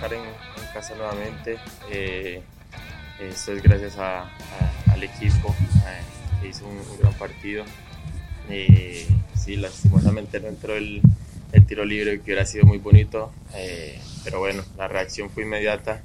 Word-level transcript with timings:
marcar 0.00 0.14
en, 0.14 0.24
casa 0.72 0.94
nuevamente. 0.94 1.58
Eh, 1.90 2.40
esto 3.20 3.52
es 3.52 3.62
gracias 3.62 3.98
al 3.98 5.02
equipo 5.02 5.54
que 6.40 6.48
hizo 6.48 6.66
un, 6.66 6.78
gran 6.98 7.12
partido. 7.14 7.64
sí, 9.34 9.56
lastimosamente 9.56 10.40
no 10.40 10.48
entró 10.48 10.76
el, 10.76 11.02
tiro 11.66 11.84
libre 11.84 12.18
que 12.18 12.22
hubiera 12.22 12.46
sido 12.46 12.64
muy 12.64 12.78
bonito, 12.78 13.32
pero 14.24 14.38
bueno, 14.38 14.62
la 14.78 14.88
reacción 14.88 15.28
fue 15.30 15.42
inmediata 15.42 16.00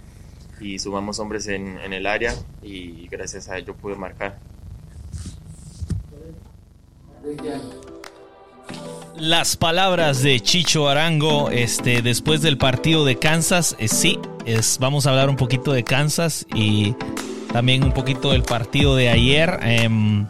y 0.60 0.80
sumamos 0.80 1.20
hombres 1.20 1.48
en, 1.48 1.78
en 1.80 1.94
el 1.94 2.06
área 2.06 2.34
y 2.62 3.08
gracias 3.08 3.50
a 3.50 3.58
ello 3.58 3.76
pude 3.76 3.96
marcar. 3.96 4.40
Las 9.26 9.58
palabras 9.58 10.22
de 10.22 10.40
Chicho 10.40 10.88
Arango 10.88 11.50
este, 11.50 12.04
después 12.04 12.44
del 12.44 12.60
partido 12.60 13.06
de 13.06 13.18
Kansas, 13.18 13.76
eh, 13.80 13.88
sí, 13.88 14.20
es, 14.46 14.78
vamos 14.80 15.08
a 15.08 15.10
hablar 15.10 15.32
un 15.32 15.36
poquito 15.36 15.74
de 15.74 15.84
Kansas 15.84 16.46
y 16.54 16.94
también 17.52 17.84
un 17.84 17.92
poquito 17.92 18.34
del 18.34 18.44
partido 18.44 18.96
de 18.96 19.10
ayer. 19.10 19.58
Em, 19.64 20.28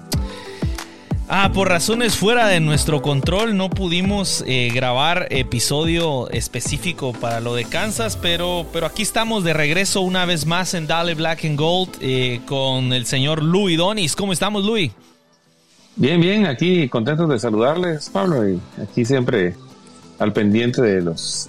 ah, 1.27 1.51
por 1.53 1.67
razones 1.67 2.15
fuera 2.15 2.47
de 2.47 2.61
nuestro 2.61 3.01
control 3.01 3.57
no 3.57 3.69
pudimos 3.69 4.45
eh, 4.47 4.71
grabar 4.73 5.27
episodio 5.29 6.29
específico 6.29 7.11
para 7.11 7.41
lo 7.41 7.53
de 7.53 7.65
Kansas, 7.65 8.17
pero, 8.21 8.65
pero 8.71 8.85
aquí 8.85 9.01
estamos 9.01 9.43
de 9.43 9.51
regreso 9.51 9.99
una 9.99 10.23
vez 10.23 10.45
más 10.45 10.73
en 10.73 10.87
Dale 10.87 11.15
Black 11.15 11.43
and 11.43 11.59
Gold 11.59 11.97
eh, 11.99 12.39
con 12.45 12.93
el 12.93 13.05
señor 13.05 13.43
Louis 13.43 13.77
Donis. 13.77 14.15
¿Cómo 14.15 14.31
estamos, 14.31 14.63
Louis? 14.63 14.93
Bien, 15.97 16.19
bien, 16.19 16.45
aquí 16.45 16.89
contentos 16.89 17.29
de 17.29 17.39
saludarles, 17.39 18.09
Pablo, 18.09 18.47
y 18.47 18.59
aquí 18.81 19.05
siempre 19.05 19.55
al 20.19 20.33
pendiente 20.33 20.81
de 20.81 21.01
los 21.01 21.47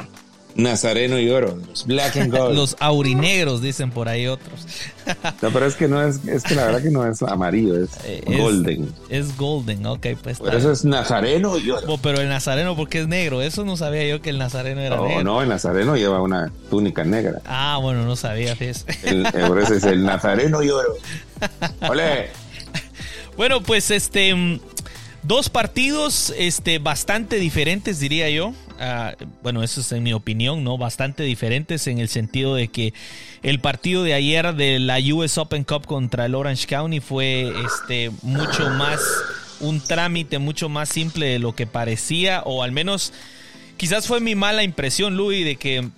Nazareno 0.56 1.18
y 1.18 1.28
Oro, 1.30 1.58
los 1.68 1.84
Black 1.84 2.16
and 2.16 2.32
Gold. 2.32 2.54
los 2.56 2.76
aurinegros, 2.80 3.60
dicen 3.60 3.90
por 3.90 4.08
ahí 4.08 4.26
otros. 4.26 4.66
no, 5.42 5.50
pero 5.50 5.66
es 5.66 5.74
que 5.74 5.88
no 5.88 6.00
es, 6.00 6.24
es 6.26 6.44
que 6.44 6.54
la 6.54 6.64
verdad 6.64 6.82
que 6.82 6.90
no 6.90 7.04
es 7.04 7.22
amarillo, 7.22 7.82
es, 7.82 7.90
eh, 8.04 8.22
golden. 8.38 8.88
Es 9.10 9.36
golden, 9.36 9.84
ok, 9.84 10.06
pues. 10.22 10.38
Por 10.38 10.54
eso 10.54 10.70
es 10.70 10.84
Nazareno 10.84 11.58
y 11.58 11.68
Oro. 11.70 11.86
Oh, 11.88 11.98
pero 11.98 12.20
el 12.20 12.28
Nazareno, 12.28 12.76
porque 12.76 13.00
es 13.00 13.08
negro? 13.08 13.42
Eso 13.42 13.64
no 13.64 13.76
sabía 13.76 14.06
yo 14.06 14.22
que 14.22 14.30
el 14.30 14.38
Nazareno 14.38 14.80
era 14.80 15.00
negro. 15.00 15.24
No, 15.24 15.42
el 15.42 15.48
Nazareno 15.48 15.96
lleva 15.96 16.22
una 16.22 16.50
túnica 16.70 17.04
negra. 17.04 17.40
Ah, 17.44 17.78
bueno, 17.82 18.04
no 18.04 18.16
sabía, 18.16 18.56
fíjese. 18.56 18.86
El, 19.02 19.24
por 19.46 19.60
eso 19.60 19.74
es 19.74 19.84
el 19.84 20.04
Nazareno 20.04 20.62
y 20.62 20.70
Oro. 20.70 20.94
¡Ole! 21.88 22.45
Bueno, 23.36 23.62
pues 23.62 23.90
este 23.90 24.34
mm, 24.34 24.60
dos 25.22 25.50
partidos 25.50 26.32
este 26.38 26.78
bastante 26.78 27.36
diferentes 27.36 28.00
diría 28.00 28.30
yo. 28.30 28.54
Ah, 28.78 29.14
bueno, 29.42 29.62
eso 29.62 29.80
es 29.80 29.92
en 29.92 30.02
mi 30.02 30.14
opinión, 30.14 30.64
¿no? 30.64 30.78
Bastante 30.78 31.22
diferentes 31.22 31.86
en 31.86 31.98
el 31.98 32.08
sentido 32.08 32.54
de 32.54 32.68
que 32.68 32.94
el 33.42 33.60
partido 33.60 34.04
de 34.04 34.14
ayer 34.14 34.54
de 34.54 34.78
la 34.78 34.98
US 35.12 35.36
Open 35.36 35.64
Cup 35.64 35.86
contra 35.86 36.26
el 36.26 36.34
Orange 36.34 36.66
County 36.66 37.00
fue 37.00 37.52
este 37.64 38.10
mucho 38.22 38.70
más 38.70 39.00
un 39.60 39.80
trámite 39.80 40.38
mucho 40.38 40.68
más 40.68 40.88
simple 40.88 41.26
de 41.26 41.38
lo 41.38 41.54
que 41.54 41.66
parecía 41.66 42.42
o 42.44 42.62
al 42.62 42.72
menos 42.72 43.14
quizás 43.78 44.06
fue 44.06 44.20
mi 44.20 44.34
mala 44.34 44.62
impresión, 44.62 45.16
Louis, 45.16 45.44
de 45.44 45.56
que 45.56 45.88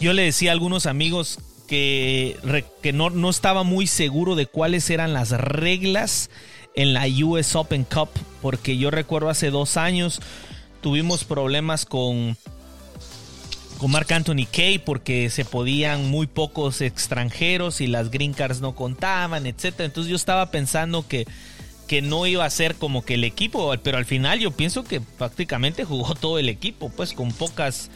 yo 0.00 0.12
le 0.12 0.22
decía 0.22 0.50
a 0.50 0.52
algunos 0.52 0.86
amigos 0.86 1.38
que, 1.70 2.36
que 2.82 2.92
no, 2.92 3.10
no 3.10 3.30
estaba 3.30 3.62
muy 3.62 3.86
seguro 3.86 4.34
de 4.34 4.46
cuáles 4.46 4.90
eran 4.90 5.12
las 5.12 5.30
reglas 5.30 6.28
en 6.74 6.94
la 6.94 7.06
US 7.24 7.54
Open 7.54 7.84
Cup, 7.84 8.08
porque 8.42 8.76
yo 8.76 8.90
recuerdo 8.90 9.28
hace 9.28 9.50
dos 9.50 9.76
años 9.76 10.20
tuvimos 10.80 11.22
problemas 11.22 11.86
con, 11.86 12.36
con 13.78 13.92
Mark 13.92 14.12
Anthony 14.12 14.46
Kay 14.50 14.80
porque 14.80 15.30
se 15.30 15.44
podían 15.44 16.10
muy 16.10 16.26
pocos 16.26 16.80
extranjeros 16.80 17.80
y 17.80 17.86
las 17.86 18.10
green 18.10 18.32
cards 18.32 18.60
no 18.60 18.74
contaban, 18.74 19.46
etc. 19.46 19.74
Entonces 19.78 20.10
yo 20.10 20.16
estaba 20.16 20.50
pensando 20.50 21.06
que, 21.06 21.24
que 21.86 22.02
no 22.02 22.26
iba 22.26 22.44
a 22.44 22.50
ser 22.50 22.74
como 22.74 23.04
que 23.04 23.14
el 23.14 23.22
equipo, 23.22 23.72
pero 23.84 23.96
al 23.96 24.06
final 24.06 24.40
yo 24.40 24.50
pienso 24.50 24.82
que 24.82 25.00
prácticamente 25.00 25.84
jugó 25.84 26.16
todo 26.16 26.40
el 26.40 26.48
equipo, 26.48 26.88
pues 26.88 27.12
con 27.12 27.30
pocas 27.30 27.90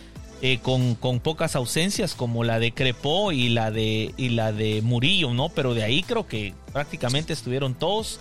eh, 0.47 0.59
con, 0.61 0.97
pocas 1.21 1.57
ausencias 1.57 2.15
como 2.15 2.45
la 2.45 2.59
de 2.59 2.75
Crepó 2.75 3.33
y 3.33 3.49
la 3.49 3.71
de, 3.71 4.13
y 4.19 4.29
la 4.29 4.53
de 4.53 4.83
Murillo, 4.83 5.33
¿no? 5.33 5.49
Pero 5.49 5.73
de 5.73 5.85
ahí 5.85 6.03
creo 6.03 6.27
que 6.27 6.53
prácticamente 6.71 7.33
estuvieron 7.33 7.73
todos. 7.73 8.21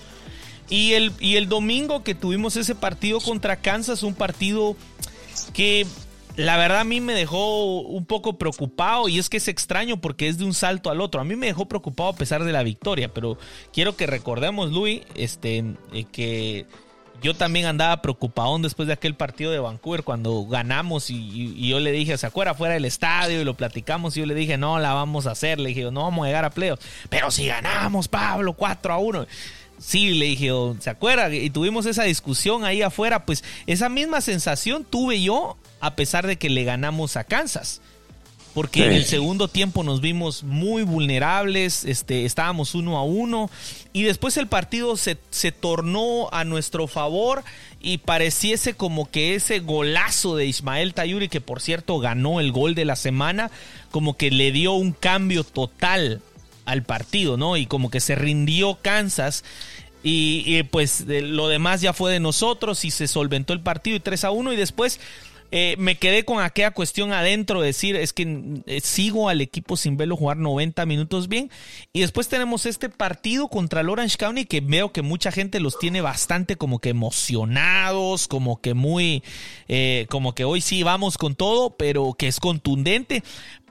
Y 0.69 0.93
el, 0.93 1.11
y 1.19 1.35
el 1.35 1.49
domingo 1.49 2.01
que 2.05 2.15
tuvimos 2.15 2.55
ese 2.55 2.75
partido 2.75 3.19
contra 3.19 3.57
Kansas, 3.57 4.03
un 4.03 4.13
partido 4.13 4.77
que 5.53 5.85
la 6.37 6.55
verdad 6.55 6.79
a 6.79 6.85
mí 6.85 7.01
me 7.01 7.13
dejó 7.13 7.81
un 7.81 8.05
poco 8.05 8.37
preocupado 8.37 9.09
y 9.09 9.19
es 9.19 9.27
que 9.27 9.35
es 9.35 9.49
extraño 9.49 9.99
porque 9.99 10.29
es 10.29 10.37
de 10.37 10.45
un 10.45 10.53
salto 10.53 10.89
al 10.89 11.01
otro. 11.01 11.19
A 11.19 11.25
mí 11.25 11.35
me 11.35 11.47
dejó 11.47 11.67
preocupado 11.67 12.07
a 12.07 12.15
pesar 12.15 12.45
de 12.45 12.53
la 12.53 12.63
victoria, 12.63 13.13
pero 13.13 13.37
quiero 13.73 13.97
que 13.97 14.07
recordemos, 14.07 14.71
Luis, 14.71 15.01
este, 15.15 15.75
eh, 15.91 16.05
que 16.09 16.67
yo 17.23 17.33
también 17.33 17.65
andaba 17.65 18.01
preocupado 18.01 18.59
después 18.59 18.87
de 18.87 18.93
aquel 18.93 19.15
partido 19.15 19.51
de 19.51 19.59
Vancouver 19.59 20.03
cuando 20.03 20.45
ganamos 20.45 21.09
y, 21.09 21.67
yo 21.67 21.79
le 21.79 21.93
dije, 21.93 22.17
¿se 22.17 22.27
acuerda? 22.27 22.53
Fuera 22.53 22.73
del 22.73 22.85
estadio 22.85 23.41
y 23.41 23.45
lo 23.45 23.55
platicamos 23.55 24.15
y 24.15 24.19
yo 24.19 24.25
le 24.25 24.35
dije, 24.35 24.57
no, 24.57 24.77
la 24.77 24.93
vamos 24.93 25.25
a 25.25 25.31
hacer. 25.31 25.59
Le 25.59 25.69
dije, 25.69 25.89
no 25.89 26.03
vamos 26.03 26.25
a 26.25 26.27
llegar 26.27 26.43
a 26.43 26.49
playoffs. 26.49 26.85
Pero 27.09 27.31
si 27.31 27.47
ganamos, 27.47 28.09
Pablo, 28.09 28.53
4 28.53 28.93
a 28.93 28.97
1. 28.97 29.25
Sí, 29.79 30.11
le 30.11 30.25
dije, 30.25 30.51
¿se 30.79 30.89
acuerda? 30.89 31.33
Y 31.33 31.49
tuvimos 31.49 31.85
esa 31.85 32.03
discusión 32.03 32.65
ahí 32.65 32.81
afuera. 32.81 33.25
Pues 33.25 33.43
esa 33.67 33.87
misma 33.87 34.19
sensación 34.19 34.83
tuve 34.83 35.21
yo 35.21 35.57
a 35.79 35.95
pesar 35.95 36.27
de 36.27 36.37
que 36.37 36.49
le 36.49 36.65
ganamos 36.65 37.15
a 37.15 37.23
Kansas 37.23 37.81
porque 38.53 38.85
en 38.85 38.91
el 38.93 39.05
segundo 39.05 39.47
tiempo 39.47 39.83
nos 39.83 39.99
vimos 39.99 40.43
muy 40.43 40.83
vulnerables, 40.83 41.85
este, 41.85 42.25
estábamos 42.25 42.75
uno 42.75 42.97
a 42.97 43.03
uno 43.03 43.49
y 43.93 44.03
después 44.03 44.37
el 44.37 44.47
partido 44.47 44.95
se, 44.95 45.17
se, 45.31 45.51
tornó 45.51 46.29
a 46.31 46.43
nuestro 46.43 46.87
favor 46.87 47.43
y 47.81 47.97
pareciese 47.97 48.75
como 48.75 49.09
que 49.09 49.33
ese 49.33 49.59
golazo 49.59 50.35
de 50.35 50.45
Ismael 50.45 50.93
Tayuri, 50.93 51.29
que 51.29 51.41
por 51.41 51.61
cierto 51.61 51.97
ganó 51.97 52.39
el 52.39 52.51
gol 52.51 52.75
de 52.75 52.85
la 52.85 52.95
semana, 52.95 53.49
como 53.89 54.17
que 54.17 54.29
le 54.29 54.51
dio 54.51 54.73
un 54.73 54.91
cambio 54.91 55.43
total 55.43 56.21
al 56.65 56.83
partido, 56.83 57.37
¿no? 57.37 57.57
Y 57.57 57.65
como 57.65 57.89
que 57.89 57.99
se 57.99 58.15
rindió 58.15 58.77
Kansas. 58.81 59.43
Y, 60.05 60.43
y 60.45 60.63
pues 60.63 61.05
lo 61.07 61.47
demás 61.47 61.79
ya 61.79 61.93
fue 61.93 62.11
de 62.11 62.19
nosotros 62.19 62.83
y 62.83 62.91
se 62.91 63.07
solventó 63.07 63.53
el 63.53 63.61
partido 63.61 63.95
y 63.95 64.01
3 64.01 64.25
a 64.25 64.31
1 64.31 64.51
y 64.51 64.57
después 64.57 64.99
eh, 65.55 65.75
me 65.77 65.97
quedé 65.99 66.25
con 66.25 66.41
aquella 66.41 66.71
cuestión 66.71 67.13
adentro, 67.13 67.61
de 67.61 67.67
decir, 67.67 67.95
es 67.95 68.11
que 68.11 68.63
eh, 68.65 68.81
sigo 68.81 69.29
al 69.29 69.39
equipo 69.39 69.77
sin 69.77 69.97
verlo 69.97 70.17
jugar 70.17 70.37
90 70.37 70.83
minutos 70.87 71.27
bien. 71.27 71.51
Y 71.93 72.01
después 72.01 72.27
tenemos 72.27 72.65
este 72.65 72.89
partido 72.89 73.47
contra 73.49 73.81
el 73.81 73.89
Orange 73.89 74.17
County 74.17 74.45
que 74.45 74.61
veo 74.61 74.91
que 74.91 75.03
mucha 75.03 75.31
gente 75.31 75.59
los 75.59 75.77
tiene 75.77 76.01
bastante 76.01 76.55
como 76.55 76.79
que 76.79 76.89
emocionados, 76.89 78.27
como 78.27 78.61
que 78.61 78.73
muy, 78.73 79.21
eh, 79.67 80.07
como 80.09 80.33
que 80.33 80.43
hoy 80.43 80.59
sí 80.59 80.81
vamos 80.81 81.19
con 81.19 81.35
todo, 81.35 81.77
pero 81.77 82.15
que 82.17 82.27
es 82.27 82.39
contundente. 82.39 83.21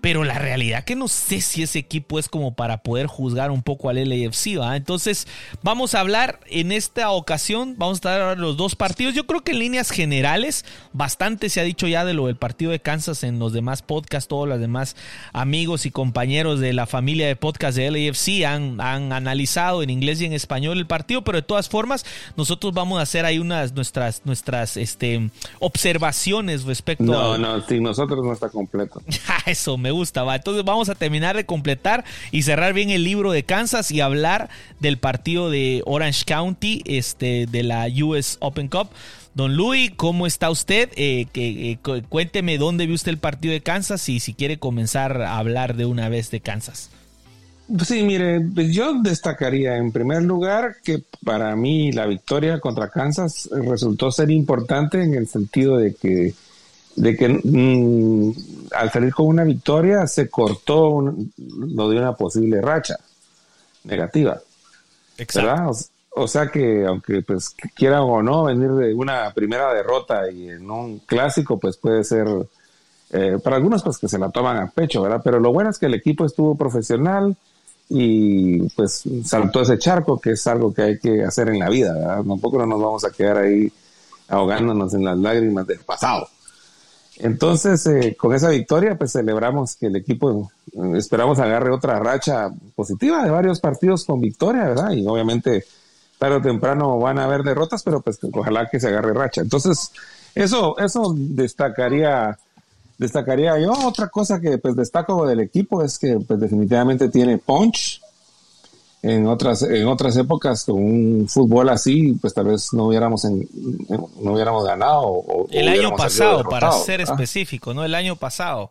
Pero 0.03 0.25
la 0.25 0.39
realidad 0.39 0.85
que 0.85 0.97
no 0.97 1.09
sé 1.09 1.41
si 1.41 1.63
ese 1.63 1.79
equipo 1.79 2.19
es 2.19 2.29
como 2.29 2.55
para 2.55 2.83
poder 2.83 3.07
juzgar 3.07 3.51
un 3.51 3.63
poco 3.63 3.89
al 3.89 3.97
LAFC, 3.97 4.59
¿va? 4.61 4.77
Entonces, 4.77 5.27
vamos 5.63 5.95
a 5.95 6.01
hablar 6.01 6.41
en 6.51 6.73
esta 6.73 7.11
ocasión, 7.11 7.77
vamos 7.79 7.95
a 7.95 7.99
estar 7.99 8.39
los 8.39 8.59
dos 8.59 8.77
partidos. 8.77 9.15
Yo 9.15 9.27
creo 9.27 9.43
que 9.43 9.53
en 9.53 9.61
líneas 9.61 9.91
generales, 9.91 10.65
bastante 10.93 11.49
se 11.49 11.61
ha 11.61 11.65
dicho 11.65 11.87
ya 11.87 12.05
de 12.05 12.13
lo 12.13 12.27
del 12.27 12.37
partido 12.37 12.73
de 12.73 12.81
Kansas 12.81 13.23
en 13.23 13.39
los 13.39 13.53
demás 13.53 13.83
podcasts, 13.83 14.29
todos 14.29 14.49
los 14.49 14.61
demás 14.61 14.97
amigos 15.33 15.87
y 15.87 15.91
compañeros 15.91 16.61
de 16.61 16.73
la 16.73 16.87
familia 16.87 17.29
de 17.29 17.37
podcast 17.37 17.77
de 17.77 17.91
LAFC 17.91 18.45
han, 18.45 18.81
han 18.81 19.13
analizado 19.13 19.83
en 19.83 19.91
inglés 19.91 20.21
y 20.21 20.27
en 20.27 20.33
español 20.33 20.79
el 20.79 20.87
partido, 20.87 21.23
pero 21.23 21.39
de 21.39 21.43
todas 21.43 21.69
formas, 21.69 22.05
nosotros 22.37 22.75
vamos 22.75 22.99
a 22.99 23.03
hacer 23.03 23.25
ahí 23.25 23.39
unas 23.39 23.73
nuestras, 23.73 24.23
nuestras 24.25 24.77
este, 24.77 25.31
observaciones 25.61 26.65
respecto 26.65 27.05
no, 27.05 27.35
a... 27.35 27.39
No, 27.39 27.57
no, 27.59 27.67
sin 27.67 27.85
nosotros 27.85 28.25
no 28.25 28.33
está 28.33 28.49
completo. 28.49 29.01
Eso, 29.47 29.79
me 29.79 29.92
gusta, 29.93 30.25
va. 30.25 30.37
Entonces 30.37 30.65
vamos 30.65 30.89
a 30.89 30.95
terminar 30.95 31.37
de 31.37 31.47
completar 31.47 32.05
y 32.31 32.43
cerrar 32.43 32.75
bien 32.75 32.91
el 32.91 33.05
libro 33.05 33.33
de 33.33 33.45
Kansas 33.45 33.91
y 33.91 34.01
hablar 34.01 34.51
del 34.81 34.99
partido 34.99 35.51
de 35.51 35.83
Orange 35.87 36.25
County, 36.25 36.83
este, 36.85 37.47
de 37.47 37.63
la 37.63 37.87
US 38.03 38.39
Open 38.41 38.69
Cup. 38.69 38.89
Don 39.35 39.57
Luis, 39.57 39.93
¿cómo 39.97 40.27
está 40.27 40.51
usted? 40.51 40.91
Eh, 40.97 41.27
que, 41.33 41.73
eh, 41.73 41.79
cuénteme 42.09 42.59
dónde 42.59 42.87
vio 42.87 42.95
usted 42.95 43.13
el 43.13 43.19
partido 43.19 43.53
de 43.53 43.63
Kansas 43.63 44.09
y 44.09 44.21
si 44.21 44.35
quiere 44.35 44.59
comenzar 44.59 45.23
a 45.23 45.39
hablar 45.39 45.75
de 45.77 45.87
una 45.87 46.09
vez 46.11 46.31
de 46.31 46.41
Kansas. 46.41 46.91
Sí, 47.87 48.03
mire, 48.03 48.41
pues 48.55 48.75
yo 48.75 49.01
destacaría 49.01 49.77
en 49.79 49.93
primer 49.93 50.23
lugar 50.23 50.77
que 50.85 51.03
para 51.25 51.57
mí 51.57 51.91
la 51.93 52.07
victoria 52.07 52.61
contra 52.61 52.91
Kansas 52.91 53.49
resultó 53.51 54.11
ser 54.11 54.31
importante 54.31 55.03
en 55.03 55.15
el 55.15 55.27
sentido 55.27 55.79
de 55.79 55.95
que 55.95 56.35
de 56.97 57.17
que 57.17 57.29
mm, 57.29 58.33
al 58.75 58.91
salir 58.91 59.15
con 59.15 59.27
una 59.27 59.45
victoria 59.45 60.07
se 60.07 60.29
cortó 60.29 61.01
lo 61.01 61.89
de 61.89 61.99
una 61.99 62.15
posible 62.15 62.61
racha 62.61 62.97
negativa. 63.85 64.41
Exacto. 65.19 65.73
o 66.17 66.27
sea 66.27 66.49
que 66.49 66.87
aunque 66.87 67.23
pues 67.23 67.55
quieran 67.75 68.01
o 68.03 68.23
no 68.23 68.45
venir 68.45 68.71
de 68.73 68.95
una 68.95 69.33
primera 69.33 69.73
derrota 69.75 70.31
y 70.31 70.49
en 70.49 70.71
un 70.71 71.01
clásico, 71.01 71.59
pues 71.59 71.77
puede 71.77 72.03
ser 72.03 72.27
eh, 73.11 73.39
para 73.43 73.57
algunos 73.57 73.83
pues 73.83 73.99
que 73.99 74.09
se 74.09 74.19
la 74.19 74.31
toman 74.31 74.57
a 74.57 74.71
pecho, 74.71 75.03
¿verdad? 75.03 75.21
Pero 75.23 75.39
lo 75.39 75.53
bueno 75.53 75.71
es 75.71 75.79
que 75.79 75.87
el 75.87 75.95
equipo 75.95 76.25
estuvo 76.25 76.57
profesional 76.57 77.37
y 77.89 78.69
pues 78.71 79.05
saltó 79.25 79.61
ese 79.61 79.79
charco, 79.79 80.19
que 80.19 80.31
es 80.31 80.47
algo 80.47 80.73
que 80.73 80.83
hay 80.83 80.99
que 80.99 81.23
hacer 81.25 81.51
en 81.51 81.59
la 81.59 81.69
vida, 81.69 81.93
¿verdad? 81.93 82.25
Tampoco 82.25 82.59
no 82.59 82.67
nos 82.67 82.81
vamos 82.81 83.05
a 83.05 83.11
quedar 83.11 83.39
ahí 83.39 83.71
ahogándonos 84.29 84.95
en 84.95 85.05
las 85.05 85.19
lágrimas 85.19 85.67
del 85.67 85.81
pasado. 85.81 86.27
Entonces, 87.19 87.87
eh, 87.87 88.17
con 88.19 88.35
esa 88.35 88.49
victoria, 88.49 88.97
pues 88.97 89.13
celebramos 89.13 89.77
que 89.77 89.87
el 89.87 89.97
equipo, 89.97 90.51
eh, 90.73 90.97
esperamos 90.97 91.39
agarre 91.39 91.73
otra 91.73 91.99
racha 91.99 92.51
positiva 92.75 93.23
de 93.25 93.31
varios 93.31 93.61
partidos 93.61 94.05
con 94.05 94.21
victoria, 94.21 94.65
¿verdad? 94.65 94.93
Y 94.93 95.07
obviamente 95.07 95.65
tarde 96.19 96.37
o 96.37 96.43
temprano 96.43 96.99
van 96.99 97.19
a 97.19 97.25
haber 97.25 97.43
derrotas, 97.43 97.83
pero 97.83 98.01
pues 98.01 98.19
ojalá 98.33 98.69
que 98.69 98.81
se 98.81 98.89
agarre 98.89 99.13
racha. 99.13 99.41
Entonces, 99.41 99.91
eso, 100.35 100.79
eso 100.79 101.15
destacaría, 101.17 102.39
destacaría 102.99 103.59
yo. 103.59 103.73
Otra 103.73 104.09
cosa 104.09 104.41
que 104.41 104.59
pues 104.59 104.77
destaco 104.77 105.27
del 105.27 105.41
equipo 105.41 105.83
es 105.83 105.99
que 105.99 106.19
pues 106.21 106.41
definitivamente 106.41 107.09
tiene 107.09 107.39
punch. 107.39 108.02
En 109.03 109.27
otras, 109.27 109.63
en 109.63 109.89
otras 109.89 110.17
épocas, 110.17 110.65
con 110.65 110.77
un 110.77 111.29
fútbol 111.29 111.69
así, 111.71 112.17
pues 112.21 112.35
tal 112.35 112.47
vez 112.47 112.73
no 112.73 112.87
hubiéramos, 112.87 113.25
en, 113.25 113.49
no 114.21 114.33
hubiéramos 114.35 114.65
ganado. 114.65 115.25
el 115.51 115.69
año 115.69 115.97
pasado, 115.97 116.45
para 116.45 116.71
ser 116.73 117.01
específico, 117.01 117.75
¿no? 117.75 117.85
El 117.85 117.97
año 117.97 118.15
pasado, 118.15 118.71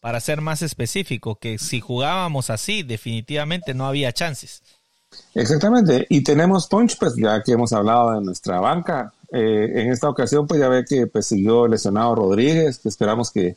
para 0.00 0.20
ser 0.20 0.42
más 0.42 0.60
específico, 0.60 1.36
que 1.36 1.58
si 1.58 1.80
jugábamos 1.80 2.50
así, 2.50 2.82
definitivamente 2.82 3.72
no 3.72 3.86
había 3.86 4.12
chances. 4.12 4.62
Exactamente, 5.34 6.06
y 6.10 6.22
tenemos 6.22 6.66
punch, 6.66 6.98
pues 6.98 7.14
ya 7.16 7.42
que 7.42 7.52
hemos 7.52 7.72
hablado 7.72 8.12
de 8.12 8.20
nuestra 8.20 8.60
banca, 8.60 9.12
eh, 9.32 9.72
en 9.76 9.92
esta 9.92 10.08
ocasión 10.08 10.46
pues 10.46 10.60
ya 10.60 10.68
ve 10.68 10.84
que 10.84 11.06
pues 11.06 11.26
siguió 11.26 11.68
lesionado 11.68 12.16
Rodríguez, 12.16 12.78
que 12.78 12.88
esperamos 12.88 13.30
que 13.30 13.56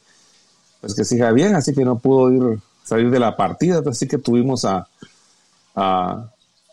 pues 0.81 0.95
que 0.95 1.03
siga 1.03 1.31
bien, 1.31 1.55
así 1.55 1.73
que 1.73 1.83
no 1.83 1.97
pudo 1.97 2.31
ir 2.31 2.59
salir 2.83 3.09
de 3.09 3.19
la 3.19 3.35
partida, 3.35 3.81
así 3.89 4.07
que 4.07 4.17
tuvimos 4.17 4.65
a 4.65 4.87
a, 5.75 6.29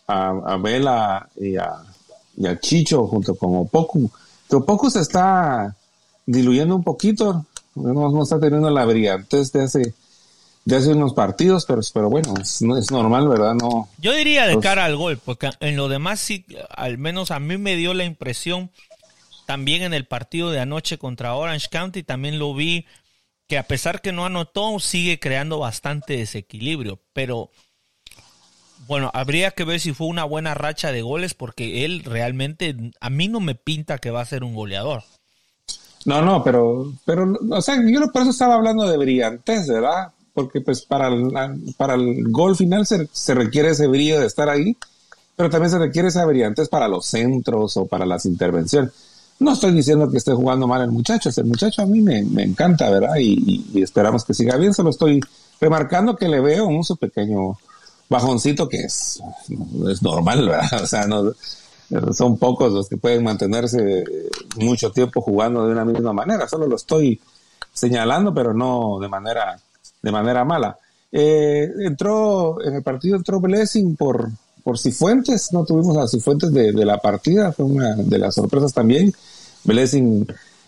a, 0.07 0.57
Vela 0.57 1.29
y 1.37 1.57
a, 1.57 1.83
y 2.37 2.57
Chicho 2.61 3.07
junto 3.07 3.35
con 3.35 3.57
Opoku. 3.57 4.11
Opoku 4.51 4.91
se 4.91 5.01
está 5.01 5.75
diluyendo 6.27 6.77
un 6.77 6.85
poquito, 6.85 7.47
no, 7.75 8.11
no 8.11 8.23
está 8.23 8.39
teniendo 8.41 8.71
la 8.71 8.85
brillantez 8.85 9.53
de 9.53 9.63
hace 9.63 9.95
de 10.65 10.77
hace 10.77 10.91
unos 10.91 11.15
partidos, 11.15 11.65
pero, 11.65 11.81
pero 11.93 12.11
bueno, 12.11 12.35
es, 12.41 12.63
es 12.63 12.91
normal, 12.91 13.29
¿verdad? 13.29 13.55
No. 13.55 13.89
Yo 13.99 14.15
diría 14.15 14.47
de 14.47 14.59
cara 14.61 14.85
al 14.85 14.97
gol, 14.97 15.19
porque 15.19 15.51
en 15.61 15.77
lo 15.77 15.89
demás 15.89 16.21
sí, 16.21 16.45
al 16.69 16.99
menos 16.99 17.31
a 17.31 17.41
mí 17.41 17.57
me 17.57 17.77
dio 17.77 17.95
la 17.95 18.05
impresión, 18.05 18.71
también 19.47 19.83
en 19.83 19.95
el 19.95 20.07
partido 20.07 20.51
de 20.51 20.61
anoche 20.61 20.99
contra 20.99 21.35
Orange 21.35 21.69
County, 21.71 22.03
también 22.03 22.39
lo 22.39 22.55
vi 22.55 22.87
que 23.49 23.59
a 23.59 23.65
pesar 23.65 24.01
que 24.01 24.13
no 24.13 24.25
anotó, 24.25 24.79
sigue 24.79 25.19
creando 25.19 25.59
bastante 25.59 26.17
desequilibrio, 26.17 27.01
pero 27.13 27.51
bueno, 28.87 29.11
habría 29.15 29.53
que 29.53 29.65
ver 29.65 29.81
si 29.81 29.93
fue 29.93 30.07
una 30.07 30.25
buena 30.25 30.55
racha 30.55 30.93
de 30.93 31.03
goles, 31.03 31.35
porque 31.35 31.85
él 31.85 32.03
realmente, 32.05 32.77
a 33.01 33.11
mí 33.11 33.29
no 33.29 33.41
me 33.41 33.55
pinta 33.55 33.99
que 33.99 34.11
va 34.11 34.21
a 34.21 34.27
ser 34.27 34.45
un 34.45 34.55
goleador. 34.55 35.03
No, 36.05 36.23
no, 36.23 36.43
pero, 36.43 36.93
pero, 37.05 37.33
o 37.51 37.61
sea, 37.61 37.77
yo 37.87 38.01
por 38.13 38.23
eso 38.23 38.31
estaba 38.31 38.55
hablando 38.55 38.89
de 38.89 38.97
brillantez, 38.97 39.69
¿verdad? 39.69 40.13
porque 40.33 40.61
pues 40.61 40.83
para 40.83 41.09
el, 41.09 41.31
para 41.77 41.95
el 41.95 42.31
gol 42.31 42.57
final 42.57 42.87
se, 42.87 43.09
se, 43.13 43.35
requiere 43.35 43.71
ese 43.71 43.87
brillo 43.87 44.21
de 44.21 44.27
estar 44.27 44.49
ahí, 44.49 44.77
pero 45.37 45.51
también 45.51 45.71
se 45.71 45.79
requiere 45.79 46.09
esa 46.09 46.25
brillantez 46.25 46.69
para 46.69 46.89
los 46.89 47.07
centros 47.07 47.77
o 47.77 47.87
para 47.87 48.07
las 48.07 48.27
intervenciones. 48.27 48.91
No 49.39 49.53
estoy 49.53 49.73
diciendo 49.73 50.11
que 50.11 50.19
esté 50.19 50.33
jugando 50.33 50.67
mal 50.67 50.83
el 50.83 50.91
muchacho, 50.91 51.31
el 51.35 51.47
muchacho 51.47 51.83
a 51.83 51.87
mí 51.87 52.01
me, 52.01 52.23
me 52.23 52.43
encanta, 52.43 52.91
¿verdad? 52.91 53.17
Y, 53.19 53.65
y, 53.73 53.83
esperamos 53.83 54.25
que 54.25 54.35
siga 54.35 54.57
bien, 54.57 54.75
solo 54.75 54.91
estoy 54.91 55.21
remarcando 55.61 56.17
que 56.17 56.29
le 56.29 56.41
veo 56.41 56.67
un 56.67 56.85
su 56.85 56.97
pequeño 56.97 57.59
bajoncito 58.11 58.69
que 58.69 58.79
es, 58.81 59.23
es 59.91 60.03
normal, 60.03 60.47
¿verdad? 60.49 60.69
O 60.83 60.87
sea, 60.87 61.07
no, 61.07 61.33
son 62.13 62.37
pocos 62.37 62.73
los 62.73 62.89
que 62.89 62.99
pueden 62.99 63.25
mantenerse 63.25 64.05
mucho 64.57 64.91
tiempo 64.91 65.23
jugando 65.23 65.67
de 65.67 65.73
una 65.73 65.85
misma 65.87 66.13
manera, 66.13 66.47
solo 66.47 66.67
lo 66.67 66.77
estoy 66.77 67.19
señalando, 67.73 68.35
pero 68.35 68.53
no 68.53 68.99
de 69.01 69.09
manera 69.09 69.59
de 70.03 70.13
manera 70.13 70.45
mala. 70.45 70.79
Eh, 71.13 71.69
entró, 71.81 72.63
en 72.65 72.75
el 72.75 72.83
partido 72.83 73.17
entró 73.17 73.41
Blessing 73.41 73.97
por, 73.97 74.29
por 74.63 74.79
Cifuentes, 74.79 75.53
no 75.53 75.65
tuvimos 75.65 75.97
a 75.97 76.07
Cifuentes 76.07 76.53
de, 76.53 76.73
de 76.73 76.85
la 76.85 76.99
partida, 76.99 77.53
fue 77.53 77.67
una 77.67 77.95
de 77.97 78.19
las 78.19 78.35
sorpresas 78.35 78.73
también. 78.73 79.13
Blessing 79.65 80.27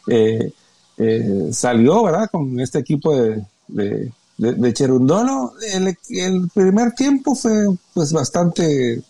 eh, 0.09 0.53
eh, 0.99 1.49
salió, 1.53 2.05
¿verdad? 2.05 2.29
Con 2.31 2.59
este 2.61 2.79
equipo 2.79 3.15
de, 3.15 3.45
de, 3.69 4.13
de, 4.43 4.73
Cherundolo. 4.73 5.53
El, 5.73 6.49
primer 6.53 6.93
tiempo 6.93 7.35
fue 7.35 7.67
pues 7.95 8.13
bastante, 8.13 9.03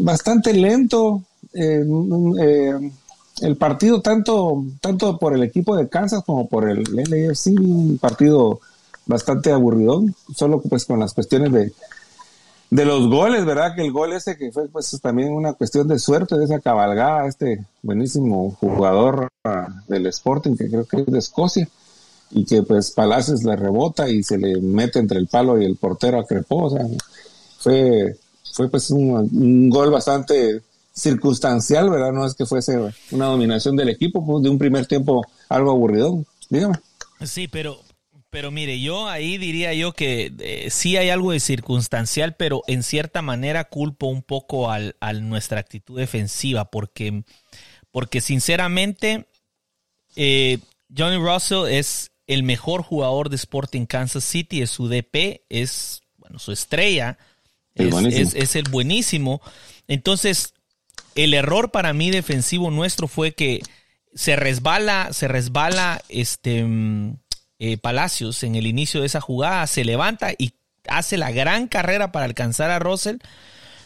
bastante 0.00 0.52
lento. 0.52 1.22
el 1.52 2.92
partido 3.58 4.02
tanto, 4.02 4.64
tanto 4.80 5.18
por 5.18 5.34
el 5.34 5.42
equipo 5.42 5.76
de 5.76 5.88
Kansas 5.88 6.22
como 6.24 6.48
por 6.48 6.68
el 6.68 6.84
LAFC, 6.84 7.58
un 7.58 7.98
partido 7.98 8.60
bastante 9.06 9.52
aburridón, 9.52 10.14
solo 10.34 10.60
pues 10.60 10.84
con 10.84 11.00
las 11.00 11.12
cuestiones 11.12 11.52
de, 11.52 11.72
de 12.70 12.84
los 12.84 13.08
goles, 13.08 13.44
¿verdad? 13.44 13.74
Que 13.74 13.82
el 13.82 13.92
gol 13.92 14.12
ese 14.12 14.36
que 14.36 14.50
fue 14.50 14.68
pues 14.68 14.98
también 15.00 15.32
una 15.32 15.52
cuestión 15.52 15.86
de 15.88 15.98
suerte 15.98 16.36
de 16.36 16.44
esa 16.44 16.60
cabalgada, 16.60 17.26
este 17.26 17.64
buenísimo 17.82 18.56
jugador 18.60 19.28
uh, 19.44 19.70
del 19.86 20.06
Sporting, 20.06 20.56
que 20.56 20.68
creo 20.68 20.84
que 20.84 21.00
es 21.00 21.06
de 21.06 21.18
Escocia, 21.18 21.68
y 22.30 22.44
que 22.44 22.62
pues 22.62 22.90
Palacios 22.90 23.44
le 23.44 23.56
rebota 23.56 24.08
y 24.08 24.22
se 24.22 24.38
le 24.38 24.60
mete 24.60 24.98
entre 24.98 25.18
el 25.18 25.26
palo 25.26 25.60
y 25.60 25.64
el 25.64 25.76
portero 25.76 26.18
a 26.18 26.26
Crepó, 26.26 26.64
o 26.64 26.70
sea, 26.70 26.86
fue, 27.58 28.16
fue 28.52 28.70
pues 28.70 28.90
un, 28.90 29.70
gol 29.70 29.90
bastante 29.90 30.62
circunstancial, 30.92 31.90
¿verdad? 31.90 32.12
No 32.12 32.26
es 32.26 32.34
que 32.34 32.46
fuese 32.46 32.78
una 33.10 33.26
dominación 33.26 33.76
del 33.76 33.88
equipo, 33.88 34.24
pues 34.24 34.42
de 34.42 34.50
un 34.50 34.58
primer 34.58 34.86
tiempo 34.86 35.24
algo 35.48 35.70
aburridón, 35.70 36.26
dígame. 36.50 36.78
Sí, 37.24 37.48
pero 37.48 37.78
pero 38.34 38.50
mire, 38.50 38.80
yo 38.80 39.06
ahí 39.06 39.38
diría 39.38 39.74
yo 39.74 39.92
que 39.92 40.32
eh, 40.40 40.68
sí 40.68 40.96
hay 40.96 41.08
algo 41.08 41.30
de 41.30 41.38
circunstancial, 41.38 42.34
pero 42.34 42.64
en 42.66 42.82
cierta 42.82 43.22
manera 43.22 43.62
culpo 43.62 44.08
un 44.08 44.24
poco 44.24 44.72
al, 44.72 44.96
a 44.98 45.12
nuestra 45.12 45.60
actitud 45.60 45.96
defensiva, 45.96 46.64
porque, 46.64 47.22
porque 47.92 48.20
sinceramente 48.20 49.28
eh, 50.16 50.58
Johnny 50.96 51.16
Russell 51.16 51.68
es 51.68 52.10
el 52.26 52.42
mejor 52.42 52.82
jugador 52.82 53.28
de 53.28 53.36
Sporting 53.36 53.86
Kansas 53.86 54.24
City, 54.24 54.62
es 54.62 54.70
su 54.70 54.88
DP, 54.88 55.42
es 55.48 56.02
bueno, 56.16 56.38
su 56.38 56.52
estrella, 56.52 57.18
es, 57.74 58.34
es, 58.34 58.56
el 58.56 58.68
buenísimo. 58.68 59.42
Entonces, 59.88 60.54
el 61.14 61.34
error 61.34 61.70
para 61.70 61.92
mí 61.92 62.10
defensivo 62.10 62.70
nuestro 62.70 63.08
fue 63.08 63.32
que 63.32 63.62
se 64.14 64.36
resbala, 64.36 65.12
se 65.12 65.28
resbala 65.28 66.02
este 66.08 66.64
mm, 66.64 67.16
eh, 67.58 67.76
Palacios 67.78 68.42
en 68.42 68.54
el 68.54 68.66
inicio 68.66 69.00
de 69.00 69.06
esa 69.06 69.20
jugada, 69.20 69.66
se 69.66 69.84
levanta 69.84 70.32
y 70.38 70.52
hace 70.88 71.16
la 71.16 71.30
gran 71.30 71.66
carrera 71.66 72.12
para 72.12 72.26
alcanzar 72.26 72.70
a 72.70 72.78
Russell. 72.78 73.16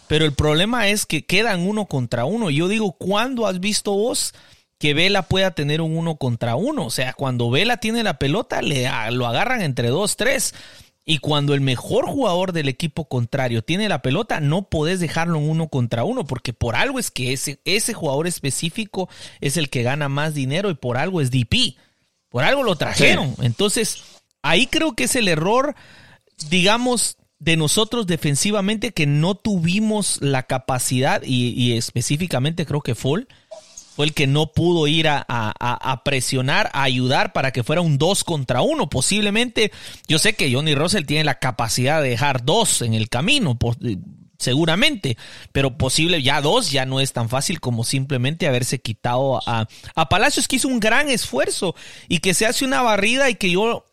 Pero 0.06 0.24
el 0.24 0.32
problema 0.32 0.88
es 0.88 1.04
que 1.04 1.26
quedan 1.26 1.60
uno 1.60 1.86
contra 1.86 2.24
uno. 2.24 2.50
Yo 2.50 2.68
digo, 2.68 2.92
¿cuándo 2.92 3.46
has 3.46 3.60
visto 3.60 3.92
vos 3.92 4.32
que 4.78 4.94
Vela 4.94 5.22
pueda 5.22 5.50
tener 5.52 5.80
un 5.80 5.96
uno 5.96 6.16
contra 6.16 6.56
uno? 6.56 6.86
O 6.86 6.90
sea, 6.90 7.12
cuando 7.12 7.50
Vela 7.50 7.78
tiene 7.78 8.02
la 8.02 8.18
pelota, 8.18 8.62
le, 8.62 8.88
lo 9.10 9.26
agarran 9.26 9.62
entre 9.62 9.88
dos, 9.88 10.16
tres. 10.16 10.54
Y 11.04 11.18
cuando 11.18 11.54
el 11.54 11.62
mejor 11.62 12.06
jugador 12.06 12.52
del 12.52 12.68
equipo 12.68 13.08
contrario 13.08 13.62
tiene 13.62 13.88
la 13.88 14.02
pelota, 14.02 14.40
no 14.40 14.68
podés 14.68 15.00
dejarlo 15.00 15.38
en 15.38 15.48
uno 15.48 15.68
contra 15.68 16.04
uno, 16.04 16.24
porque 16.24 16.52
por 16.52 16.76
algo 16.76 16.98
es 16.98 17.10
que 17.10 17.32
ese, 17.32 17.60
ese 17.64 17.94
jugador 17.94 18.26
específico 18.26 19.08
es 19.40 19.56
el 19.56 19.70
que 19.70 19.82
gana 19.82 20.10
más 20.10 20.34
dinero 20.34 20.68
y 20.68 20.74
por 20.74 20.98
algo 20.98 21.22
es 21.22 21.30
DP. 21.30 21.76
Por 22.28 22.44
algo 22.44 22.62
lo 22.62 22.76
trajeron. 22.76 23.34
Entonces, 23.40 24.02
ahí 24.42 24.66
creo 24.66 24.94
que 24.94 25.04
es 25.04 25.16
el 25.16 25.28
error, 25.28 25.74
digamos, 26.50 27.16
de 27.38 27.56
nosotros 27.56 28.06
defensivamente 28.06 28.92
que 28.92 29.06
no 29.06 29.34
tuvimos 29.34 30.18
la 30.20 30.42
capacidad 30.42 31.22
y, 31.24 31.72
específicamente 31.76 32.66
creo 32.66 32.80
que 32.80 32.94
Fall 32.94 33.28
fue 33.98 34.06
el 34.06 34.14
que 34.14 34.28
no 34.28 34.52
pudo 34.52 34.86
ir 34.86 35.08
a, 35.08 35.26
a, 35.28 36.04
presionar, 36.04 36.70
a 36.72 36.84
ayudar 36.84 37.32
para 37.32 37.50
que 37.50 37.64
fuera 37.64 37.80
un 37.80 37.98
2 37.98 38.22
contra 38.22 38.62
1. 38.62 38.88
Posiblemente, 38.88 39.72
yo 40.06 40.20
sé 40.20 40.34
que 40.34 40.54
Johnny 40.54 40.76
Russell 40.76 41.04
tiene 41.04 41.24
la 41.24 41.40
capacidad 41.40 42.00
de 42.00 42.10
dejar 42.10 42.44
dos 42.44 42.80
en 42.82 42.94
el 42.94 43.08
camino, 43.08 43.58
seguramente, 44.38 45.16
pero 45.50 45.76
posible 45.76 46.22
ya 46.22 46.40
dos 46.40 46.70
ya 46.70 46.86
no 46.86 47.00
es 47.00 47.12
tan 47.12 47.28
fácil 47.28 47.58
como 47.58 47.82
simplemente 47.82 48.46
haberse 48.46 48.78
quitado 48.78 49.42
a, 49.44 49.66
a 49.96 50.08
Palacios 50.08 50.46
que 50.46 50.54
hizo 50.54 50.68
un 50.68 50.78
gran 50.78 51.08
esfuerzo 51.08 51.74
y 52.06 52.20
que 52.20 52.34
se 52.34 52.46
hace 52.46 52.64
una 52.64 52.82
barrida 52.82 53.30
y 53.30 53.34
que 53.34 53.50
yo 53.50 53.84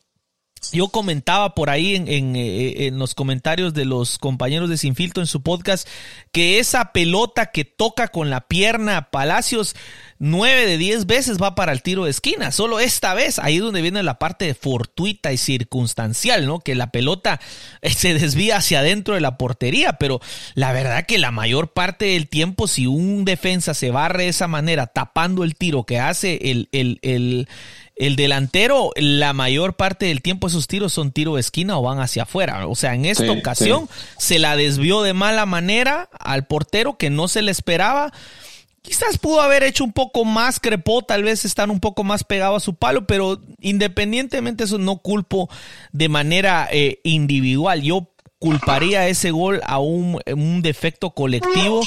yo 0.72 0.90
comentaba 0.90 1.56
por 1.56 1.70
ahí 1.70 1.96
en, 1.96 2.36
eh, 2.36 2.88
en, 2.88 3.00
los 3.00 3.14
comentarios 3.16 3.74
de 3.74 3.86
los 3.86 4.18
compañeros 4.18 4.70
de 4.70 4.78
Sinfilto 4.78 5.22
en 5.22 5.28
su 5.28 5.42
podcast 5.42 5.88
que 6.32 6.60
esa 6.60 6.92
pelota 6.92 7.48
que 7.48 7.66
toca 7.66 8.08
con 8.08 8.30
la 8.30 8.42
pierna 8.48 9.10
Palacios 9.12 9.76
nueve 10.18 10.66
de 10.66 10.78
diez 10.78 11.06
veces 11.06 11.42
va 11.42 11.56
para 11.56 11.72
el 11.72 11.82
tiro 11.82 12.06
de 12.06 12.12
esquina. 12.12 12.52
Solo 12.52 12.80
esta 12.80 13.14
vez, 13.14 13.40
ahí 13.40 13.58
es 13.58 13.62
donde 13.62 13.82
viene 13.82 14.02
la 14.04 14.18
parte 14.18 14.54
fortuita 14.54 15.34
y 15.34 15.38
circunstancial, 15.38 16.46
¿no? 16.46 16.60
Que 16.60 16.76
la 16.76 16.92
pelota 16.92 17.40
eh, 17.82 17.90
se 17.92 18.14
desvía 18.14 18.58
hacia 18.58 18.80
adentro 18.80 19.16
de 19.16 19.22
la 19.22 19.38
portería, 19.38 19.94
pero 19.94 20.22
la 20.54 20.72
verdad 20.72 21.06
que 21.06 21.18
la 21.18 21.32
mayor 21.32 21.74
parte 21.74 22.06
del 22.06 22.28
tiempo, 22.28 22.68
si 22.68 22.88
un 22.88 23.26
defensa 23.26 23.74
se 23.74 23.92
barre 23.92 24.24
de 24.24 24.30
esa 24.30 24.48
manera, 24.48 24.88
tapando 24.88 25.44
el 25.44 25.56
tiro 25.56 25.84
que 25.84 26.00
hace 26.00 26.40
el, 26.52 26.70
el 26.72 27.48
el 27.96 28.16
delantero, 28.16 28.92
la 28.96 29.34
mayor 29.34 29.76
parte 29.76 30.08
del 30.08 30.22
tiempo 30.22 30.48
esos 30.48 30.68
tiros 30.68 30.92
son 30.92 31.12
tiro 31.12 31.36
de 31.36 31.42
esquina 31.42 31.78
o 31.78 31.82
van 31.82 32.00
hacia 32.00 32.24
afuera. 32.24 32.68
O 32.68 32.76
sea, 32.76 32.94
en 32.94 33.06
esta 33.06 33.32
ocasión 33.32 33.88
se 34.18 34.38
la 34.38 34.56
desvió 34.56 35.02
de 35.02 35.14
mala 35.14 35.46
manera 35.46 36.10
al 36.20 36.46
portero 36.46 36.98
que 36.98 37.10
no 37.10 37.28
se 37.28 37.42
le 37.42 37.52
esperaba. 37.52 38.12
Quizás 38.82 39.18
pudo 39.18 39.42
haber 39.42 39.64
hecho 39.64 39.84
un 39.84 39.94
poco 39.94 40.26
más 40.26 40.60
crepó, 40.60 41.02
tal 41.02 41.24
vez 41.24 41.46
estar 41.46 41.70
un 41.72 41.80
poco 41.80 42.04
más 42.04 42.24
pegado 42.24 42.56
a 42.56 42.60
su 42.60 42.76
palo, 42.76 43.08
pero 43.08 43.42
independientemente 43.62 44.66
eso 44.66 44.78
no 44.78 44.98
culpo 44.98 45.50
de 45.92 46.10
manera 46.10 46.68
eh, 46.72 47.00
individual. 47.04 47.82
Yo 47.82 48.10
culparía 48.40 49.08
ese 49.08 49.32
gol 49.32 49.62
a 49.66 49.80
un, 49.80 50.20
un 50.28 50.62
defecto 50.62 51.12
colectivo 51.12 51.82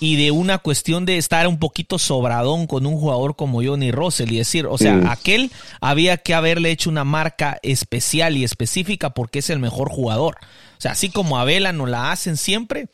y 0.00 0.16
de 0.16 0.30
una 0.30 0.58
cuestión 0.58 1.04
de 1.04 1.18
estar 1.18 1.46
un 1.46 1.58
poquito 1.58 1.98
sobradón 1.98 2.66
con 2.66 2.86
un 2.86 2.98
jugador 2.98 3.36
como 3.36 3.62
Johnny 3.62 3.92
Russell 3.92 4.32
y 4.32 4.38
decir, 4.38 4.66
o 4.66 4.78
sea, 4.78 5.12
aquel 5.12 5.52
había 5.80 6.16
que 6.16 6.34
haberle 6.34 6.70
hecho 6.70 6.88
una 6.88 7.04
marca 7.04 7.58
especial 7.62 8.36
y 8.36 8.44
específica 8.44 9.10
porque 9.10 9.40
es 9.40 9.50
el 9.50 9.58
mejor 9.58 9.90
jugador. 9.90 10.38
O 10.78 10.80
sea, 10.80 10.92
así 10.92 11.10
como 11.10 11.38
a 11.38 11.44
Vela 11.44 11.72
nos 11.72 11.88
la 11.88 12.10
hacen 12.10 12.36
siempre, 12.36 12.88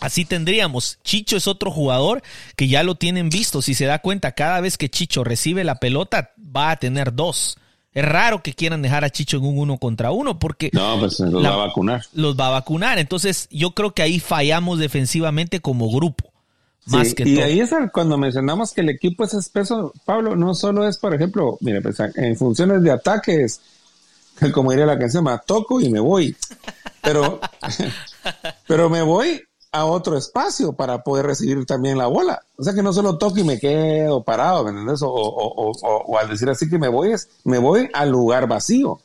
Así 0.00 0.24
tendríamos. 0.24 0.98
Chicho 1.04 1.36
es 1.36 1.46
otro 1.46 1.70
jugador 1.70 2.24
que 2.56 2.66
ya 2.66 2.82
lo 2.82 2.96
tienen 2.96 3.28
visto. 3.28 3.62
Si 3.62 3.72
se 3.72 3.84
da 3.84 4.00
cuenta, 4.00 4.32
cada 4.32 4.60
vez 4.60 4.76
que 4.76 4.88
Chicho 4.88 5.22
recibe 5.22 5.62
la 5.62 5.76
pelota, 5.76 6.32
va 6.38 6.72
a 6.72 6.76
tener 6.76 7.14
dos. 7.14 7.56
Es 7.94 8.04
raro 8.04 8.42
que 8.42 8.54
quieran 8.54 8.80
dejar 8.80 9.04
a 9.04 9.10
Chicho 9.10 9.36
en 9.36 9.44
un 9.44 9.58
uno 9.58 9.76
contra 9.76 10.12
uno 10.12 10.38
porque 10.38 10.70
no, 10.72 10.98
pues 10.98 11.20
los 11.20 11.44
va 11.44 11.54
a 11.54 11.66
vacunar. 11.66 12.02
Los 12.14 12.38
va 12.38 12.46
a 12.46 12.50
vacunar. 12.50 12.98
Entonces, 12.98 13.48
yo 13.50 13.72
creo 13.72 13.92
que 13.92 14.02
ahí 14.02 14.18
fallamos 14.18 14.78
defensivamente 14.78 15.60
como 15.60 15.90
grupo. 15.90 16.30
Más 16.86 17.14
que 17.14 17.28
y 17.28 17.38
ahí 17.40 17.60
es 17.60 17.70
cuando 17.92 18.18
mencionamos 18.18 18.72
que 18.72 18.80
el 18.80 18.88
equipo 18.88 19.24
es 19.24 19.34
espeso, 19.34 19.92
Pablo, 20.04 20.34
no 20.34 20.52
solo 20.54 20.88
es, 20.88 20.98
por 20.98 21.14
ejemplo, 21.14 21.56
mire, 21.60 21.80
pues, 21.80 22.00
en 22.00 22.36
funciones 22.36 22.82
de 22.82 22.90
ataques, 22.90 23.60
como 24.52 24.70
diría 24.72 24.86
la 24.86 24.98
canción, 24.98 25.22
me 25.22 25.38
toco 25.46 25.80
y 25.80 25.90
me 25.90 26.00
voy. 26.00 26.34
Pero, 27.02 27.40
pero 28.66 28.88
me 28.88 29.02
voy 29.02 29.42
a 29.72 29.86
otro 29.86 30.18
espacio 30.18 30.74
para 30.74 31.02
poder 31.02 31.26
recibir 31.26 31.64
también 31.64 31.96
la 31.96 32.06
bola. 32.06 32.42
O 32.56 32.62
sea 32.62 32.74
que 32.74 32.82
no 32.82 32.92
solo 32.92 33.16
toco 33.16 33.38
y 33.38 33.44
me 33.44 33.58
quedo 33.58 34.22
parado, 34.22 34.64
¿me 34.64 34.70
entiendes? 34.70 35.00
O, 35.02 35.72
al 36.18 36.28
decir 36.28 36.48
así 36.50 36.68
que 36.68 36.78
me 36.78 36.88
voy, 36.88 37.12
es, 37.12 37.28
me 37.44 37.58
voy 37.58 37.88
al 37.94 38.10
lugar 38.10 38.46
vacío. 38.46 39.00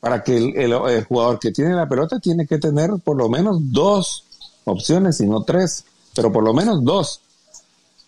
Para 0.00 0.22
que 0.22 0.36
el, 0.36 1.04
jugador 1.04 1.38
que 1.38 1.52
tiene 1.52 1.74
la 1.74 1.88
pelota 1.88 2.18
tiene 2.18 2.46
que 2.46 2.58
tener 2.58 2.90
por 3.02 3.16
lo 3.16 3.28
menos 3.28 3.58
dos 3.72 4.24
opciones 4.64 5.20
y 5.20 5.26
no 5.26 5.42
tres, 5.42 5.84
pero 6.14 6.30
por 6.30 6.44
lo 6.44 6.52
menos 6.52 6.84
dos 6.84 7.20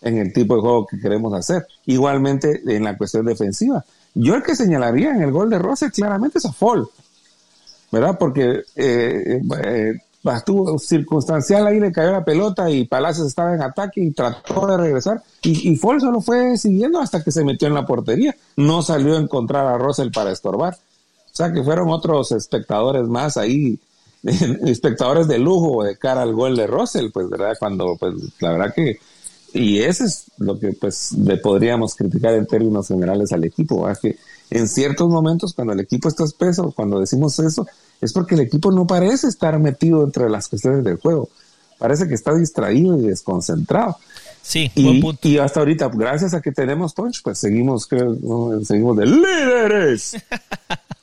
en 0.01 0.17
el 0.17 0.33
tipo 0.33 0.55
de 0.55 0.61
juego 0.61 0.85
que 0.85 0.99
queremos 0.99 1.33
hacer. 1.33 1.65
Igualmente 1.85 2.61
en 2.67 2.83
la 2.83 2.95
cuestión 2.97 3.25
defensiva. 3.25 3.83
Yo 4.13 4.35
el 4.35 4.43
que 4.43 4.55
señalaría 4.55 5.11
en 5.11 5.23
el 5.23 5.31
gol 5.31 5.49
de 5.49 5.57
Rose 5.57 5.89
claramente 5.89 6.37
es 6.37 6.45
a 6.45 6.53
Fall, 6.53 6.87
¿verdad? 7.91 8.17
Porque 8.19 8.63
eh, 8.75 9.41
eh, 9.63 9.93
estuvo 10.33 10.77
circunstancial 10.79 11.67
ahí, 11.67 11.79
le 11.79 11.91
cayó 11.91 12.11
la 12.11 12.25
pelota 12.25 12.69
y 12.69 12.85
Palacios 12.85 13.27
estaba 13.27 13.53
en 13.53 13.61
ataque 13.61 14.01
y 14.01 14.11
trató 14.11 14.65
de 14.67 14.77
regresar. 14.77 15.21
Y, 15.43 15.71
y 15.71 15.75
Ford 15.75 15.99
solo 15.99 16.21
fue 16.21 16.57
siguiendo 16.57 16.99
hasta 16.99 17.23
que 17.23 17.31
se 17.31 17.43
metió 17.43 17.67
en 17.67 17.75
la 17.75 17.85
portería. 17.85 18.35
No 18.55 18.81
salió 18.81 19.15
a 19.15 19.19
encontrar 19.19 19.67
a 19.67 19.77
Russell 19.77 20.09
para 20.11 20.31
estorbar. 20.31 20.75
O 21.35 21.35
sea 21.35 21.51
que 21.51 21.63
fueron 21.63 21.89
otros 21.89 22.31
espectadores 22.31 23.07
más 23.07 23.35
ahí, 23.35 23.77
espectadores 24.23 25.27
de 25.27 25.37
lujo 25.37 25.83
de 25.83 25.97
cara 25.97 26.21
al 26.21 26.33
gol 26.33 26.55
de 26.55 26.65
Russell, 26.65 27.11
pues, 27.11 27.29
¿verdad? 27.29 27.57
Cuando, 27.59 27.97
pues, 27.97 28.13
la 28.39 28.51
verdad 28.51 28.73
que. 28.73 28.99
Y 29.53 29.79
eso 29.79 30.05
es 30.05 30.25
lo 30.37 30.57
que, 30.57 30.71
pues, 30.71 31.11
le 31.11 31.37
podríamos 31.37 31.95
criticar 31.95 32.33
en 32.33 32.47
términos 32.47 32.87
generales 32.87 33.33
al 33.33 33.43
equipo, 33.43 33.83
¿verdad? 33.83 33.99
Que 34.01 34.17
en 34.49 34.67
ciertos 34.69 35.09
momentos, 35.09 35.53
cuando 35.53 35.73
el 35.73 35.81
equipo 35.81 36.07
está 36.07 36.23
espeso, 36.23 36.71
cuando 36.73 37.01
decimos 37.01 37.37
eso, 37.39 37.67
es 38.05 38.13
porque 38.13 38.35
el 38.35 38.41
equipo 38.41 38.71
no 38.71 38.87
parece 38.87 39.27
estar 39.27 39.57
metido 39.59 40.03
entre 40.03 40.29
las 40.29 40.47
cuestiones 40.47 40.83
del 40.83 40.97
juego. 40.97 41.29
Parece 41.77 42.07
que 42.07 42.13
está 42.13 42.33
distraído 42.33 42.97
y 42.97 43.07
desconcentrado. 43.07 43.97
Sí, 44.41 44.71
y, 44.75 45.01
y 45.23 45.37
hasta 45.39 45.59
ahorita, 45.59 45.89
gracias 45.91 46.35
a 46.35 46.41
que 46.41 46.51
tenemos 46.51 46.93
punch, 46.93 47.23
pues 47.23 47.39
seguimos, 47.39 47.87
creo, 47.87 48.15
seguimos 48.63 48.95
de 48.95 49.05
líderes. 49.07 50.17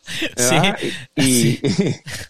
sí, 0.36 0.54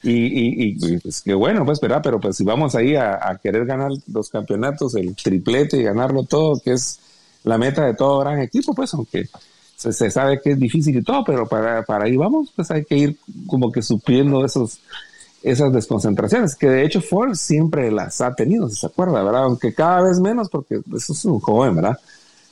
y, 0.03 0.73
y, 0.73 0.99
pues 1.01 1.21
qué 1.21 1.35
bueno, 1.35 1.67
pues, 1.67 1.81
pero, 1.81 2.01
pero 2.01 2.19
pues 2.19 2.37
si 2.37 2.45
vamos 2.45 2.75
ahí 2.75 2.97
a, 2.97 3.39
querer 3.43 3.67
ganar 3.67 3.91
los 4.11 4.31
campeonatos, 4.31 4.95
el 4.95 5.15
triplete 5.15 5.77
y 5.77 5.83
ganarlo 5.83 6.25
todo, 6.25 6.59
que 6.61 6.73
es 6.73 6.99
la 7.45 7.59
meta 7.59 7.85
de 7.85 7.95
todo 7.95 8.21
gran 8.21 8.41
equipo, 8.41 8.75
pues 8.75 8.95
aunque 8.95 9.29
se, 9.91 10.11
sabe 10.11 10.41
que 10.41 10.53
es 10.53 10.59
difícil 10.59 10.97
y 10.97 11.03
todo, 11.03 11.25
pero 11.25 11.47
para, 11.47 11.83
para 11.83 12.05
ahí 12.05 12.17
vamos, 12.17 12.53
pues 12.55 12.71
hay 12.71 12.85
que 12.85 12.97
ir 12.97 13.17
como 13.47 13.73
que 13.73 13.83
supliendo 13.83 14.45
esos, 14.45 14.81
esas 15.43 15.73
desconcentraciones, 15.73 16.55
que 16.55 16.69
de 16.69 16.85
hecho 16.85 17.01
Ford 17.01 17.35
siempre 17.35 17.91
las 17.91 18.21
ha 18.21 18.35
tenido, 18.35 18.69
si 18.69 18.77
se 18.77 18.87
acuerda, 18.87 19.23
¿verdad? 19.23 19.45
Aunque 19.45 19.75
cada 19.75 20.03
vez 20.03 20.21
menos, 20.21 20.49
porque 20.49 20.81
eso 20.97 21.13
es 21.13 21.25
un 21.25 21.41
joven, 21.41 21.77
¿verdad? 21.77 21.99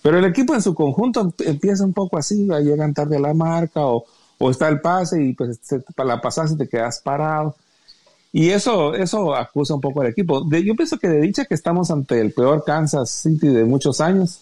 Pero 0.03 0.19
el 0.19 0.25
equipo 0.25 0.55
en 0.55 0.63
su 0.63 0.75
conjunto 0.75 1.33
empieza 1.41 1.85
un 1.85 1.93
poco 1.93 2.19
así, 2.19 2.49
llegan 2.63 2.95
tarde 2.95 3.17
a 3.17 3.21
la 3.21 3.35
marca 3.35 3.85
o, 3.85 4.05
o 4.39 4.51
está 4.51 4.69
el 4.69 4.81
pase 4.81 5.23
y 5.23 5.35
pues 5.35 5.61
para 5.95 6.09
la 6.09 6.21
pasada 6.21 6.57
te 6.57 6.69
quedas 6.69 7.01
parado. 7.01 7.55
Y 8.33 8.51
eso, 8.51 8.95
eso 8.95 9.35
acusa 9.35 9.75
un 9.75 9.81
poco 9.81 10.01
al 10.01 10.09
equipo. 10.09 10.49
yo 10.51 10.75
pienso 10.75 10.99
que 10.99 11.09
de 11.09 11.21
dicha 11.21 11.45
que 11.45 11.55
estamos 11.55 11.91
ante 11.91 12.21
el 12.21 12.33
peor 12.33 12.65
Kansas 12.65 13.11
City 13.11 13.49
de 13.49 13.65
muchos 13.65 14.01
años, 14.01 14.41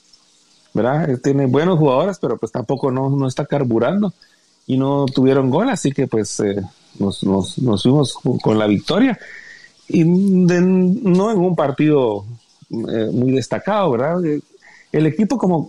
¿verdad? 0.75 1.19
Tiene 1.23 1.47
buenos 1.47 1.79
jugadores, 1.79 2.19
pero 2.21 2.37
pues 2.37 2.53
tampoco 2.53 2.91
no, 2.91 3.27
está 3.27 3.47
carburando 3.47 4.13
y 4.67 4.77
no 4.77 5.07
tuvieron 5.07 5.51
gol, 5.51 5.71
así 5.71 5.93
que 5.93 6.07
pues 6.07 6.41
eh, 6.41 6.63
nos, 6.99 7.23
nos, 7.25 7.83
fuimos 7.83 8.15
con 8.43 8.59
la 8.59 8.67
victoria 8.67 9.19
y 9.89 10.05
no 10.05 11.31
en 11.31 11.39
un 11.39 11.57
partido 11.57 12.25
eh, 12.71 13.11
muy 13.13 13.33
destacado, 13.33 13.91
¿verdad? 13.91 14.21
El 14.93 15.07
equipo 15.07 15.39
como 15.39 15.69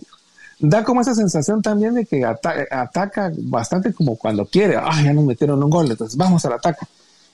da 0.60 0.84
como 0.84 1.00
esa 1.00 1.14
sensación 1.14 1.62
también 1.62 1.94
de 1.94 2.04
que 2.04 2.24
ataca 2.24 3.32
bastante 3.38 3.94
como 3.94 4.16
cuando 4.16 4.44
quiere, 4.44 4.76
ah, 4.76 5.02
ya 5.02 5.12
nos 5.12 5.24
metieron 5.24 5.62
un 5.62 5.70
gol, 5.70 5.90
entonces 5.90 6.16
vamos 6.16 6.44
al 6.44 6.52
ataque. 6.54 6.86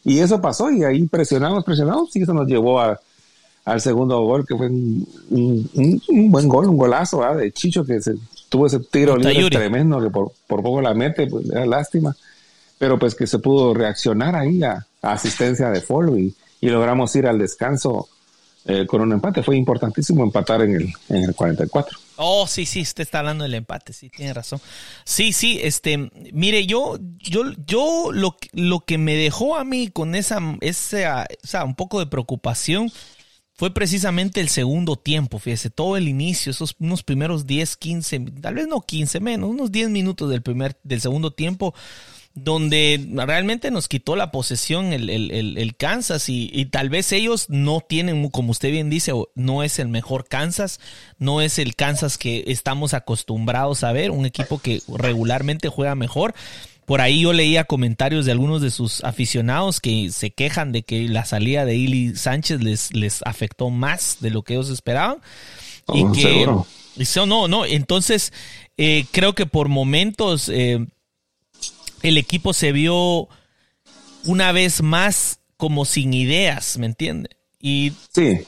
Y 0.04 0.20
eso 0.20 0.40
pasó 0.40 0.70
y 0.70 0.84
ahí 0.84 1.06
presionamos, 1.08 1.64
presionamos 1.64 2.14
y 2.14 2.22
eso 2.22 2.32
nos 2.32 2.46
llevó 2.46 2.80
a, 2.80 3.00
al 3.66 3.80
segundo 3.80 4.20
gol, 4.20 4.46
que 4.46 4.56
fue 4.56 4.68
un, 4.68 5.06
buen 6.30 6.48
gol, 6.48 6.68
un 6.68 6.76
golazo 6.76 7.22
de 7.34 7.50
Chicho, 7.52 7.84
que 7.84 8.00
se, 8.00 8.14
tuvo 8.48 8.68
ese 8.68 8.78
tiro 8.78 9.16
libre 9.16 9.50
tremendo, 9.50 10.00
que 10.00 10.08
por, 10.08 10.32
poco 10.46 10.80
la 10.80 10.94
mete, 10.94 11.26
pues 11.26 11.50
era 11.50 11.66
lástima, 11.66 12.16
pero 12.78 12.96
pues 12.96 13.16
que 13.16 13.26
se 13.26 13.40
pudo 13.40 13.74
reaccionar 13.74 14.36
ahí 14.36 14.62
a, 14.62 14.86
asistencia 15.02 15.68
de 15.70 15.80
Folo 15.80 16.16
y, 16.16 16.34
logramos 16.62 17.14
ir 17.14 17.28
al 17.28 17.38
descanso 17.38 18.08
eh, 18.64 18.86
con 18.86 19.00
un 19.00 19.12
empate. 19.12 19.40
Fue 19.44 19.56
importantísimo 19.56 20.24
empatar 20.24 20.62
en 20.62 20.74
el, 20.74 20.92
en 21.08 21.22
el 21.22 21.32
44. 21.32 21.96
Oh, 22.16 22.48
sí, 22.48 22.66
sí, 22.66 22.80
usted 22.80 23.02
está 23.02 23.20
hablando 23.20 23.44
del 23.44 23.54
empate, 23.54 23.92
sí, 23.92 24.10
tiene 24.10 24.32
razón. 24.32 24.60
Sí, 25.04 25.32
sí, 25.32 25.60
este, 25.62 26.10
mire, 26.32 26.66
yo, 26.66 26.98
yo, 27.18 27.42
yo, 27.66 28.10
lo, 28.10 28.36
lo 28.52 28.80
que 28.80 28.98
me 28.98 29.14
dejó 29.14 29.56
a 29.56 29.62
mí 29.62 29.88
con 29.88 30.16
esa, 30.16 30.40
esa, 30.60 31.26
esa 31.42 31.64
un 31.64 31.76
poco 31.76 32.00
de 32.00 32.06
preocupación 32.06 32.90
fue 33.56 33.72
precisamente 33.72 34.40
el 34.40 34.50
segundo 34.50 34.96
tiempo, 34.96 35.38
fíjese, 35.38 35.70
todo 35.70 35.96
el 35.96 36.08
inicio, 36.08 36.50
esos 36.50 36.76
unos 36.78 37.02
primeros 37.02 37.46
10, 37.46 37.76
15, 37.76 38.20
tal 38.42 38.54
vez 38.54 38.68
no 38.68 38.82
15 38.82 39.18
menos, 39.20 39.48
unos 39.48 39.72
10 39.72 39.88
minutos 39.88 40.28
del 40.28 40.42
primer, 40.42 40.76
del 40.82 41.00
segundo 41.00 41.30
tiempo, 41.32 41.74
donde 42.34 43.02
realmente 43.14 43.70
nos 43.70 43.88
quitó 43.88 44.14
la 44.14 44.30
posesión 44.30 44.92
el, 44.92 45.08
el, 45.08 45.56
el, 45.56 45.76
Kansas 45.76 46.28
y, 46.28 46.50
y, 46.52 46.66
tal 46.66 46.90
vez 46.90 47.10
ellos 47.12 47.46
no 47.48 47.80
tienen, 47.80 48.28
como 48.28 48.50
usted 48.50 48.70
bien 48.70 48.90
dice, 48.90 49.12
no 49.34 49.62
es 49.62 49.78
el 49.78 49.88
mejor 49.88 50.28
Kansas, 50.28 50.78
no 51.18 51.40
es 51.40 51.58
el 51.58 51.74
Kansas 51.74 52.18
que 52.18 52.44
estamos 52.48 52.92
acostumbrados 52.92 53.84
a 53.84 53.92
ver, 53.92 54.10
un 54.10 54.26
equipo 54.26 54.58
que 54.58 54.82
regularmente 54.86 55.70
juega 55.70 55.94
mejor, 55.94 56.34
por 56.86 57.00
ahí 57.00 57.22
yo 57.22 57.32
leía 57.32 57.64
comentarios 57.64 58.24
de 58.24 58.32
algunos 58.32 58.62
de 58.62 58.70
sus 58.70 59.02
aficionados 59.02 59.80
que 59.80 60.10
se 60.12 60.30
quejan 60.30 60.70
de 60.70 60.84
que 60.84 61.08
la 61.08 61.24
salida 61.24 61.64
de 61.64 61.74
Ili 61.74 62.14
Sánchez 62.14 62.62
les, 62.62 62.94
les 62.94 63.22
afectó 63.26 63.70
más 63.70 64.18
de 64.20 64.30
lo 64.30 64.42
que 64.42 64.54
ellos 64.54 64.70
esperaban. 64.70 65.18
y 65.92 66.04
que 66.12 66.46
Eso 66.96 67.26
no, 67.26 67.48
no. 67.48 67.66
Entonces, 67.66 68.32
eh, 68.76 69.04
creo 69.10 69.34
que 69.34 69.46
por 69.46 69.68
momentos 69.68 70.48
eh, 70.48 70.86
el 72.02 72.18
equipo 72.18 72.52
se 72.52 72.70
vio 72.70 73.28
una 74.24 74.52
vez 74.52 74.80
más 74.80 75.40
como 75.56 75.84
sin 75.86 76.14
ideas, 76.14 76.78
¿me 76.78 76.86
entiende? 76.86 77.30
Y, 77.60 77.92
sí. 78.14 78.38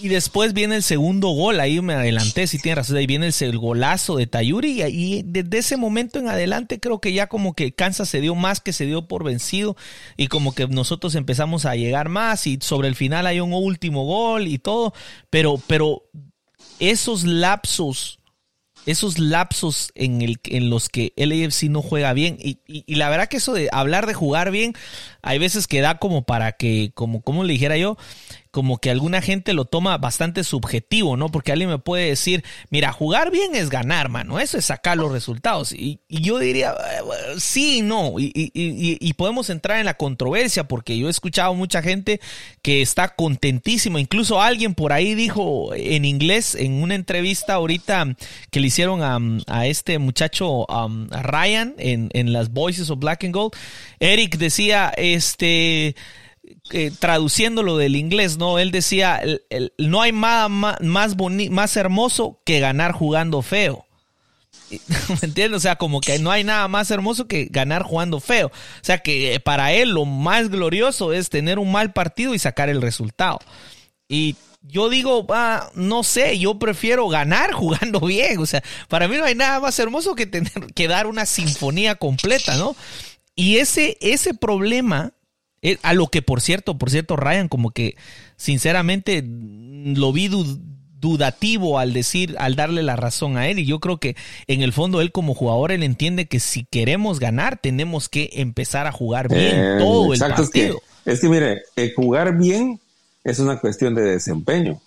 Y 0.00 0.08
después 0.08 0.54
viene 0.54 0.76
el 0.76 0.82
segundo 0.82 1.28
gol, 1.28 1.60
ahí 1.60 1.80
me 1.80 1.94
adelanté, 1.94 2.46
si 2.46 2.58
tienes 2.58 2.78
razón, 2.78 2.96
ahí 2.96 3.06
viene 3.06 3.30
el, 3.38 3.58
golazo 3.58 4.16
de 4.16 4.26
Tayuri 4.26 4.82
y, 4.82 5.22
desde 5.24 5.58
ese 5.58 5.76
momento 5.76 6.18
en 6.18 6.28
adelante 6.28 6.80
creo 6.80 7.00
que 7.00 7.12
ya 7.12 7.26
como 7.26 7.54
que 7.54 7.72
Kansas 7.72 8.08
se 8.08 8.20
dio 8.20 8.34
más 8.34 8.60
que 8.60 8.72
se 8.72 8.86
dio 8.86 9.06
por 9.06 9.24
vencido 9.24 9.76
y 10.16 10.28
como 10.28 10.54
que 10.54 10.66
nosotros 10.68 11.14
empezamos 11.14 11.66
a 11.66 11.76
llegar 11.76 12.08
más 12.08 12.46
y 12.46 12.58
sobre 12.60 12.88
el 12.88 12.94
final 12.94 13.26
hay 13.26 13.40
un 13.40 13.52
último 13.52 14.04
gol 14.04 14.48
y 14.48 14.58
todo, 14.58 14.94
pero, 15.28 15.60
pero 15.66 16.04
esos 16.78 17.24
lapsos 17.24 18.20
esos 18.86 19.18
lapsos 19.18 19.90
en, 19.94 20.22
el, 20.22 20.38
en 20.44 20.70
los 20.70 20.88
que 20.88 21.12
el 21.16 21.32
AFC 21.32 21.64
no 21.64 21.82
juega 21.82 22.12
bien. 22.12 22.38
Y, 22.40 22.60
y, 22.66 22.94
la 22.94 23.10
verdad 23.10 23.28
que 23.28 23.36
eso 23.36 23.52
de 23.52 23.68
hablar 23.72 24.06
de 24.06 24.14
jugar 24.14 24.50
bien, 24.50 24.74
hay 25.22 25.38
veces 25.38 25.66
que 25.66 25.80
da 25.80 25.98
como 25.98 26.22
para 26.22 26.52
que, 26.52 26.92
como, 26.94 27.20
como 27.22 27.44
le 27.44 27.52
dijera 27.52 27.76
yo, 27.76 27.96
como 28.50 28.78
que 28.78 28.90
alguna 28.90 29.22
gente 29.22 29.52
lo 29.52 29.64
toma 29.64 29.96
bastante 29.98 30.42
subjetivo, 30.42 31.16
¿no? 31.16 31.28
Porque 31.28 31.52
alguien 31.52 31.70
me 31.70 31.78
puede 31.78 32.06
decir, 32.06 32.44
mira, 32.68 32.92
jugar 32.92 33.30
bien 33.30 33.54
es 33.54 33.70
ganar, 33.70 34.08
mano, 34.08 34.40
eso 34.40 34.58
es 34.58 34.64
sacar 34.64 34.96
los 34.96 35.12
resultados. 35.12 35.72
Y, 35.72 36.00
yo 36.08 36.38
diría, 36.38 36.72
eh, 36.72 37.38
sí, 37.38 37.80
no, 37.82 38.14
y, 38.18 38.32
y, 38.34 39.12
podemos 39.14 39.50
entrar 39.50 39.78
en 39.78 39.86
la 39.86 39.94
controversia, 39.94 40.66
porque 40.66 40.98
yo 40.98 41.06
he 41.06 41.10
escuchado 41.10 41.54
mucha 41.54 41.82
gente 41.82 42.20
que 42.62 42.82
está 42.82 43.10
contentísima, 43.10 44.00
incluso 44.00 44.40
alguien 44.40 44.74
por 44.74 44.92
ahí 44.92 45.14
dijo 45.14 45.72
en 45.74 46.04
inglés, 46.04 46.54
en 46.54 46.82
una 46.82 46.94
entrevista 46.94 47.54
ahorita 47.54 48.16
que 48.50 48.60
le 48.60 48.66
hicieron 48.66 49.00
a, 49.46 49.66
este 49.66 49.98
muchacho 49.98 50.66
Ryan 51.10 51.74
en, 51.78 52.08
en 52.12 52.32
las 52.32 52.50
Voices 52.50 52.90
of 52.90 52.98
Black 52.98 53.24
and 53.24 53.34
Gold, 53.34 53.52
Eric 54.00 54.38
decía, 54.38 54.92
este 54.96 55.94
eh, 56.70 56.90
traduciéndolo 56.98 57.76
del 57.76 57.96
inglés, 57.96 58.38
¿no? 58.38 58.58
Él 58.58 58.70
decía, 58.70 59.22
no 59.78 60.02
hay 60.02 60.12
nada 60.12 60.48
más, 60.48 61.16
más 61.50 61.76
hermoso 61.76 62.40
que 62.44 62.60
ganar 62.60 62.92
jugando 62.92 63.42
feo. 63.42 63.86
¿Me 64.70 65.18
entiendes? 65.22 65.58
O 65.58 65.60
sea, 65.60 65.76
como 65.76 66.00
que 66.00 66.18
no 66.18 66.30
hay 66.30 66.44
nada 66.44 66.68
más 66.68 66.90
hermoso 66.90 67.26
que 67.26 67.46
ganar 67.50 67.82
jugando 67.82 68.20
feo. 68.20 68.48
O 68.48 68.84
sea, 68.84 68.98
que 68.98 69.34
eh, 69.34 69.40
para 69.40 69.72
él 69.72 69.90
lo 69.90 70.04
más 70.04 70.48
glorioso 70.48 71.12
es 71.12 71.28
tener 71.30 71.58
un 71.58 71.72
mal 71.72 71.92
partido 71.92 72.34
y 72.34 72.38
sacar 72.38 72.68
el 72.68 72.80
resultado. 72.80 73.38
Y 74.08 74.36
yo 74.62 74.88
digo, 74.88 75.26
ah, 75.30 75.70
no 75.74 76.02
sé, 76.02 76.38
yo 76.38 76.58
prefiero 76.58 77.08
ganar 77.08 77.52
jugando 77.54 78.00
bien. 78.00 78.38
O 78.38 78.46
sea, 78.46 78.62
para 78.88 79.08
mí 79.08 79.16
no 79.16 79.24
hay 79.24 79.34
nada 79.34 79.60
más 79.60 79.78
hermoso 79.78 80.14
que 80.14 80.26
tener 80.26 80.52
que 80.74 80.88
dar 80.88 81.06
una 81.06 81.26
sinfonía 81.26 81.96
completa, 81.96 82.56
¿no? 82.56 82.76
Y 83.34 83.56
ese, 83.58 83.96
ese 84.00 84.34
problema 84.34 85.12
a 85.82 85.94
lo 85.94 86.08
que, 86.08 86.22
por 86.22 86.40
cierto, 86.40 86.78
por 86.78 86.90
cierto, 86.90 87.16
Ryan, 87.16 87.48
como 87.48 87.70
que 87.70 87.96
sinceramente 88.36 89.22
lo 89.22 90.12
vi 90.12 90.30
dudativo 91.00 91.78
al 91.78 91.92
decir, 91.92 92.36
al 92.38 92.56
darle 92.56 92.82
la 92.82 92.96
razón 92.96 93.36
a 93.36 93.48
él. 93.48 93.58
Y 93.58 93.66
yo 93.66 93.80
creo 93.80 93.98
que 93.98 94.16
en 94.46 94.62
el 94.62 94.72
fondo 94.72 95.00
él 95.00 95.12
como 95.12 95.34
jugador, 95.34 95.72
él 95.72 95.82
entiende 95.82 96.26
que 96.26 96.40
si 96.40 96.64
queremos 96.64 97.20
ganar, 97.20 97.58
tenemos 97.60 98.08
que 98.08 98.30
empezar 98.34 98.86
a 98.86 98.92
jugar 98.92 99.28
bien 99.28 99.56
eh, 99.56 99.76
todo 99.78 100.12
el 100.12 100.20
partido. 100.20 100.80
Es 101.04 101.20
que, 101.20 101.28
mire, 101.28 101.62
eh, 101.76 101.92
jugar 101.94 102.36
bien 102.36 102.80
es 103.24 103.38
una 103.38 103.58
cuestión 103.58 103.94
de 103.94 104.02
desempeño. 104.02 104.80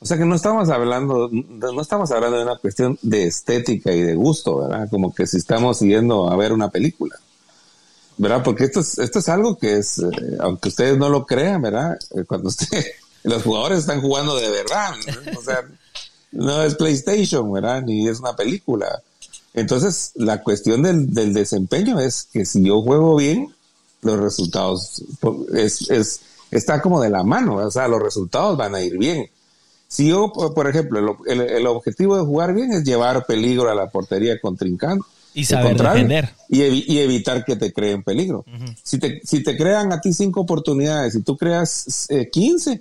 O 0.00 0.06
sea 0.06 0.18
que 0.18 0.24
no 0.24 0.34
estamos 0.34 0.68
hablando, 0.68 1.30
no 1.30 1.80
estamos 1.80 2.10
hablando 2.10 2.36
de 2.36 2.42
una 2.42 2.56
cuestión 2.56 2.98
de 3.02 3.24
estética 3.24 3.92
y 3.92 4.00
de 4.00 4.16
gusto, 4.16 4.58
¿verdad? 4.58 4.88
Como 4.90 5.14
que 5.14 5.28
si 5.28 5.36
estamos 5.36 5.78
siguiendo 5.78 6.28
a 6.28 6.36
ver 6.36 6.52
una 6.52 6.70
película. 6.70 7.14
¿Verdad? 8.18 8.42
Porque 8.42 8.64
esto 8.64 8.80
es, 8.80 8.98
esto 8.98 9.18
es 9.18 9.28
algo 9.28 9.56
que 9.58 9.78
es, 9.78 9.98
eh, 9.98 10.36
aunque 10.40 10.68
ustedes 10.68 10.98
no 10.98 11.08
lo 11.08 11.26
crean, 11.26 11.62
¿verdad? 11.62 11.98
Eh, 12.14 12.24
cuando 12.26 12.48
usted, 12.48 12.84
los 13.22 13.42
jugadores 13.42 13.80
están 13.80 14.00
jugando 14.00 14.36
de 14.36 14.50
verdad, 14.50 14.92
o 15.36 15.42
sea, 15.42 15.64
no 16.32 16.62
es 16.62 16.74
PlayStation, 16.74 17.50
¿verdad? 17.52 17.82
Ni 17.82 18.08
es 18.08 18.20
una 18.20 18.34
película. 18.34 19.02
Entonces, 19.54 20.12
la 20.14 20.42
cuestión 20.42 20.82
del, 20.82 21.12
del 21.12 21.34
desempeño 21.34 22.00
es 22.00 22.28
que 22.32 22.46
si 22.46 22.64
yo 22.64 22.80
juego 22.80 23.16
bien, 23.16 23.54
los 24.00 24.18
resultados 24.18 25.02
es, 25.54 25.90
es, 25.90 26.20
está 26.50 26.80
como 26.80 27.00
de 27.00 27.10
la 27.10 27.22
mano, 27.22 27.56
o 27.56 27.70
sea, 27.70 27.86
los 27.88 28.02
resultados 28.02 28.56
van 28.56 28.74
a 28.74 28.82
ir 28.82 28.98
bien. 28.98 29.30
Si 29.88 30.08
yo, 30.08 30.32
por 30.32 30.68
ejemplo, 30.68 31.18
el, 31.26 31.40
el 31.42 31.66
objetivo 31.66 32.16
de 32.16 32.24
jugar 32.24 32.54
bien 32.54 32.72
es 32.72 32.82
llevar 32.82 33.26
peligro 33.26 33.70
a 33.70 33.74
la 33.74 33.90
portería 33.90 34.40
contrincante, 34.40 35.04
y 35.34 35.44
saber 35.44 35.76
defender. 35.76 36.30
Y, 36.48 36.98
evitar 36.98 37.44
que 37.44 37.56
te 37.56 37.72
creen 37.72 38.02
peligro. 38.02 38.44
si, 38.82 38.98
te, 38.98 39.20
si 39.24 39.42
te 39.42 39.56
crean 39.56 39.92
a 39.92 40.00
ti 40.00 40.12
cinco 40.12 40.40
oportunidades 40.40 41.14
y 41.14 41.22
tú 41.22 41.36
creas 41.36 42.06
eh, 42.10 42.28
15, 42.30 42.72
eh, 42.72 42.80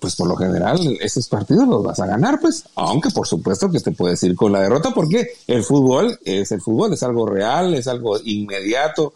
pues 0.00 0.14
por 0.14 0.28
lo 0.28 0.36
general 0.36 0.78
esos 1.00 1.28
partidos 1.28 1.66
los 1.66 1.82
vas 1.82 1.98
a 2.00 2.06
ganar, 2.06 2.40
pues. 2.40 2.64
Aunque 2.74 3.10
por 3.10 3.26
supuesto 3.26 3.70
que 3.70 3.80
te 3.80 3.92
puedes 3.92 4.22
ir 4.22 4.36
con 4.36 4.52
la 4.52 4.60
derrota 4.60 4.92
porque 4.94 5.28
el 5.46 5.64
fútbol 5.64 6.18
es 6.24 6.52
el 6.52 6.60
fútbol, 6.60 6.92
es 6.92 7.02
algo 7.02 7.26
real, 7.26 7.74
es 7.74 7.88
algo 7.88 8.18
inmediato. 8.24 9.14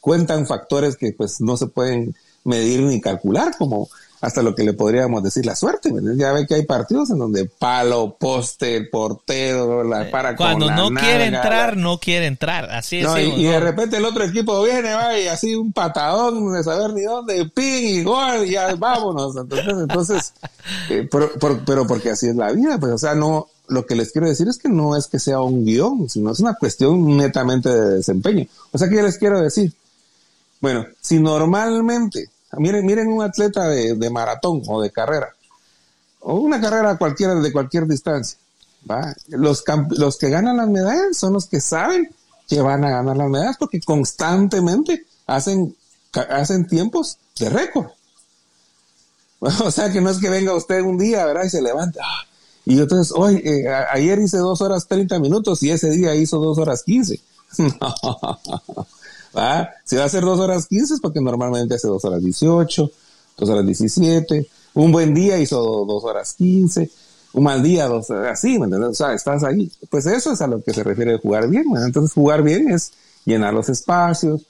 cuentan 0.00 0.46
factores 0.46 0.96
que 0.96 1.12
pues 1.12 1.40
no 1.40 1.56
se 1.56 1.66
pueden 1.66 2.14
medir 2.44 2.80
ni 2.80 3.00
calcular 3.00 3.54
como 3.58 3.88
hasta 4.20 4.42
lo 4.42 4.54
que 4.54 4.64
le 4.64 4.72
podríamos 4.72 5.22
decir 5.22 5.46
la 5.46 5.54
suerte. 5.54 5.92
Ya 6.16 6.32
ve 6.32 6.46
que 6.46 6.54
hay 6.54 6.64
partidos 6.64 7.10
en 7.10 7.18
donde 7.18 7.46
palo, 7.46 8.16
poste, 8.18 8.82
portero, 8.82 9.84
la 9.84 10.10
para 10.10 10.34
Cuando 10.36 10.70
no 10.70 10.88
quiere 10.90 11.26
entrar, 11.26 11.76
no 11.76 11.98
quiere 11.98 12.26
entrar. 12.26 12.70
Así 12.70 12.98
es. 12.98 13.06
y, 13.36 13.44
de 13.44 13.60
repente 13.60 13.96
el 13.96 14.04
otro 14.04 14.24
equipo 14.24 14.62
viene, 14.62 14.94
va, 14.94 15.18
y 15.18 15.28
así 15.28 15.54
un 15.54 15.72
patadón 15.72 16.52
de 16.52 16.62
saber 16.64 16.92
ni 16.92 17.02
dónde, 17.02 17.46
ping 17.54 17.84
y 17.84 18.02
gol, 18.02 18.46
y 18.46 18.50
ya 18.50 18.74
vámonos. 18.78 19.36
Entonces, 19.36 19.74
entonces 19.78 20.34
eh, 20.90 21.08
pero, 21.10 21.86
porque 21.86 22.10
así 22.10 22.28
es 22.28 22.36
la 22.36 22.52
vida, 22.52 22.78
pues, 22.78 22.92
o 22.92 22.98
sea, 22.98 23.14
no, 23.14 23.48
lo 23.68 23.86
que 23.86 23.94
les 23.94 24.12
quiero 24.12 24.28
decir 24.28 24.48
es 24.48 24.58
que 24.58 24.68
no 24.68 24.96
es 24.96 25.06
que 25.06 25.18
sea 25.18 25.40
un 25.40 25.64
guion, 25.64 26.08
sino 26.08 26.32
es 26.32 26.40
una 26.40 26.54
cuestión 26.54 27.16
netamente 27.16 27.68
de 27.68 27.96
desempeño. 27.96 28.46
O 28.72 28.78
sea, 28.78 28.88
¿qué 28.88 29.02
les 29.02 29.18
quiero 29.18 29.40
decir? 29.40 29.72
Bueno, 30.60 30.86
si 31.00 31.20
normalmente 31.20 32.28
Miren, 32.56 32.86
miren 32.86 33.08
un 33.08 33.22
atleta 33.22 33.68
de, 33.68 34.10
maratón 34.10 34.62
o 34.66 34.80
de 34.80 34.90
carrera, 34.90 35.34
o 36.20 36.34
una 36.36 36.60
carrera 36.60 36.96
cualquiera 36.96 37.34
de 37.34 37.52
cualquier 37.52 37.86
distancia. 37.86 38.38
Los, 39.28 39.64
los 39.90 40.16
que 40.16 40.30
ganan 40.30 40.56
las 40.56 40.68
medallas 40.68 41.16
son 41.16 41.34
los 41.34 41.46
que 41.46 41.60
saben 41.60 42.08
que 42.48 42.60
van 42.62 42.84
a 42.84 42.90
ganar 42.90 43.16
las 43.16 43.28
medallas 43.28 43.56
porque 43.58 43.80
constantemente 43.80 45.04
hacen, 45.26 45.76
hacen 46.30 46.66
tiempos 46.66 47.18
de 47.38 47.50
récord. 47.50 47.86
O 49.40 49.70
sea 49.70 49.92
que 49.92 50.00
no 50.00 50.10
es 50.10 50.18
que 50.18 50.30
venga 50.30 50.52
usted 50.52 50.80
un 50.82 50.98
día, 50.98 51.24
¿verdad? 51.24 51.44
Y 51.44 51.50
se 51.50 51.62
levanta. 51.62 52.00
Ah, 52.02 52.26
y 52.64 52.78
entonces, 52.80 53.14
hoy, 53.16 53.36
eh, 53.36 53.72
ayer 53.92 54.18
hice 54.18 54.38
dos 54.38 54.60
horas 54.60 54.86
30 54.88 55.20
minutos 55.20 55.62
y 55.62 55.70
ese 55.70 55.90
día 55.90 56.14
hizo 56.14 56.38
dos 56.38 56.58
horas 56.58 56.82
15. 56.82 57.20
Si 59.84 59.96
va 59.96 60.04
a 60.04 60.08
ser 60.08 60.22
dos 60.22 60.38
horas 60.40 60.66
15 60.66 60.94
es 60.94 61.00
porque 61.00 61.20
normalmente 61.20 61.74
hace 61.74 61.88
dos 61.88 62.04
horas 62.04 62.22
18, 62.22 62.90
dos 63.36 63.48
horas 63.48 63.66
17. 63.66 64.48
Un 64.74 64.92
buen 64.92 65.14
día 65.14 65.38
hizo 65.38 65.84
dos 65.84 66.04
horas 66.04 66.34
15. 66.34 66.90
Un 67.34 67.44
mal 67.44 67.62
día, 67.62 67.86
dos 67.86 68.08
horas 68.10 68.38
así, 68.38 68.58
¿me 68.58 68.64
entiendes? 68.64 68.90
O 68.90 68.94
sea, 68.94 69.12
estás 69.12 69.44
ahí. 69.44 69.70
Pues 69.90 70.06
eso 70.06 70.32
es 70.32 70.40
a 70.40 70.46
lo 70.46 70.62
que 70.62 70.72
se 70.72 70.82
refiere 70.82 71.18
jugar 71.18 71.48
bien. 71.48 71.64
Entonces, 71.84 72.12
jugar 72.12 72.42
bien 72.42 72.70
es 72.70 72.92
llenar 73.24 73.52
los 73.52 73.68
espacios. 73.68 74.42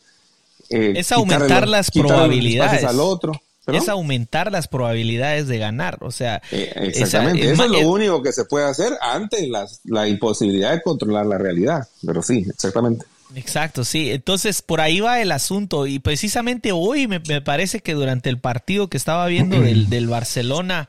Eh, 0.71 0.95
es 0.97 1.11
aumentar 1.13 1.67
las 1.67 1.91
probabilidades. 1.91 2.85
al 2.85 3.01
otro. 3.01 3.33
Es 3.67 3.89
aumentar 3.89 4.51
las 4.51 4.67
probabilidades 4.69 5.47
de 5.47 5.59
ganar. 5.59 5.99
O 6.03 6.11
sea, 6.11 6.41
eh, 6.53 6.73
exactamente. 6.95 7.51
eso 7.51 7.65
es 7.65 7.71
lo 7.71 7.89
único 7.91 8.23
que 8.23 8.33
se 8.33 8.47
puede 8.47 8.65
hacer 8.67 8.95
ante 9.03 9.47
la 9.85 10.09
imposibilidad 10.09 10.73
de 10.73 10.81
controlar 10.81 11.27
la 11.27 11.37
realidad. 11.37 11.87
Pero 12.07 12.23
sí, 12.23 12.47
exactamente. 12.49 13.05
Exacto, 13.35 13.85
sí. 13.85 14.11
Entonces, 14.11 14.63
por 14.63 14.81
ahí 14.81 15.01
va 15.01 15.21
el 15.21 15.33
asunto. 15.33 15.87
Y 15.87 15.99
precisamente 15.99 16.73
hoy 16.73 17.07
me, 17.07 17.21
parece 17.41 17.81
que 17.81 17.95
durante 17.95 18.31
el 18.31 18.39
partido 18.39 18.89
que 18.89 18.97
estaba 18.97 19.27
viendo 19.27 19.61
del, 19.63 19.89
del 19.91 20.09
Barcelona, 20.09 20.89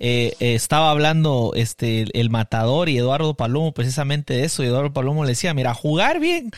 eh, 0.00 0.34
eh, 0.38 0.54
estaba 0.54 0.92
hablando 0.92 1.52
este 1.56 2.06
el 2.18 2.30
matador 2.30 2.88
y 2.88 2.98
Eduardo 2.98 3.34
Palomo 3.34 3.72
precisamente 3.72 4.34
de 4.34 4.44
eso. 4.44 4.62
Y 4.62 4.66
Eduardo 4.66 4.92
Palomo 4.92 5.24
le 5.24 5.30
decía, 5.30 5.54
mira, 5.54 5.74
jugar 5.74 6.20
bien, 6.20 6.50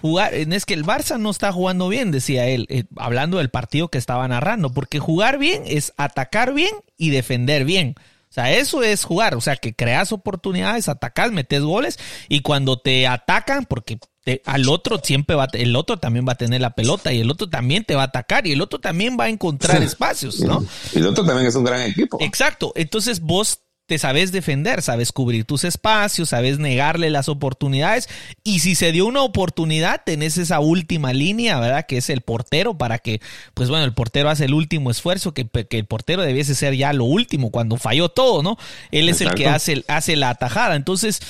jugar, 0.00 0.34
es 0.34 0.64
que 0.64 0.74
el 0.74 0.84
Barça 0.84 1.18
no 1.18 1.30
está 1.30 1.52
jugando 1.52 1.88
bien, 1.88 2.12
decía 2.12 2.46
él, 2.46 2.66
eh, 2.68 2.84
hablando 2.96 3.38
del 3.38 3.50
partido 3.50 3.88
que 3.88 3.98
estaba 3.98 4.28
narrando, 4.28 4.72
porque 4.72 5.00
jugar 5.00 5.38
bien 5.38 5.62
es 5.66 5.92
atacar 5.96 6.54
bien 6.54 6.74
y 6.96 7.10
defender 7.10 7.64
bien. 7.64 7.96
O 8.34 8.40
sea, 8.42 8.50
eso 8.50 8.82
es 8.82 9.04
jugar, 9.04 9.36
o 9.36 9.40
sea, 9.40 9.54
que 9.54 9.76
creas 9.76 10.10
oportunidades, 10.10 10.88
atacas, 10.88 11.30
metes 11.30 11.62
goles 11.62 12.00
y 12.28 12.40
cuando 12.40 12.80
te 12.80 13.06
atacan, 13.06 13.64
porque 13.64 14.00
al 14.44 14.68
otro 14.68 14.98
siempre 15.00 15.36
va, 15.36 15.46
el 15.52 15.76
otro 15.76 15.98
también 15.98 16.26
va 16.26 16.32
a 16.32 16.36
tener 16.36 16.60
la 16.60 16.74
pelota 16.74 17.12
y 17.12 17.20
el 17.20 17.30
otro 17.30 17.48
también 17.48 17.84
te 17.84 17.94
va 17.94 18.02
a 18.02 18.06
atacar 18.06 18.48
y 18.48 18.50
el 18.50 18.60
otro 18.60 18.80
también 18.80 19.16
va 19.16 19.26
a 19.26 19.28
encontrar 19.28 19.80
espacios, 19.84 20.40
¿no? 20.40 20.66
Y 20.92 20.98
el 20.98 21.06
otro 21.06 21.24
también 21.24 21.46
es 21.46 21.54
un 21.54 21.62
gran 21.62 21.82
equipo. 21.82 22.18
Exacto. 22.20 22.72
Entonces 22.74 23.20
vos 23.20 23.60
te 23.86 23.98
sabes 23.98 24.32
defender, 24.32 24.80
sabes 24.80 25.12
cubrir 25.12 25.44
tus 25.44 25.64
espacios, 25.64 26.30
sabes 26.30 26.58
negarle 26.58 27.10
las 27.10 27.28
oportunidades 27.28 28.08
y 28.42 28.60
si 28.60 28.74
se 28.74 28.92
dio 28.92 29.04
una 29.06 29.22
oportunidad 29.22 30.02
tenés 30.06 30.38
esa 30.38 30.60
última 30.60 31.12
línea, 31.12 31.60
¿verdad? 31.60 31.84
Que 31.86 31.98
es 31.98 32.08
el 32.08 32.22
portero 32.22 32.78
para 32.78 32.98
que, 32.98 33.20
pues 33.52 33.68
bueno, 33.68 33.84
el 33.84 33.92
portero 33.92 34.30
hace 34.30 34.46
el 34.46 34.54
último 34.54 34.90
esfuerzo, 34.90 35.34
que, 35.34 35.48
el 35.70 35.86
portero 35.86 36.22
debiese 36.22 36.54
ser 36.54 36.74
ya 36.74 36.92
lo 36.94 37.04
último 37.04 37.50
cuando 37.50 37.76
falló 37.76 38.08
todo, 38.08 38.42
¿no? 38.42 38.56
Él 38.90 39.08
es 39.08 39.20
el 39.20 39.34
que 39.34 39.48
hace, 39.48 39.84
hace 39.88 40.16
la 40.16 40.30
atajada. 40.30 40.76
Entonces, 40.76 41.20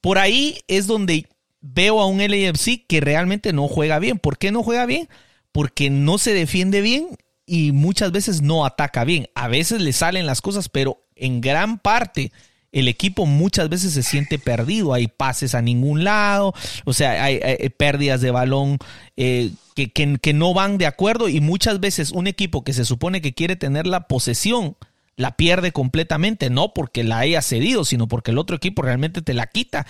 por 0.00 0.18
ahí 0.18 0.60
es 0.68 0.86
donde 0.86 1.26
veo 1.60 2.00
a 2.00 2.06
un 2.06 2.18
LAFC 2.18 2.86
que 2.86 3.00
realmente 3.00 3.52
no 3.52 3.66
juega 3.66 3.98
bien. 3.98 4.18
¿Por 4.18 4.38
qué 4.38 4.52
no 4.52 4.62
juega 4.62 4.86
bien? 4.86 5.08
Porque 5.50 5.90
no 5.90 6.18
se 6.18 6.32
defiende 6.32 6.80
bien 6.80 7.08
y 7.46 7.72
muchas 7.72 8.12
veces 8.12 8.42
no 8.42 8.64
ataca 8.64 9.04
bien. 9.04 9.28
A 9.34 9.48
veces 9.48 9.80
le 9.80 9.92
salen 9.92 10.26
las 10.26 10.40
cosas, 10.40 10.68
pero 10.68 11.03
en 11.16 11.40
gran 11.40 11.78
parte 11.78 12.32
el 12.72 12.88
equipo 12.88 13.24
muchas 13.24 13.68
veces 13.68 13.92
se 13.94 14.02
siente 14.02 14.38
perdido. 14.38 14.94
Hay 14.94 15.06
pases 15.06 15.54
a 15.54 15.62
ningún 15.62 16.02
lado, 16.02 16.54
o 16.84 16.92
sea, 16.92 17.22
hay, 17.22 17.38
pérdidas 17.76 18.20
de 18.20 18.32
balón 18.32 18.78
eh, 19.16 19.52
que, 19.76 19.92
que, 19.92 20.32
no 20.32 20.54
van 20.54 20.76
de 20.76 20.86
acuerdo 20.86 21.28
y 21.28 21.40
muchas 21.40 21.78
veces 21.78 22.10
un 22.10 22.26
equipo 22.26 22.64
que 22.64 22.72
se 22.72 22.84
supone 22.84 23.20
que 23.20 23.32
quiere 23.32 23.54
tener 23.54 23.86
la 23.86 24.08
posesión 24.08 24.76
la 25.16 25.36
pierde 25.36 25.72
completamente, 25.72 26.50
no 26.50 26.74
porque 26.74 27.04
la 27.04 27.20
haya 27.20 27.40
cedido, 27.42 27.84
sino 27.84 28.08
porque 28.08 28.32
el 28.32 28.38
otro 28.38 28.56
equipo 28.56 28.82
realmente 28.82 29.22
te 29.22 29.34
la 29.34 29.46
quita. 29.46 29.86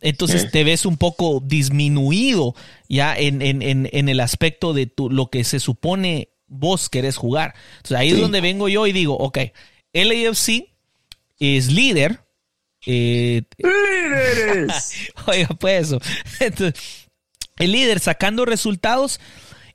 Entonces 0.00 0.52
te 0.52 0.62
ves 0.62 0.86
un 0.86 0.96
poco 0.96 1.42
disminuido 1.44 2.54
ya 2.88 3.16
en, 3.16 3.42
en, 3.42 3.62
en, 3.62 4.08
el 4.08 4.20
aspecto 4.20 4.72
de 4.72 4.86
tu, 4.86 5.10
lo 5.10 5.28
que 5.28 5.42
se 5.42 5.58
supone 5.58 6.28
vos 6.46 6.88
querés 6.88 7.16
jugar. 7.16 7.54
Entonces 7.78 7.96
ahí 7.96 8.10
es 8.10 8.20
donde 8.20 8.40
vengo 8.40 8.68
yo 8.68 8.86
y 8.86 8.92
digo, 8.92 9.16
ok, 9.16 9.38
LAFC 9.92 10.68
es 11.38 11.70
líder. 11.70 12.24
Eh, 12.86 13.42
¡Líderes! 13.58 14.92
Oiga, 15.26 15.48
pues 15.58 15.88
eso. 15.88 16.00
el 17.58 17.72
líder 17.72 18.00
sacando 18.00 18.44
resultados 18.44 19.20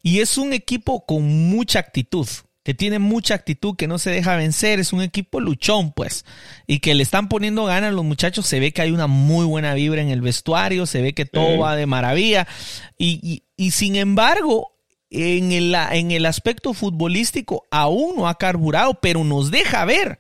y 0.02 0.20
es 0.20 0.38
un 0.38 0.54
equipo 0.54 1.06
con 1.06 1.24
mucha 1.50 1.80
actitud 1.80 2.28
que 2.64 2.74
tiene 2.74 2.98
mucha 2.98 3.36
actitud, 3.36 3.76
que 3.76 3.88
no 3.88 4.00
se 4.00 4.10
deja 4.10 4.38
vencer, 4.38 4.80
es 4.80 4.94
un 4.94 5.02
equipo 5.02 5.42
luchón, 5.42 5.92
pues, 5.92 6.26
y 6.66 6.80
que 6.80 6.96
le 6.96 7.04
están 7.04 7.28
poniendo 7.28 7.66
ganas 7.66 7.90
a 7.90 7.94
los 7.94 8.06
muchachos, 8.06 8.48
se 8.48 8.62
ve 8.62 8.72
que 8.72 8.82
hay 8.82 8.92
una 8.92 9.08
muy 9.08 9.46
buena 9.46 9.74
vibra 9.74 10.02
en 10.02 10.10
el 10.10 10.22
vestuario, 10.22 10.86
se 10.86 11.02
ve 11.02 11.14
que 11.14 11.26
todo 11.26 11.60
va 11.60 11.76
de 11.76 11.86
maravilla, 11.86 12.48
y, 12.98 13.44
y 13.58 13.72
sin 13.72 13.98
embargo, 13.98 14.73
en 15.14 15.52
el, 15.52 15.76
en 15.76 16.12
el 16.12 16.26
aspecto 16.26 16.74
futbolístico 16.74 17.64
aún 17.72 18.16
no 18.16 18.28
ha 18.28 18.36
carburado, 18.36 18.96
pero 18.96 19.24
nos 19.24 19.52
deja 19.52 19.86
ver 19.86 20.20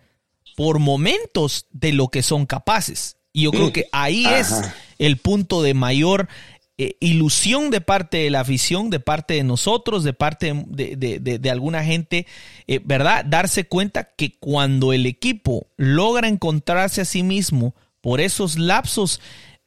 por 0.55 0.79
momentos 0.79 1.67
de 1.71 1.93
lo 1.93 2.09
que 2.09 2.21
son 2.23 2.45
capaces. 2.45 3.17
Y 3.31 3.43
yo 3.43 3.51
creo 3.51 3.73
que 3.73 3.87
ahí 3.91 4.25
es 4.27 4.53
el 4.99 5.17
punto 5.17 5.63
de 5.63 5.73
mayor 5.73 6.29
eh, 6.77 6.97
ilusión 6.99 7.71
de 7.71 7.81
parte 7.81 8.17
de 8.17 8.29
la 8.29 8.41
afición, 8.41 8.91
de 8.91 8.99
parte 8.99 9.33
de 9.33 9.43
nosotros, 9.43 10.03
de 10.03 10.13
parte 10.13 10.53
de, 10.67 11.49
alguna 11.51 11.83
gente, 11.83 12.27
eh, 12.67 12.79
¿verdad? 12.83 13.25
Darse 13.25 13.65
cuenta 13.65 14.03
que 14.15 14.37
cuando 14.39 14.93
el 14.93 15.07
equipo 15.07 15.67
logra 15.77 16.27
encontrarse 16.27 17.01
a 17.01 17.05
sí 17.05 17.23
mismo 17.23 17.73
por 18.01 18.21
esos 18.21 18.59
lapsos, 18.59 19.21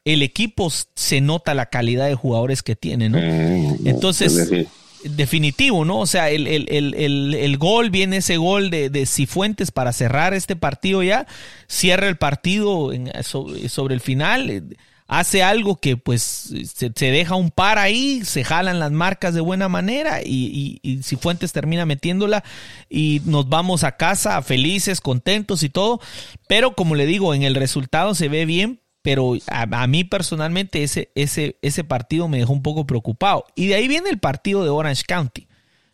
el 0.04 0.22
equipo 0.22 0.70
se 0.94 1.20
nota 1.20 1.54
la 1.54 1.66
calidad 1.66 2.06
de 2.06 2.14
jugadores 2.14 2.62
que 2.62 2.76
tiene, 2.76 3.08
¿no? 3.08 3.18
Mm, 3.18 3.86
Entonces 3.88 4.68
definitivo, 5.04 5.84
¿no? 5.84 6.00
O 6.00 6.06
sea, 6.06 6.30
el, 6.30 6.46
el, 6.46 7.58
gol, 7.58 7.90
viene 7.90 8.18
ese 8.18 8.36
gol 8.36 8.70
de, 8.70 8.90
de, 8.90 9.06
Cifuentes 9.06 9.70
para 9.70 9.92
cerrar 9.92 10.34
este 10.34 10.56
partido 10.56 11.02
ya, 11.02 11.26
cierra 11.66 12.08
el 12.08 12.16
partido 12.16 12.90
sobre, 13.22 13.94
el 13.94 14.00
final, 14.00 14.50
eh, 14.50 14.62
hace 15.06 15.42
algo 15.42 15.76
que 15.76 15.96
pues 15.96 16.52
se, 16.74 16.90
deja 16.90 17.34
un 17.34 17.50
par 17.50 17.78
ahí, 17.78 18.24
se 18.24 18.44
jalan 18.44 18.80
las 18.80 18.90
marcas 18.90 19.34
de 19.34 19.40
buena 19.40 19.68
manera 19.68 20.22
y, 20.22 20.80
y, 20.82 20.90
y, 20.90 21.02
Cifuentes 21.02 21.52
termina 21.52 21.86
metiéndola 21.86 22.42
y 22.88 23.22
nos 23.24 23.48
vamos 23.48 23.84
a 23.84 23.96
casa 23.96 24.42
felices, 24.42 25.00
contentos 25.00 25.62
y 25.62 25.68
todo, 25.68 26.00
pero 26.48 26.74
como 26.74 26.94
le 26.94 27.06
digo, 27.06 27.34
en 27.34 27.42
el 27.42 27.54
resultado 27.54 28.14
se 28.14 28.28
ve 28.28 28.46
bien, 28.46 28.80
pero 29.06 29.34
a, 29.46 29.86
mí 29.86 30.02
personalmente 30.02 30.82
ese, 30.82 31.12
ese, 31.14 31.58
ese 31.62 31.84
partido 31.84 32.26
me 32.26 32.38
dejó 32.38 32.52
un 32.52 32.64
poco 32.64 32.88
preocupado. 32.88 33.44
Y 33.54 33.68
de 33.68 33.76
ahí 33.76 33.86
viene 33.86 34.10
el 34.10 34.18
partido 34.18 34.64
de 34.64 34.70
Orange 34.70 35.04
County. 35.06 35.46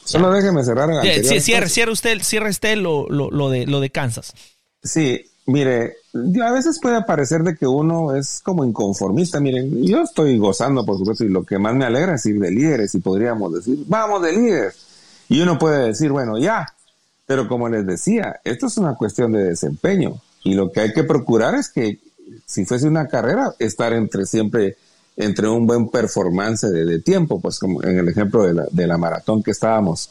Solo 0.02 0.32
déjeme 0.32 0.64
cerrar 0.64 0.88
el 0.88 0.96
anterior, 0.96 1.26
sí, 1.26 1.40
cierre, 1.40 1.92
usted, 1.92 2.22
cierre 2.22 2.48
usted 2.48 2.78
lo, 2.78 3.06
lo, 3.10 3.50
de, 3.50 3.66
lo 3.66 3.80
de 3.80 3.90
Kansas. 3.90 4.32
Sí, 4.82 5.26
mire, 5.44 5.96
a 6.42 6.52
veces 6.52 6.78
puede 6.80 7.02
parecer 7.02 7.42
de 7.42 7.54
que 7.54 7.66
uno 7.66 8.16
es 8.16 8.40
como 8.42 8.64
inconformista. 8.64 9.40
Miren, 9.40 9.84
yo 9.84 10.00
estoy 10.00 10.38
gozando, 10.38 10.86
por 10.86 10.96
supuesto, 10.96 11.22
y 11.26 11.28
lo 11.28 11.44
que 11.44 11.58
más 11.58 11.74
me 11.74 11.84
alegra 11.84 12.14
es 12.14 12.24
ir 12.24 12.40
de 12.40 12.50
líderes, 12.50 12.94
y 12.94 13.00
podríamos 13.00 13.52
decir, 13.52 13.76
vamos 13.88 14.22
de 14.22 14.32
líderes. 14.32 14.74
Y 15.28 15.42
uno 15.42 15.58
puede 15.58 15.88
decir, 15.88 16.10
bueno, 16.12 16.38
ya. 16.38 16.66
Pero 17.26 17.46
como 17.46 17.68
les 17.68 17.86
decía, 17.86 18.40
esto 18.42 18.68
es 18.68 18.78
una 18.78 18.94
cuestión 18.94 19.32
de 19.32 19.44
desempeño. 19.44 20.14
Y 20.44 20.54
lo 20.54 20.72
que 20.72 20.80
hay 20.80 20.94
que 20.94 21.04
procurar 21.04 21.54
es 21.54 21.68
que 21.68 22.00
si 22.46 22.64
fuese 22.64 22.86
una 22.86 23.08
carrera, 23.08 23.54
estar 23.58 23.92
entre 23.92 24.26
siempre 24.26 24.76
entre 25.16 25.48
un 25.48 25.66
buen 25.66 25.88
performance 25.88 26.62
de, 26.62 26.98
tiempo, 27.00 27.40
pues 27.40 27.58
como 27.58 27.82
en 27.82 27.98
el 27.98 28.08
ejemplo 28.08 28.44
de 28.44 28.54
la, 28.54 28.66
de 28.70 28.86
la, 28.86 28.96
maratón 28.96 29.42
que 29.42 29.50
estábamos 29.50 30.10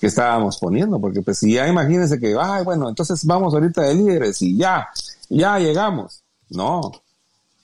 que 0.00 0.08
estábamos 0.08 0.58
poniendo, 0.58 1.00
porque 1.00 1.22
pues 1.22 1.38
si 1.38 1.54
ya 1.54 1.66
imagínense 1.66 2.18
que, 2.18 2.36
ay, 2.38 2.62
bueno, 2.62 2.88
entonces 2.88 3.24
vamos 3.24 3.54
ahorita 3.54 3.82
de 3.82 3.94
líderes 3.94 4.42
y 4.42 4.56
ya, 4.56 4.88
ya 5.30 5.58
llegamos. 5.58 6.20
No. 6.50 6.92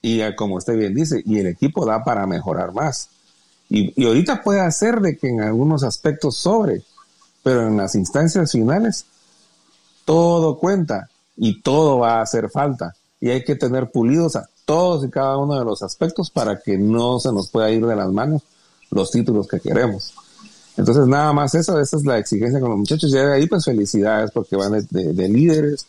Y 0.00 0.22
como 0.36 0.54
usted 0.54 0.78
bien 0.78 0.94
dice, 0.94 1.22
y 1.26 1.38
el 1.38 1.48
equipo 1.48 1.84
da 1.84 2.02
para 2.02 2.26
mejorar 2.26 2.72
más. 2.72 3.10
Y, 3.68 3.92
y 4.00 4.06
ahorita 4.06 4.42
puede 4.42 4.60
hacer 4.60 5.00
de 5.00 5.18
que 5.18 5.28
en 5.28 5.42
algunos 5.42 5.82
aspectos 5.82 6.36
sobre, 6.36 6.82
pero 7.42 7.66
en 7.66 7.76
las 7.76 7.94
instancias 7.94 8.52
finales 8.52 9.04
todo 10.06 10.58
cuenta 10.58 11.10
y 11.36 11.60
todo 11.60 11.98
va 11.98 12.20
a 12.20 12.22
hacer 12.22 12.48
falta 12.48 12.94
y 13.20 13.30
hay 13.30 13.44
que 13.44 13.54
tener 13.54 13.90
pulidos 13.90 14.36
a 14.36 14.48
todos 14.64 15.04
y 15.04 15.10
cada 15.10 15.36
uno 15.36 15.58
de 15.58 15.64
los 15.64 15.82
aspectos 15.82 16.30
para 16.30 16.60
que 16.60 16.78
no 16.78 17.20
se 17.20 17.32
nos 17.32 17.50
pueda 17.50 17.70
ir 17.70 17.84
de 17.86 17.96
las 17.96 18.10
manos 18.10 18.42
los 18.90 19.10
títulos 19.10 19.46
que 19.46 19.60
queremos. 19.60 20.14
Entonces, 20.76 21.06
nada 21.06 21.32
más 21.32 21.54
eso, 21.54 21.78
esa 21.78 21.96
es 21.96 22.04
la 22.04 22.18
exigencia 22.18 22.60
con 22.60 22.70
los 22.70 22.78
muchachos. 22.78 23.10
Y 23.10 23.14
de 23.14 23.32
ahí, 23.32 23.46
pues 23.46 23.64
felicidades 23.64 24.30
porque 24.30 24.56
van 24.56 24.72
de, 24.90 25.28
líderes 25.28 25.86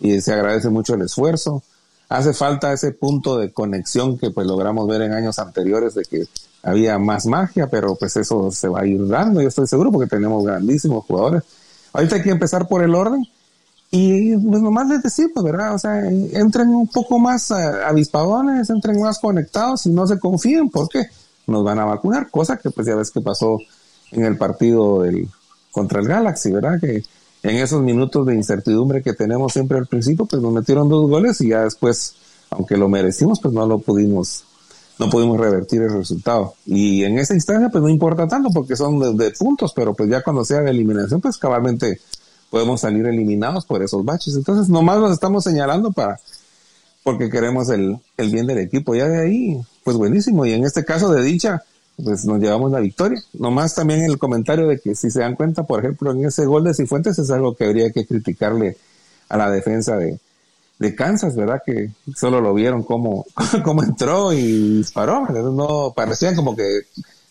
y 0.00 0.20
se 0.20 0.32
agradece 0.32 0.70
mucho 0.70 0.94
el 0.94 1.02
esfuerzo. 1.02 1.62
Hace 2.08 2.32
falta 2.32 2.72
ese 2.72 2.92
punto 2.92 3.38
de 3.38 3.52
conexión 3.52 4.18
que 4.18 4.30
pues 4.30 4.46
logramos 4.46 4.88
ver 4.88 5.02
en 5.02 5.12
años 5.12 5.38
anteriores 5.38 5.94
de 5.94 6.04
que 6.04 6.24
había 6.62 6.98
más 6.98 7.26
magia, 7.26 7.68
pero 7.68 7.94
pues 7.94 8.16
eso 8.16 8.50
se 8.50 8.68
va 8.68 8.80
a 8.80 8.86
ir 8.86 9.06
dando, 9.06 9.40
yo 9.40 9.48
estoy 9.48 9.66
seguro, 9.66 9.92
porque 9.92 10.08
tenemos 10.08 10.44
grandísimos 10.44 11.04
jugadores. 11.04 11.42
Ahorita 11.92 12.16
hay 12.16 12.22
que 12.22 12.30
empezar 12.30 12.66
por 12.66 12.82
el 12.82 12.94
orden 12.94 13.26
y 13.90 14.36
pues 14.36 14.62
nomás 14.62 14.88
les 14.88 15.02
decimos, 15.02 15.42
¿verdad? 15.42 15.74
O 15.74 15.78
sea, 15.78 16.06
entren 16.08 16.68
un 16.68 16.86
poco 16.86 17.18
más 17.18 17.50
avispadones, 17.50 18.70
entren 18.70 19.00
más 19.00 19.18
conectados 19.18 19.84
y 19.86 19.90
no 19.90 20.06
se 20.06 20.18
confíen 20.18 20.70
porque 20.70 21.06
nos 21.46 21.64
van 21.64 21.80
a 21.80 21.84
vacunar, 21.84 22.30
cosa 22.30 22.56
que 22.56 22.70
pues 22.70 22.86
ya 22.86 22.94
ves 22.94 23.10
que 23.10 23.20
pasó 23.20 23.58
en 24.12 24.24
el 24.24 24.38
partido 24.38 25.02
del, 25.02 25.28
contra 25.72 26.00
el 26.00 26.06
Galaxy, 26.06 26.52
¿verdad? 26.52 26.78
Que 26.80 27.02
en 27.42 27.56
esos 27.56 27.82
minutos 27.82 28.26
de 28.26 28.34
incertidumbre 28.36 29.02
que 29.02 29.14
tenemos 29.14 29.52
siempre 29.52 29.78
al 29.78 29.86
principio, 29.86 30.24
pues 30.26 30.40
nos 30.40 30.52
metieron 30.52 30.88
dos 30.88 31.08
goles 31.08 31.40
y 31.40 31.48
ya 31.48 31.64
después, 31.64 32.14
aunque 32.50 32.76
lo 32.76 32.88
merecimos, 32.88 33.40
pues 33.40 33.52
no 33.52 33.66
lo 33.66 33.80
pudimos, 33.80 34.44
no 35.00 35.10
pudimos 35.10 35.40
revertir 35.40 35.82
el 35.82 35.92
resultado. 35.92 36.54
Y 36.64 37.02
en 37.02 37.18
esa 37.18 37.34
instancia, 37.34 37.70
pues 37.70 37.82
no 37.82 37.88
importa 37.88 38.28
tanto 38.28 38.50
porque 38.50 38.76
son 38.76 39.00
de, 39.00 39.24
de 39.24 39.32
puntos, 39.32 39.72
pero 39.74 39.94
pues 39.94 40.08
ya 40.08 40.22
cuando 40.22 40.44
sea 40.44 40.60
de 40.60 40.70
eliminación, 40.70 41.20
pues 41.20 41.38
cabalmente 41.38 42.00
podemos 42.50 42.80
salir 42.80 43.06
eliminados 43.06 43.64
por 43.64 43.82
esos 43.82 44.04
baches. 44.04 44.34
Entonces, 44.34 44.68
nomás 44.68 44.98
nos 44.98 45.12
estamos 45.12 45.44
señalando 45.44 45.92
para 45.92 46.20
porque 47.02 47.30
queremos 47.30 47.70
el, 47.70 47.98
el 48.16 48.30
bien 48.30 48.46
del 48.46 48.58
equipo. 48.58 48.94
Ya 48.94 49.08
de 49.08 49.22
ahí, 49.22 49.60
pues 49.84 49.96
buenísimo. 49.96 50.44
Y 50.44 50.52
en 50.52 50.64
este 50.64 50.84
caso 50.84 51.12
de 51.12 51.22
dicha, 51.22 51.62
pues 52.04 52.24
nos 52.24 52.40
llevamos 52.40 52.70
la 52.70 52.80
victoria. 52.80 53.22
Nomás 53.32 53.74
también 53.74 54.02
el 54.02 54.18
comentario 54.18 54.66
de 54.66 54.78
que 54.80 54.94
si 54.94 55.10
se 55.10 55.20
dan 55.20 55.36
cuenta, 55.36 55.62
por 55.64 55.80
ejemplo, 55.80 56.10
en 56.10 56.24
ese 56.24 56.44
gol 56.44 56.64
de 56.64 56.74
Cifuentes 56.74 57.18
es 57.18 57.30
algo 57.30 57.54
que 57.54 57.64
habría 57.64 57.90
que 57.90 58.06
criticarle 58.06 58.76
a 59.28 59.36
la 59.36 59.50
defensa 59.50 59.96
de, 59.96 60.18
de 60.78 60.94
Kansas, 60.94 61.36
¿verdad? 61.36 61.62
Que 61.64 61.90
solo 62.16 62.40
lo 62.40 62.52
vieron 62.52 62.82
como, 62.82 63.26
como 63.64 63.82
entró 63.82 64.32
y 64.32 64.78
disparó. 64.78 65.26
No 65.26 65.92
parecían 65.94 66.34
como 66.34 66.56
que 66.56 66.80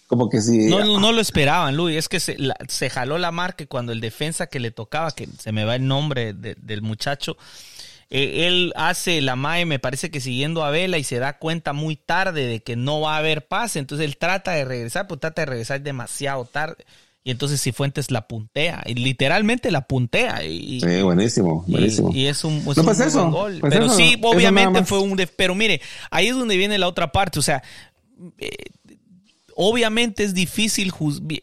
como 0.10 0.28
que 0.28 0.42
si... 0.42 0.66
No, 0.66 1.00
no, 1.00 1.12
lo 1.12 1.22
esperaban, 1.22 1.78
Luis. 1.78 1.96
Es 1.96 2.10
que 2.10 2.20
se, 2.20 2.36
se, 2.68 2.90
jaló 2.90 3.20
la 3.20 3.32
marca 3.32 3.68
cuando 3.68 3.92
el 3.92 4.02
defensa 4.02 4.48
que 4.48 4.60
le 4.60 4.72
tocaba, 4.72 5.12
que 5.12 5.28
se 5.38 5.52
me 5.52 5.66
va 5.66 5.76
el 5.76 5.88
nombre 5.88 6.34
del 6.34 6.82
muchacho, 6.82 7.38
eh, 8.10 8.48
él 8.48 8.74
hace 8.76 9.22
la 9.22 9.36
MAE, 9.36 9.68
me 9.68 9.78
parece 9.78 10.10
que 10.10 10.20
siguiendo 10.20 10.64
a 10.64 10.72
Vela 10.72 10.98
y 10.98 11.04
se 11.04 11.20
da 11.20 11.38
cuenta 11.38 11.74
muy 11.74 11.96
tarde 11.96 12.48
de 12.48 12.64
que 12.64 12.76
no 12.76 13.02
va 13.02 13.14
a 13.14 13.18
haber 13.20 13.48
pase. 13.48 13.78
Entonces 13.78 14.08
él 14.08 14.18
trata 14.18 14.54
de 14.54 14.66
regresar, 14.66 15.06
pues 15.06 15.20
trata 15.20 15.44
de 15.44 15.46
regresar 15.46 15.80
demasiado 15.82 16.44
tarde. 16.46 16.86
Y 17.24 17.30
entonces 17.30 17.62
Cifuentes 17.62 18.10
la 18.10 18.28
puntea, 18.28 18.82
y 18.88 18.96
literalmente 18.96 19.70
la 19.70 19.82
puntea. 19.82 20.44
Y, 20.44 20.82
sí, 20.82 21.02
buenísimo, 21.04 21.66
buenísimo. 21.68 22.10
Y, 22.16 22.26
es 22.26 22.44
un, 22.44 22.58
es 22.58 22.64
pues 22.64 23.16
gol. 23.16 23.58
Pues 23.60 23.72
pero 23.72 23.90
sí, 23.90 24.20
obviamente 24.24 24.84
fue 24.86 25.02
un... 25.02 25.16
pero 25.36 25.54
mire, 25.54 25.82
ahí 26.10 26.30
es 26.30 26.36
donde 26.36 26.58
viene 26.58 26.80
la 26.80 26.88
otra 26.88 27.12
parte. 27.12 27.38
O 27.38 27.44
sea, 27.44 27.62
eh, 28.40 28.50
obviamente 29.62 30.24
es 30.24 30.34
difícil, 30.34 30.94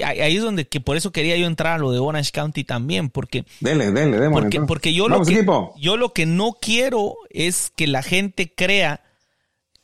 ahí 0.02 0.36
es 0.36 0.42
donde 0.42 0.66
que 0.66 0.80
por 0.80 0.96
eso 0.96 1.12
quería 1.12 1.36
yo 1.36 1.46
entrar 1.46 1.74
a 1.74 1.78
lo 1.78 1.92
de 1.92 1.98
Orange 1.98 2.32
County 2.32 2.64
también, 2.64 3.10
porque... 3.10 3.44
Dele, 3.60 3.92
dele, 3.92 4.18
dele. 4.18 4.30
Porque, 4.30 4.62
porque 4.62 4.94
yo, 4.94 5.06
lo 5.06 5.22
que, 5.22 5.44
yo 5.76 5.98
lo 5.98 6.14
que 6.14 6.24
no 6.24 6.56
quiero 6.58 7.16
es 7.28 7.70
que 7.76 7.86
la 7.86 8.02
gente 8.02 8.50
crea 8.54 9.02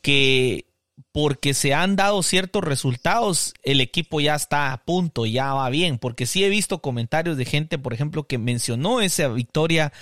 que 0.01 0.65
porque 1.11 1.53
se 1.53 1.75
han 1.75 1.95
dado 1.95 2.23
ciertos 2.23 2.63
resultados, 2.63 3.53
el 3.61 3.81
equipo 3.81 4.19
ya 4.19 4.33
está 4.33 4.73
a 4.73 4.83
punto, 4.83 5.27
ya 5.27 5.53
va 5.53 5.69
bien, 5.69 5.99
porque 5.99 6.25
sí 6.25 6.43
he 6.43 6.49
visto 6.49 6.81
comentarios 6.81 7.37
de 7.37 7.45
gente, 7.45 7.77
por 7.77 7.93
ejemplo, 7.93 8.23
que 8.23 8.39
mencionó 8.39 8.99
esa 8.99 9.27
victoria 9.27 9.93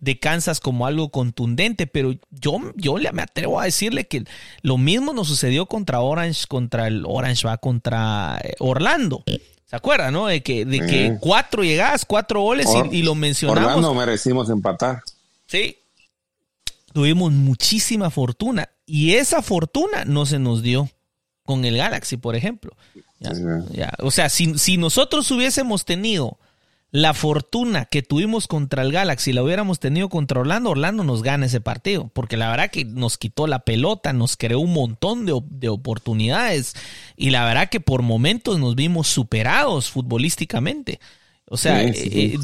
de 0.00 0.18
Kansas 0.18 0.60
como 0.60 0.86
algo 0.86 1.10
contundente, 1.10 1.86
pero 1.86 2.14
yo, 2.30 2.58
yo 2.74 2.96
me 3.12 3.22
atrevo 3.22 3.60
a 3.60 3.64
decirle 3.64 4.06
que 4.06 4.24
lo 4.62 4.78
mismo 4.78 5.12
nos 5.12 5.28
sucedió 5.28 5.66
contra 5.66 6.00
Orange, 6.00 6.46
contra 6.48 6.86
el 6.86 7.04
Orange 7.06 7.46
va 7.46 7.58
contra 7.58 8.40
eh, 8.42 8.54
Orlando. 8.58 9.22
¿Se 9.66 9.76
acuerda, 9.76 10.10
no? 10.10 10.26
De 10.26 10.42
que, 10.42 10.64
de 10.64 10.80
que 10.80 11.16
cuatro 11.20 11.62
llegadas, 11.62 12.04
cuatro 12.04 12.40
goles 12.40 12.66
y, 12.90 13.02
lo 13.02 13.14
mencionamos. 13.14 13.68
Orlando 13.68 13.94
merecimos 13.94 14.50
empatar. 14.50 15.02
Sí. 15.46 15.76
Tuvimos 16.92 17.30
muchísima 17.30 18.10
fortuna 18.10 18.68
y 18.84 19.14
esa 19.14 19.42
fortuna 19.42 20.04
no 20.04 20.26
se 20.26 20.40
nos 20.40 20.62
dio 20.62 20.90
con 21.44 21.64
el 21.64 21.76
Galaxy, 21.76 22.16
por 22.16 22.34
ejemplo. 22.34 22.72
O 23.98 24.10
sea, 24.10 24.28
si, 24.28 24.58
si 24.58 24.76
nosotros 24.76 25.30
hubiésemos 25.30 25.84
tenido 25.84 26.38
la 26.92 27.14
fortuna 27.14 27.84
que 27.84 28.02
tuvimos 28.02 28.48
contra 28.48 28.82
el 28.82 28.92
Galaxy 28.92 29.32
la 29.32 29.42
hubiéramos 29.42 29.78
tenido 29.78 30.08
contra 30.08 30.40
Orlando, 30.40 30.70
Orlando 30.70 31.04
nos 31.04 31.22
gana 31.22 31.46
ese 31.46 31.60
partido, 31.60 32.10
porque 32.12 32.36
la 32.36 32.50
verdad 32.50 32.70
que 32.70 32.84
nos 32.84 33.16
quitó 33.16 33.46
la 33.46 33.60
pelota, 33.60 34.12
nos 34.12 34.36
creó 34.36 34.58
un 34.60 34.72
montón 34.72 35.24
de, 35.24 35.68
oportunidades 35.68 36.74
y 37.16 37.30
la 37.30 37.44
verdad 37.44 37.68
que 37.68 37.80
por 37.80 38.02
momentos 38.02 38.58
nos 38.58 38.74
vimos 38.74 39.06
superados 39.06 39.90
futbolísticamente. 39.90 40.98
O 41.52 41.56
sea, 41.56 41.82
eh, 41.82 42.38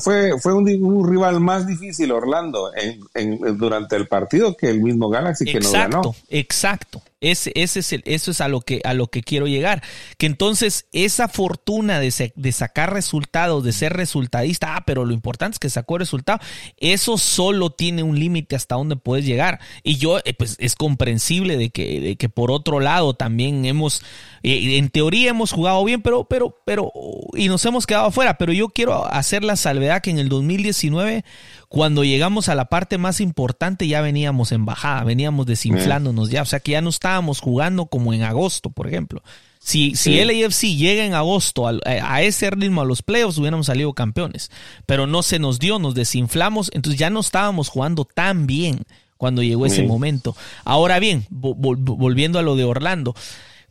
fue, 0.00 0.38
fue, 0.40 0.52
un, 0.52 1.08
rival 1.08 1.40
más 1.40 1.66
difícil 1.66 2.10
Orlando 2.10 2.70
en, 3.14 3.38
durante 3.56 3.94
el 3.94 4.08
partido 4.08 4.56
que 4.56 4.68
el 4.68 4.80
mismo 4.80 5.08
Galaxy 5.08 5.44
que 5.44 5.60
nos 5.60 5.72
ganó. 5.72 6.14
Exacto, 6.28 7.02
ese, 7.20 7.52
ese 7.54 7.80
es 7.80 7.92
el, 7.92 8.02
eso 8.06 8.30
es 8.30 8.40
a 8.40 8.48
lo, 8.48 8.62
que, 8.62 8.80
a 8.84 8.94
lo 8.94 9.08
que 9.08 9.22
quiero 9.22 9.46
llegar. 9.46 9.82
Que 10.18 10.26
entonces 10.26 10.86
esa 10.92 11.28
fortuna 11.28 12.00
de, 12.00 12.32
de 12.34 12.52
sacar 12.52 12.92
resultados, 12.92 13.64
de 13.64 13.72
ser 13.72 13.92
resultadista, 13.92 14.76
ah, 14.76 14.84
pero 14.86 15.04
lo 15.04 15.12
importante 15.12 15.56
es 15.56 15.58
que 15.58 15.70
sacó 15.70 15.98
resultado, 15.98 16.40
eso 16.78 17.18
solo 17.18 17.70
tiene 17.70 18.02
un 18.02 18.18
límite 18.18 18.56
hasta 18.56 18.76
donde 18.76 18.96
puedes 18.96 19.24
llegar. 19.24 19.60
Y 19.82 19.96
yo, 19.96 20.18
eh, 20.24 20.34
pues 20.34 20.56
es 20.58 20.74
comprensible 20.76 21.56
de 21.56 21.70
que, 21.70 22.00
de 22.00 22.16
que 22.16 22.28
por 22.28 22.50
otro 22.50 22.80
lado 22.80 23.14
también 23.14 23.64
hemos, 23.64 24.02
eh, 24.42 24.78
en 24.78 24.88
teoría 24.88 25.30
hemos 25.30 25.52
jugado 25.52 25.84
bien, 25.84 26.02
pero, 26.02 26.24
pero, 26.24 26.56
pero, 26.64 26.92
y 27.34 27.48
nos 27.48 27.64
hemos 27.64 27.86
quedado 27.86 28.06
afuera. 28.06 28.38
Pero 28.38 28.52
yo 28.52 28.68
quiero 28.68 29.04
hacer 29.06 29.44
la 29.44 29.56
salvedad 29.56 30.00
que 30.00 30.10
en 30.10 30.18
el 30.18 30.28
2019 30.28 31.24
cuando 31.70 32.02
llegamos 32.02 32.48
a 32.48 32.56
la 32.56 32.64
parte 32.64 32.98
más 32.98 33.20
importante 33.20 33.86
ya 33.86 34.00
veníamos 34.00 34.50
en 34.50 34.64
bajada, 34.64 35.04
veníamos 35.04 35.46
desinflándonos 35.46 36.28
ya, 36.28 36.42
o 36.42 36.44
sea 36.44 36.58
que 36.58 36.72
ya 36.72 36.80
no 36.80 36.90
estábamos 36.90 37.38
jugando 37.38 37.86
como 37.86 38.12
en 38.12 38.24
agosto, 38.24 38.70
por 38.70 38.88
ejemplo. 38.88 39.22
Si, 39.60 39.94
si 39.94 40.18
el 40.18 40.30
AFC 40.30 40.74
llega 40.76 41.04
en 41.04 41.14
agosto 41.14 41.68
a, 41.68 42.22
ese 42.22 42.50
ritmo 42.50 42.80
a 42.80 42.84
los 42.84 43.02
playoffs, 43.02 43.38
hubiéramos 43.38 43.66
salido 43.66 43.92
campeones. 43.92 44.50
Pero 44.84 45.06
no 45.06 45.22
se 45.22 45.38
nos 45.38 45.60
dio, 45.60 45.78
nos 45.78 45.94
desinflamos, 45.94 46.72
entonces 46.74 46.98
ya 46.98 47.08
no 47.08 47.20
estábamos 47.20 47.68
jugando 47.68 48.04
tan 48.04 48.48
bien 48.48 48.82
cuando 49.16 49.44
llegó 49.44 49.64
ese 49.64 49.84
momento. 49.84 50.34
Ahora 50.64 50.98
bien, 50.98 51.24
volviendo 51.30 52.40
a 52.40 52.42
lo 52.42 52.56
de 52.56 52.64
Orlando. 52.64 53.14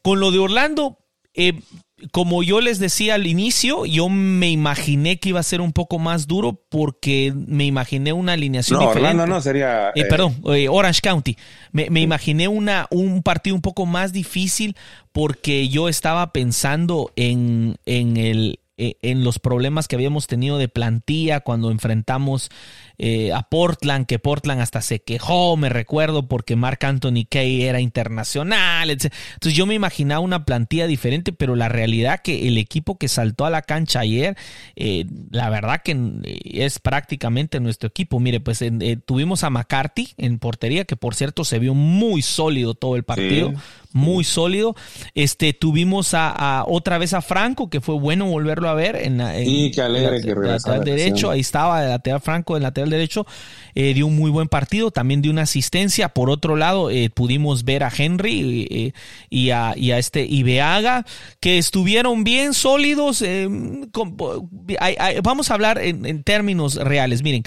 Con 0.02 0.22
lo 0.22 0.32
de 0.32 0.40
Orlando, 0.40 1.00
eh, 1.34 1.60
como 2.12 2.44
yo 2.44 2.62
les 2.62 2.80
decía 2.80 3.16
al 3.16 3.28
inicio, 3.28 3.86
yo 3.86 4.10
me 4.10 4.50
imaginé 4.50 5.20
que 5.20 5.30
iba 5.30 5.40
a 5.40 5.44
ser 5.44 5.62
un 5.62 5.74
poco 5.74 6.00
más 6.00 6.28
duro 6.28 6.62
porque 6.70 7.34
me 7.36 7.66
imaginé 7.66 8.14
una 8.14 8.34
alineación 8.34 8.80
no, 8.80 8.90
Orlando 8.90 9.28
no, 9.28 9.42
sería... 9.42 9.90
Eh, 9.96 10.06
perdón, 10.06 10.36
eh, 10.54 10.68
Orange 10.70 11.02
County. 11.02 11.38
Me, 11.72 11.90
me, 11.90 12.02
imaginé 12.02 12.48
una, 12.48 12.88
un 12.92 13.22
partido 13.24 13.56
un 13.56 13.62
poco 13.62 13.86
más 13.86 14.14
difícil 14.14 14.76
porque 15.12 15.70
yo 15.70 15.90
estaba 15.90 16.32
pensando 16.32 17.12
en, 17.16 17.78
en, 17.86 18.18
el, 18.18 18.59
eh, 18.82 18.96
en 19.02 19.26
los 19.26 19.40
problemas 19.40 19.90
que 19.90 19.98
habíamos 19.98 20.28
tenido 20.28 20.58
de 20.58 20.70
plantilla 20.70 21.42
cuando 21.42 21.70
enfrentamos 21.70 22.50
eh, 23.02 23.32
a 23.32 23.44
Portland, 23.44 24.06
que 24.06 24.20
Portland 24.20 24.60
hasta 24.60 24.82
se 24.82 25.00
quejó, 25.00 25.56
me 25.56 25.70
recuerdo, 25.70 26.28
porque 26.28 26.58
Mark 26.58 26.80
Anthony 26.82 27.26
Kay 27.30 27.64
era 27.64 27.80
internacional. 27.80 28.90
Etc. 28.90 29.14
Entonces 29.36 29.58
yo 29.58 29.66
me 29.66 29.74
imaginaba 29.74 30.20
una 30.20 30.44
plantilla 30.44 30.86
diferente, 30.86 31.32
pero 31.32 31.56
la 31.56 31.70
realidad 31.70 32.20
que 32.22 32.50
el 32.50 32.58
equipo 32.58 32.98
que 32.98 33.08
saltó 33.08 33.46
a 33.46 33.50
la 33.50 33.62
cancha 33.62 34.02
ayer, 34.02 34.36
eh, 34.76 35.06
la 35.32 35.50
verdad 35.50 35.82
que 35.82 35.98
es 36.44 36.80
prácticamente 36.80 37.62
nuestro 37.62 37.88
equipo. 37.88 38.20
Mire, 38.20 38.42
pues 38.42 38.62
eh, 38.62 38.98
tuvimos 39.06 39.46
a 39.46 39.50
McCarthy 39.50 40.10
en 40.18 40.38
portería, 40.38 40.84
que 40.84 40.98
por 40.98 41.16
cierto 41.16 41.46
se 41.46 41.58
vio 41.58 41.74
muy 41.74 42.22
sólido 42.22 42.74
todo 42.74 42.98
el 42.98 43.04
partido. 43.04 43.54
Muy 43.92 44.24
sólido. 44.24 44.76
Este, 45.16 45.52
tuvimos 45.54 46.14
a, 46.14 46.64
otra 46.68 47.00
vez 47.00 47.14
a 47.14 47.22
Franco, 47.22 47.72
que 47.72 47.82
fue 47.82 47.96
bueno 47.96 48.28
volverlo 48.28 48.70
a 48.70 48.76
ver 48.76 48.96
en, 48.96 49.20
sí, 49.44 49.72
qué 49.74 49.82
alegre 49.82 50.22
que 50.22 50.36
lateral 50.36 50.84
derecho. 50.84 51.32
Ahí 51.32 51.40
estaba 51.40 51.82
el 51.82 51.90
lateral 51.90 52.22
Franco, 52.22 52.56
el 52.56 52.62
lateral 52.62 52.92
derecho, 52.92 53.26
eh, 53.74 53.96
dio 53.96 54.06
un 54.06 54.16
muy 54.16 54.30
buen 54.30 54.48
partido, 54.48 54.92
también 54.92 55.24
dio 55.24 55.32
una 55.32 55.42
asistencia. 55.42 56.10
Por 56.10 56.30
otro 56.30 56.56
lado, 56.56 56.92
eh, 56.92 57.10
pudimos 57.10 57.64
ver 57.64 57.84
a 57.84 57.92
Henry 57.96 58.68
eh, 58.70 58.94
y, 59.30 59.50
a, 59.50 59.74
y, 59.76 59.92
a, 59.92 59.98
este 59.98 60.24
Ibeaga, 60.24 61.06
que 61.40 61.58
estuvieron 61.58 62.24
bien 62.24 62.54
sólidos. 62.54 63.24
vamos 65.24 65.50
a 65.50 65.54
hablar 65.56 65.80
en 65.80 66.24
términos 66.24 66.76
reales. 66.76 67.24
Miren, 67.24 67.44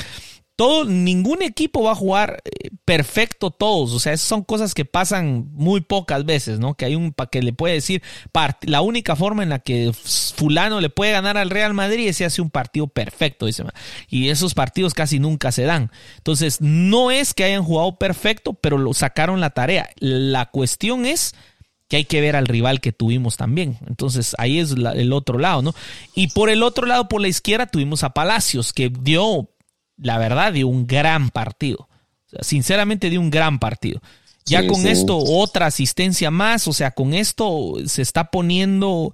todo, 0.62 0.84
ningún 0.84 1.42
equipo 1.42 1.82
va 1.82 1.90
a 1.90 1.96
jugar 1.96 2.40
eh, 2.44 2.70
perfecto 2.84 3.50
todos. 3.50 3.92
O 3.94 3.98
sea, 3.98 4.12
esas 4.12 4.28
son 4.28 4.44
cosas 4.44 4.74
que 4.74 4.84
pasan 4.84 5.48
muy 5.54 5.80
pocas 5.80 6.24
veces, 6.24 6.60
¿no? 6.60 6.74
Que 6.74 6.84
hay 6.84 6.94
un 6.94 7.12
que 7.32 7.42
le 7.42 7.52
puede 7.52 7.74
decir 7.74 8.00
la 8.60 8.80
única 8.80 9.16
forma 9.16 9.42
en 9.42 9.48
la 9.48 9.58
que 9.58 9.92
fulano 9.92 10.80
le 10.80 10.88
puede 10.88 11.10
ganar 11.10 11.36
al 11.36 11.50
Real 11.50 11.74
Madrid 11.74 12.06
es 12.06 12.18
si 12.18 12.22
hace 12.22 12.40
un 12.40 12.50
partido 12.50 12.86
perfecto, 12.86 13.46
dice. 13.46 13.64
Y 14.06 14.28
esos 14.28 14.54
partidos 14.54 14.94
casi 14.94 15.18
nunca 15.18 15.50
se 15.50 15.64
dan. 15.64 15.90
Entonces, 16.18 16.60
no 16.60 17.10
es 17.10 17.34
que 17.34 17.42
hayan 17.42 17.64
jugado 17.64 17.98
perfecto, 17.98 18.52
pero 18.52 18.78
lo 18.78 18.94
sacaron 18.94 19.40
la 19.40 19.50
tarea. 19.50 19.90
La 19.98 20.46
cuestión 20.46 21.06
es 21.06 21.34
que 21.92 21.96
hay 21.98 22.04
que 22.06 22.22
ver 22.22 22.36
al 22.36 22.46
rival 22.46 22.80
que 22.80 22.92
tuvimos 22.92 23.36
también. 23.36 23.76
Entonces 23.86 24.34
ahí 24.38 24.60
es 24.60 24.70
el 24.70 25.12
otro 25.12 25.38
lado, 25.38 25.60
¿no? 25.60 25.74
Y 26.14 26.28
por 26.28 26.48
el 26.48 26.62
otro 26.62 26.86
lado, 26.86 27.06
por 27.06 27.20
la 27.20 27.28
izquierda, 27.28 27.66
tuvimos 27.66 28.02
a 28.02 28.14
Palacios, 28.14 28.72
que 28.72 28.88
dio 28.88 29.50
la 30.02 30.18
verdad, 30.18 30.52
de 30.52 30.64
un 30.64 30.86
gran 30.86 31.30
partido. 31.30 31.88
sinceramente, 32.40 33.10
de 33.10 33.18
un 33.18 33.30
gran 33.30 33.58
partido. 33.58 34.00
Ya 34.44 34.66
con 34.66 34.86
esto, 34.86 35.18
otra 35.18 35.66
asistencia 35.66 36.30
más, 36.30 36.66
o 36.66 36.72
sea, 36.72 36.90
con 36.90 37.14
esto 37.14 37.74
se 37.86 38.02
está 38.02 38.30
poniendo, 38.30 39.12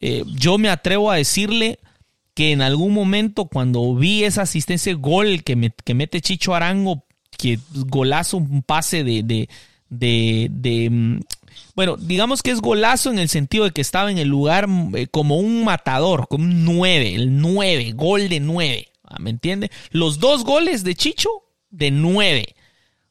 eh, 0.00 0.22
yo 0.26 0.56
me 0.58 0.68
atrevo 0.68 1.10
a 1.10 1.16
decirle 1.16 1.80
que 2.34 2.52
en 2.52 2.62
algún 2.62 2.94
momento 2.94 3.46
cuando 3.46 3.94
vi 3.96 4.22
esa 4.22 4.42
asistencia, 4.42 4.94
gol 4.94 5.42
que, 5.42 5.72
que 5.84 5.94
mete 5.94 6.20
Chicho 6.20 6.54
Arango, 6.54 7.04
que 7.36 7.58
golazo, 7.72 8.36
un 8.36 8.62
pase 8.62 9.02
de, 9.02 9.24
de, 9.24 9.48
de, 9.88 10.48
de 10.50 10.90
mm, 10.90 11.20
bueno, 11.74 11.96
digamos 11.96 12.42
que 12.42 12.50
es 12.50 12.60
golazo 12.60 13.10
en 13.10 13.18
el 13.18 13.28
sentido 13.28 13.64
de 13.64 13.70
que 13.70 13.80
estaba 13.80 14.10
en 14.10 14.18
el 14.18 14.28
lugar 14.28 14.68
eh, 14.94 15.06
como 15.08 15.36
un 15.36 15.64
matador, 15.64 16.26
como 16.28 16.44
un 16.44 16.64
9, 16.64 17.14
el 17.14 17.40
9, 17.40 17.92
gol 17.92 18.28
de 18.28 18.40
9. 18.40 18.87
Ah, 19.08 19.16
¿Me 19.18 19.30
entiende? 19.30 19.70
Los 19.90 20.18
dos 20.18 20.44
goles 20.44 20.84
de 20.84 20.94
Chicho, 20.94 21.30
de 21.70 21.90
nueve. 21.90 22.54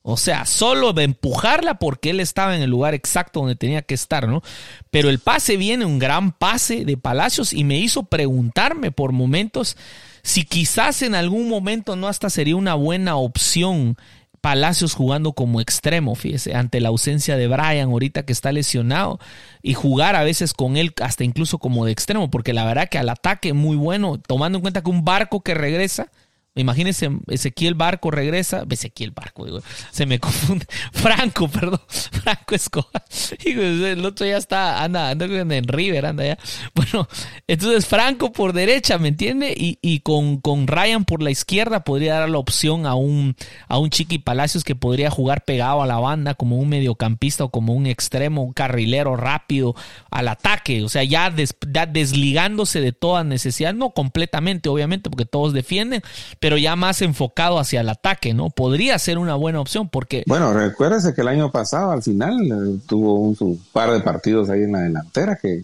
O 0.10 0.16
sea, 0.16 0.46
solo 0.46 0.94
de 0.94 1.04
empujarla 1.04 1.80
porque 1.80 2.12
él 2.12 2.22
estaba 2.22 2.56
en 2.56 2.62
el 2.62 2.70
lugar 2.70 2.94
exacto 2.94 3.42
donde 3.42 3.58
tenía 3.58 3.82
que 3.82 3.94
estar, 3.94 4.30
¿no? 4.30 4.42
Pero 4.90 5.10
el 5.10 5.20
pase 5.20 5.58
viene, 5.58 5.84
un 5.84 6.00
gran 6.00 6.32
pase 6.32 6.86
de 6.86 6.96
Palacios 6.96 7.52
y 7.52 7.66
me 7.66 7.78
hizo 7.78 8.04
preguntarme 8.04 8.92
por 8.92 9.12
momentos 9.12 9.76
si 10.24 10.46
quizás 10.46 11.02
en 11.02 11.14
algún 11.14 11.50
momento 11.50 11.98
no 11.98 12.08
hasta 12.08 12.30
sería 12.30 12.56
una 12.56 12.74
buena 12.74 13.18
opción 13.18 13.98
Palacios 14.42 14.94
jugando 14.94 15.34
como 15.34 15.62
extremo, 15.62 16.16
fíjese, 16.16 16.56
ante 16.56 16.80
la 16.80 16.90
ausencia 16.90 17.38
de 17.38 17.48
Brian 17.48 17.90
ahorita 17.90 18.24
que 18.24 18.34
está 18.34 18.52
lesionado 18.52 19.20
y 19.62 19.74
jugar 19.74 20.16
a 20.16 20.24
veces 20.24 20.54
con 20.54 20.78
él 20.78 20.94
hasta 21.02 21.24
incluso 21.24 21.58
como 21.58 21.86
de 21.86 21.92
extremo, 21.92 22.30
porque 22.30 22.54
la 22.54 22.66
verdad 22.66 22.90
que 22.90 22.98
al 22.98 23.10
ataque 23.10 23.54
muy 23.54 23.76
bueno, 23.76 24.20
tomando 24.20 24.58
en 24.58 24.62
cuenta 24.62 24.82
que 24.82 24.90
un 24.90 25.04
barco 25.04 25.42
que 25.42 25.54
regresa, 25.54 26.12
imagínense, 26.58 27.10
Ezequiel 27.28 27.76
Barco 27.76 28.12
regresa, 28.12 28.64
Ezequiel 28.70 29.12
Barco, 29.12 29.46
digo, 29.46 29.62
se 29.92 30.06
me 30.06 30.20
confunde, 30.20 30.66
Franco, 30.92 31.48
perdón, 31.48 31.82
Franco 31.88 32.56
Escobar. 32.56 33.04
el 33.46 34.06
otro 34.06 34.26
ya 34.26 34.38
está, 34.38 34.84
anda, 34.84 35.10
anda 35.10 35.26
en 35.26 35.68
River, 35.68 36.06
anda 36.06 36.26
ya. 36.26 36.38
Bueno, 36.74 37.08
entonces 37.48 37.86
Franco 37.86 38.32
por 38.32 38.54
derecha, 38.54 38.98
¿me 38.98 39.10
entiende? 39.10 39.54
Y, 39.56 39.80
y 39.82 40.00
con, 40.00 40.38
con 40.38 40.68
Ryan 40.68 41.06
por 41.06 41.22
la 41.22 41.32
izquierda 41.32 41.84
podría 41.84 42.20
dar 42.20 42.30
la 42.30 42.38
opción 42.38 42.86
a 42.86 42.96
un, 42.96 43.36
a 43.68 43.78
un 43.78 43.90
Chiqui 43.90 44.20
Palacios 44.20 44.64
que 44.64 44.76
podría 44.76 45.10
jugar 45.10 45.46
pegado 45.46 45.82
a 45.82 45.88
la 45.88 46.00
banda 46.00 46.34
como 46.34 46.58
un 46.58 46.70
mediocampista 46.70 47.44
o 47.44 47.50
como 47.50 47.74
un 47.74 47.86
extremo, 47.88 48.44
un 48.44 48.54
carrilero 48.54 49.16
rápido 49.16 49.76
al 50.12 50.28
ataque. 50.28 50.84
O 50.84 50.90
sea, 50.90 51.04
ya, 51.04 51.34
ya 51.72 51.86
desligándose 51.86 52.82
de 52.82 52.92
toda 52.92 53.24
necesidad, 53.24 53.74
no 53.74 53.92
completamente, 53.92 54.70
obviamente, 54.70 55.10
porque 55.10 55.26
todos 55.26 55.54
defienden, 55.54 56.02
pero 56.40 56.47
ya 56.56 56.78
más 56.78 57.02
enfocado 57.02 57.60
hacia 57.60 57.82
el 57.82 57.90
ataque, 57.90 58.34
¿no? 58.34 58.50
Podría 58.50 58.98
ser 59.00 59.18
una 59.18 59.36
buena 59.36 59.60
opción 59.60 59.90
porque... 59.90 60.24
Bueno, 60.28 60.54
recuérdese 60.54 61.14
que 61.14 61.22
el 61.22 61.28
año 61.28 61.52
pasado 61.52 61.92
al 61.92 62.04
final 62.04 62.40
eh, 62.46 62.80
tuvo 62.88 63.16
un, 63.16 63.62
par 63.74 63.92
de 63.92 64.00
partidos 64.00 64.50
ahí 64.50 64.62
en 64.62 64.72
la 64.72 64.80
delantera 64.82 65.38
que, 65.42 65.64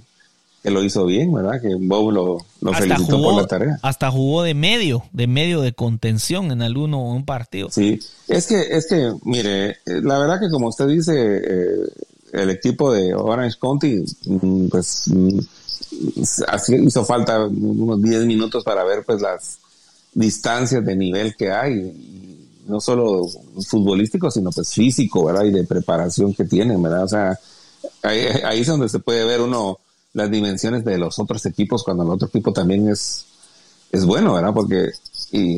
lo 0.66 0.82
hizo 0.82 1.06
bien, 1.06 1.32
¿verdad? 1.34 1.62
Que 1.62 1.76
Bob 1.76 2.12
lo, 2.12 2.74
felicitó 2.74 3.22
por 3.22 3.36
la 3.36 3.46
tarea. 3.48 3.80
Hasta 3.82 4.10
jugó 4.10 4.44
de 4.44 4.54
medio, 4.54 5.04
de 5.12 5.28
medio 5.28 5.62
de 5.62 5.74
contención 5.74 6.52
en 6.52 6.62
alguno 6.62 7.02
un 7.02 7.26
partido. 7.26 7.70
Sí, 7.70 8.00
es 8.28 8.48
que, 8.48 8.62
es 8.72 8.88
que, 8.88 9.14
mire, 9.24 9.70
eh, 9.72 10.02
la 10.02 10.18
verdad 10.20 10.40
que 10.40 10.50
como 10.50 10.70
usted 10.70 10.88
dice, 10.88 11.14
eh, 11.16 11.90
el 12.34 12.50
equipo 12.50 12.92
de 12.92 13.14
Orange 13.14 13.58
County, 13.60 14.04
mm, 14.26 14.68
pues 14.70 15.04
mm, 15.08 15.40
así 16.48 16.76
hizo 16.76 17.06
falta 17.06 17.46
unos 17.46 18.02
10 18.02 18.26
minutos 18.26 18.64
para 18.64 18.84
ver 18.84 19.04
pues 19.06 19.22
las 19.22 19.60
distancias 20.14 20.86
de 20.86 20.96
nivel 20.96 21.36
que 21.36 21.52
hay 21.52 22.44
no 22.68 22.80
solo 22.80 23.28
futbolístico, 23.68 24.32
sino 24.32 24.52
pues 24.52 24.74
físico, 24.74 25.26
¿verdad? 25.26 25.44
Y 25.44 25.52
de 25.52 25.66
preparación 25.66 26.34
que 26.34 26.46
tienen, 26.46 26.82
¿verdad? 26.82 27.04
O 27.04 27.08
sea, 27.08 27.40
ahí, 28.04 28.60
es 28.60 28.68
donde 28.68 28.90
se 28.90 29.00
puede 29.00 29.26
ver 29.26 29.42
uno 29.42 29.80
las 30.14 30.30
dimensiones 30.30 30.86
de 30.86 30.98
los 30.98 31.18
otros 31.20 31.46
equipos 31.46 31.84
cuando 31.84 32.04
el 32.04 32.10
otro 32.10 32.28
equipo 32.28 32.54
también 32.54 32.88
es, 32.88 33.26
es 33.92 34.06
bueno, 34.06 34.34
¿verdad? 34.34 34.54
Porque 34.54 34.92
y, 35.32 35.58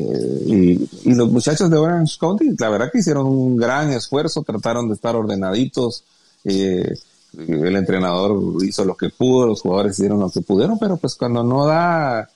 y, 1.04 1.14
los 1.14 1.30
muchachos 1.30 1.70
de 1.70 1.76
Orange 1.76 2.16
County, 2.18 2.56
la 2.58 2.70
verdad 2.70 2.90
que 2.90 3.00
hicieron 3.00 3.26
un 3.26 3.56
gran 3.56 3.92
esfuerzo, 3.92 4.42
trataron 4.42 4.88
de 4.88 4.94
estar 4.94 5.14
ordenaditos, 5.14 6.02
eh, 6.44 6.96
el 7.36 7.76
entrenador 7.76 8.40
hizo 8.64 8.84
lo 8.86 8.96
que 8.96 9.10
pudo, 9.10 9.46
los 9.46 9.60
jugadores 9.60 9.98
hicieron 9.98 10.20
lo 10.20 10.30
que 10.30 10.40
pudieron, 10.40 10.78
pero 10.78 10.96
pues 10.96 11.14
cuando 11.14 11.42
no 11.42 11.66
da, 11.66 12.30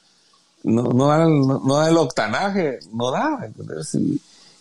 no, 0.64 0.84
no 0.84 1.06
da, 1.08 1.26
no, 1.26 1.76
da 1.76 1.88
el 1.88 1.96
octanaje, 1.96 2.80
no 2.92 3.10
da, 3.10 3.40
entonces, 3.44 4.00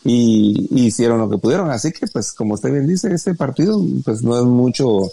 y, 0.04 0.86
hicieron 0.86 1.20
lo 1.20 1.30
que 1.30 1.38
pudieron. 1.38 1.70
Así 1.72 1.92
que, 1.92 2.08
pues, 2.08 2.32
como 2.32 2.54
usted 2.54 2.72
bien 2.72 2.88
dice, 2.88 3.14
este 3.14 3.36
partido, 3.36 3.82
pues, 4.04 4.22
no 4.22 4.38
es 4.38 4.46
mucho 4.46 5.12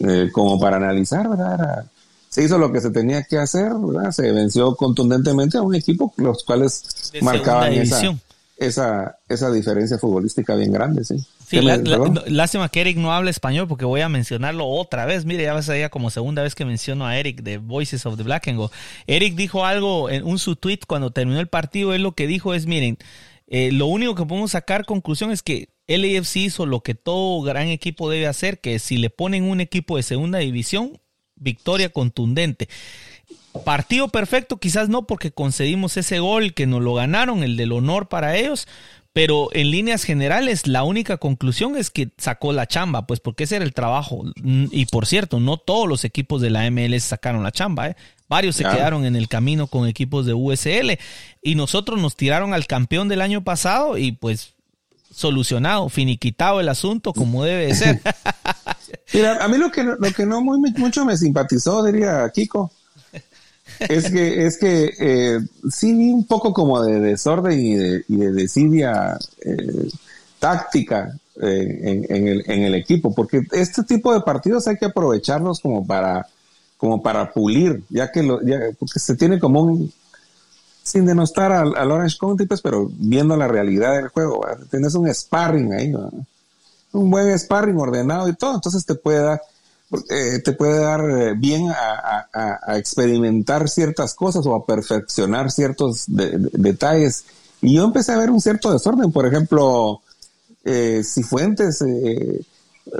eh, 0.00 0.30
como 0.32 0.60
para 0.60 0.76
analizar, 0.76 1.28
¿verdad? 1.28 1.86
se 2.28 2.42
hizo 2.42 2.58
lo 2.58 2.70
que 2.70 2.82
se 2.82 2.90
tenía 2.90 3.22
que 3.22 3.38
hacer, 3.38 3.72
¿verdad? 3.72 4.10
Se 4.10 4.30
venció 4.30 4.76
contundentemente 4.76 5.56
a 5.56 5.62
un 5.62 5.74
equipo 5.74 6.12
los 6.18 6.44
cuales 6.44 6.84
marcaban 7.22 7.72
esa, 7.72 8.14
esa, 8.58 9.18
esa 9.26 9.50
diferencia 9.50 9.96
futbolística 9.96 10.54
bien 10.54 10.70
grande, 10.70 11.02
sí. 11.02 11.24
Sí, 11.46 11.60
lástima 11.60 12.68
que 12.68 12.80
Eric 12.80 12.96
no 12.96 13.12
habla 13.12 13.30
español 13.30 13.68
porque 13.68 13.84
voy 13.84 14.00
a 14.00 14.08
mencionarlo 14.08 14.66
otra 14.66 15.06
vez. 15.06 15.24
Mire, 15.24 15.44
ya 15.44 15.52
va 15.52 15.60
a 15.60 15.62
ser 15.62 15.88
como 15.90 16.10
segunda 16.10 16.42
vez 16.42 16.56
que 16.56 16.64
menciono 16.64 17.06
a 17.06 17.16
Eric 17.18 17.42
de 17.42 17.58
Voices 17.58 18.04
of 18.04 18.16
the 18.16 18.24
Black 18.24 18.48
and 18.48 18.58
Gold. 18.58 18.72
Eric 19.06 19.36
dijo 19.36 19.64
algo 19.64 20.10
en 20.10 20.24
un 20.24 20.40
su 20.40 20.56
tweet 20.56 20.80
cuando 20.88 21.12
terminó 21.12 21.38
el 21.38 21.46
partido. 21.46 21.94
Él 21.94 22.02
lo 22.02 22.12
que 22.12 22.26
dijo 22.26 22.52
es, 22.52 22.66
miren, 22.66 22.98
eh, 23.46 23.70
lo 23.70 23.86
único 23.86 24.16
que 24.16 24.26
podemos 24.26 24.50
sacar 24.50 24.86
conclusión 24.86 25.30
es 25.30 25.44
que 25.44 25.68
LAFC 25.86 26.36
hizo 26.36 26.66
lo 26.66 26.80
que 26.80 26.96
todo 26.96 27.40
gran 27.42 27.68
equipo 27.68 28.10
debe 28.10 28.26
hacer, 28.26 28.60
que 28.60 28.80
si 28.80 28.96
le 28.96 29.08
ponen 29.08 29.44
un 29.44 29.60
equipo 29.60 29.96
de 29.96 30.02
segunda 30.02 30.38
división, 30.38 31.00
victoria 31.36 31.90
contundente. 31.90 32.68
Partido 33.64 34.08
perfecto, 34.08 34.58
quizás 34.58 34.88
no 34.88 35.06
porque 35.06 35.30
concedimos 35.30 35.96
ese 35.96 36.18
gol 36.18 36.54
que 36.54 36.66
nos 36.66 36.82
lo 36.82 36.94
ganaron, 36.94 37.42
el 37.42 37.56
del 37.56 37.72
honor 37.72 38.08
para 38.08 38.36
ellos, 38.36 38.66
pero 39.16 39.48
en 39.54 39.70
líneas 39.70 40.04
generales 40.04 40.66
la 40.66 40.82
única 40.82 41.16
conclusión 41.16 41.78
es 41.78 41.88
que 41.88 42.10
sacó 42.18 42.52
la 42.52 42.66
chamba, 42.66 43.06
pues 43.06 43.18
porque 43.18 43.44
ese 43.44 43.56
era 43.56 43.64
el 43.64 43.72
trabajo. 43.72 44.24
Y 44.44 44.84
por 44.84 45.06
cierto, 45.06 45.40
no 45.40 45.56
todos 45.56 45.88
los 45.88 46.04
equipos 46.04 46.42
de 46.42 46.50
la 46.50 46.70
MLS 46.70 47.04
sacaron 47.04 47.42
la 47.42 47.50
chamba, 47.50 47.88
¿eh? 47.88 47.96
Varios 48.28 48.56
se 48.56 48.64
quedaron 48.64 49.06
en 49.06 49.16
el 49.16 49.26
camino 49.28 49.68
con 49.68 49.88
equipos 49.88 50.26
de 50.26 50.34
USL 50.34 50.98
y 51.40 51.54
nosotros 51.54 51.98
nos 51.98 52.14
tiraron 52.14 52.52
al 52.52 52.66
campeón 52.66 53.08
del 53.08 53.22
año 53.22 53.42
pasado 53.42 53.96
y 53.96 54.12
pues 54.12 54.52
solucionado, 55.10 55.88
finiquitado 55.88 56.60
el 56.60 56.68
asunto 56.68 57.14
como 57.14 57.42
debe 57.42 57.68
de 57.68 57.74
ser. 57.74 58.02
Mira, 59.14 59.42
a 59.42 59.48
mí 59.48 59.56
lo 59.56 59.70
que, 59.70 59.82
lo 59.82 60.12
que 60.14 60.26
no 60.26 60.42
muy, 60.42 60.60
mucho 60.76 61.06
me 61.06 61.16
simpatizó, 61.16 61.82
diría 61.82 62.30
Kiko, 62.34 62.70
es 63.80 64.10
que, 64.10 64.46
es 64.46 64.58
que 64.58 64.92
eh, 64.98 65.40
sí 65.70 65.92
un 65.92 66.26
poco 66.26 66.52
como 66.52 66.82
de 66.82 67.00
desorden 67.00 67.58
y 67.60 67.74
de, 67.74 68.04
y 68.08 68.16
de 68.16 68.32
desidia 68.32 69.18
eh, 69.42 69.88
táctica 70.38 71.16
eh, 71.40 72.04
en, 72.08 72.28
el, 72.28 72.44
en 72.46 72.62
el 72.62 72.74
equipo, 72.74 73.14
porque 73.14 73.42
este 73.52 73.82
tipo 73.84 74.12
de 74.12 74.20
partidos 74.20 74.66
hay 74.68 74.76
que 74.76 74.86
aprovecharlos 74.86 75.60
como 75.60 75.86
para 75.86 76.26
como 76.76 77.02
para 77.02 77.32
pulir, 77.32 77.82
ya 77.88 78.12
que 78.12 78.22
lo, 78.22 78.38
porque 78.78 79.00
se 79.00 79.16
tiene 79.16 79.38
como 79.38 79.62
un, 79.62 79.92
sin 80.82 81.04
denostar 81.04 81.50
al, 81.50 81.74
al 81.76 81.90
Orange 81.90 82.16
County, 82.18 82.46
pues, 82.46 82.60
pero 82.60 82.88
viendo 82.92 83.36
la 83.36 83.48
realidad 83.48 83.96
del 83.96 84.08
juego, 84.08 84.46
tienes 84.70 84.94
un 84.94 85.12
sparring 85.12 85.72
ahí, 85.72 85.92
un 86.92 87.10
buen 87.10 87.36
sparring 87.38 87.78
ordenado 87.78 88.28
y 88.28 88.36
todo, 88.36 88.54
entonces 88.54 88.86
te 88.86 88.94
puede 88.94 89.20
dar, 89.20 89.42
eh, 90.10 90.40
te 90.44 90.52
puede 90.52 90.80
dar 90.80 91.00
eh, 91.10 91.34
bien 91.36 91.68
a, 91.70 92.76
experimentar 92.76 93.68
ciertas 93.68 94.14
cosas 94.14 94.44
o 94.46 94.54
a 94.54 94.66
perfeccionar 94.66 95.50
ciertos 95.50 96.04
detalles. 96.06 97.24
Y 97.62 97.74
yo 97.74 97.84
empecé 97.84 98.12
a 98.12 98.18
ver 98.18 98.30
un 98.30 98.40
cierto 98.40 98.72
desorden, 98.72 99.12
por 99.12 99.26
ejemplo, 99.26 100.02
eh, 100.64 101.02
si 101.04 101.22
Fuentes 101.22 101.80
eh, 101.82 102.40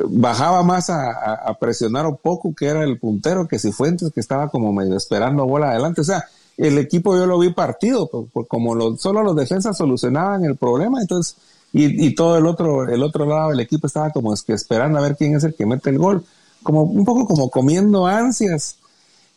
bajaba 0.08 0.62
más 0.62 0.88
a, 0.88 1.56
presionar 1.60 2.06
un 2.06 2.16
poco, 2.16 2.54
que 2.54 2.66
era 2.66 2.84
el 2.84 2.98
puntero, 2.98 3.48
que 3.48 3.58
si 3.58 3.72
Fuentes, 3.72 4.12
que 4.12 4.20
estaba 4.20 4.48
como 4.48 4.72
medio 4.72 4.96
esperando 4.96 5.44
bola 5.46 5.70
adelante. 5.70 6.00
O 6.00 6.04
sea, 6.04 6.24
el 6.56 6.78
equipo 6.78 7.16
yo 7.16 7.26
lo 7.26 7.38
vi 7.38 7.52
partido, 7.52 8.08
como 8.48 8.96
solo 8.96 9.22
los 9.22 9.36
defensas 9.36 9.76
solucionaban 9.76 10.44
el 10.44 10.56
problema, 10.56 11.00
entonces, 11.00 11.36
y, 11.72 12.14
todo 12.14 12.38
el 12.38 12.46
otro, 12.46 12.88
el 12.88 13.02
otro 13.02 13.26
lado 13.26 13.50
del 13.50 13.60
equipo 13.60 13.86
estaba 13.86 14.10
como 14.10 14.32
es 14.32 14.42
que 14.42 14.54
esperando 14.54 14.98
a 14.98 15.02
ver 15.02 15.16
quién 15.16 15.36
es 15.36 15.44
el 15.44 15.54
que 15.54 15.66
mete 15.66 15.90
el 15.90 15.98
gol, 15.98 16.24
como 16.66 16.82
un 16.82 17.04
poco 17.04 17.26
como 17.26 17.48
comiendo 17.48 18.06
ansias. 18.06 18.76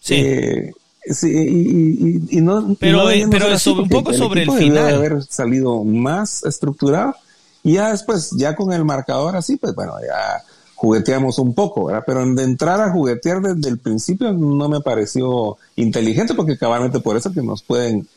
Sí. 0.01 0.15
Eh, 0.15 0.73
y, 1.21 2.41
no, 2.41 2.75
pero, 2.79 3.05
pero 3.31 3.47
un 3.81 3.89
poco 3.89 4.13
sobre 4.13 4.43
el 4.43 4.51
final. 4.51 4.85
Debe 4.85 4.95
haber 4.95 5.23
salido 5.23 5.83
más 5.83 6.43
estructurado 6.43 7.15
y 7.63 7.73
ya 7.73 7.91
después, 7.91 8.31
ya 8.31 8.55
con 8.55 8.73
el 8.73 8.83
marcador 8.83 9.35
así, 9.35 9.57
pues 9.57 9.73
bueno, 9.75 9.93
ya 10.01 10.43
jugueteamos 10.75 11.39
un 11.39 11.53
poco, 11.53 11.85
¿verdad? 11.85 12.03
Pero 12.05 12.25
de 12.33 12.43
entrar 12.43 12.79
a 12.81 12.91
juguetear 12.91 13.41
desde 13.41 13.69
el 13.69 13.79
principio 13.79 14.31
no 14.33 14.69
me 14.69 14.81
pareció 14.81 15.57
inteligente 15.75 16.33
porque 16.33 16.57
cabalmente 16.57 16.99
por 16.99 17.17
eso 17.17 17.31
que 17.31 17.41
nos 17.41 17.63
pueden, 17.63 18.07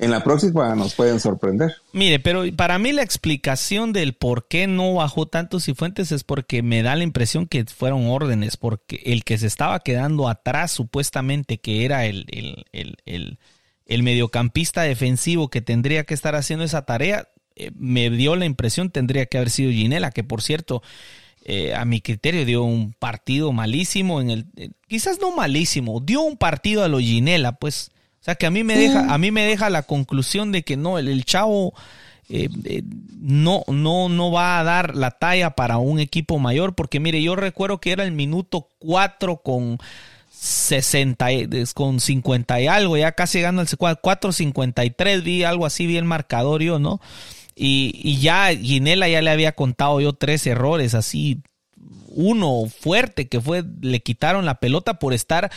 en 0.00 0.10
la 0.10 0.24
próxima 0.24 0.74
nos 0.74 0.94
pueden 0.94 1.20
sorprender. 1.20 1.74
Mire, 1.92 2.20
pero 2.20 2.44
para 2.56 2.78
mí 2.78 2.90
la 2.92 3.02
explicación 3.02 3.92
del 3.92 4.14
por 4.14 4.48
qué 4.48 4.66
no 4.66 4.94
bajó 4.94 5.26
tanto 5.26 5.60
Cifuentes 5.60 6.10
es 6.10 6.24
porque 6.24 6.62
me 6.62 6.82
da 6.82 6.96
la 6.96 7.04
impresión 7.04 7.46
que 7.46 7.66
fueron 7.66 8.08
órdenes, 8.08 8.56
porque 8.56 9.02
el 9.04 9.24
que 9.24 9.36
se 9.36 9.46
estaba 9.46 9.80
quedando 9.80 10.28
atrás 10.28 10.70
supuestamente 10.70 11.58
que 11.58 11.84
era 11.84 12.06
el, 12.06 12.24
el, 12.28 12.96
el, 13.04 13.38
el, 13.84 14.02
mediocampista 14.02 14.82
defensivo 14.82 15.50
que 15.50 15.60
tendría 15.60 16.04
que 16.04 16.14
estar 16.14 16.34
haciendo 16.34 16.64
esa 16.64 16.86
tarea, 16.86 17.28
eh, 17.54 17.70
me 17.74 18.08
dio 18.08 18.36
la 18.36 18.46
impresión 18.46 18.88
tendría 18.90 19.26
que 19.26 19.36
haber 19.36 19.50
sido 19.50 19.70
Ginela, 19.70 20.12
que 20.12 20.24
por 20.24 20.40
cierto, 20.40 20.82
eh, 21.44 21.74
a 21.74 21.84
mi 21.84 22.00
criterio 22.00 22.46
dio 22.46 22.62
un 22.62 22.94
partido 22.94 23.52
malísimo 23.52 24.22
en 24.22 24.30
el, 24.30 24.46
eh, 24.56 24.70
quizás 24.88 25.20
no 25.20 25.36
malísimo, 25.36 26.00
dio 26.00 26.22
un 26.22 26.38
partido 26.38 26.84
a 26.84 26.88
lo 26.88 27.00
Ginela, 27.00 27.52
pues, 27.52 27.90
o 28.20 28.24
sea 28.24 28.34
que 28.34 28.46
a 28.46 28.50
mí 28.50 28.64
me 28.64 28.76
deja, 28.76 29.12
a 29.12 29.18
mí 29.18 29.30
me 29.30 29.44
deja 29.44 29.70
la 29.70 29.82
conclusión 29.82 30.52
de 30.52 30.62
que 30.62 30.76
no, 30.76 30.98
el, 30.98 31.08
el 31.08 31.24
chavo 31.24 31.74
no, 33.20 33.64
no, 33.66 34.08
no 34.08 34.30
va 34.30 34.60
a 34.60 34.64
dar 34.64 34.94
la 34.94 35.10
talla 35.10 35.50
para 35.50 35.78
un 35.78 35.98
equipo 35.98 36.38
mayor, 36.38 36.74
porque 36.74 37.00
mire, 37.00 37.22
yo 37.22 37.36
recuerdo 37.36 37.80
que 37.80 37.92
era 37.92 38.04
el 38.04 38.12
minuto 38.12 38.68
4 38.78 39.38
con 39.38 39.78
60, 40.30 41.26
con 41.74 42.00
50 42.00 42.60
y 42.60 42.66
algo, 42.66 42.96
ya 42.96 43.12
casi 43.12 43.38
llegando 43.38 43.62
al 43.62 43.68
4.53, 43.68 45.22
vi 45.22 45.44
algo 45.44 45.66
así, 45.66 45.86
vi 45.86 45.96
el 45.96 46.04
marcador 46.04 46.62
yo, 46.62 46.78
¿no? 46.78 47.00
Y, 47.56 48.00
y 48.02 48.20
ya 48.20 48.48
Ginela 48.54 49.08
ya 49.08 49.20
le 49.22 49.30
había 49.30 49.52
contado 49.52 50.00
yo 50.00 50.14
tres 50.14 50.46
errores 50.46 50.94
así 50.94 51.42
uno 52.10 52.64
fuerte 52.66 53.28
que 53.28 53.40
fue, 53.40 53.64
le 53.80 54.00
quitaron 54.00 54.44
la 54.44 54.56
pelota 54.56 54.98
por 54.98 55.14
estar 55.14 55.50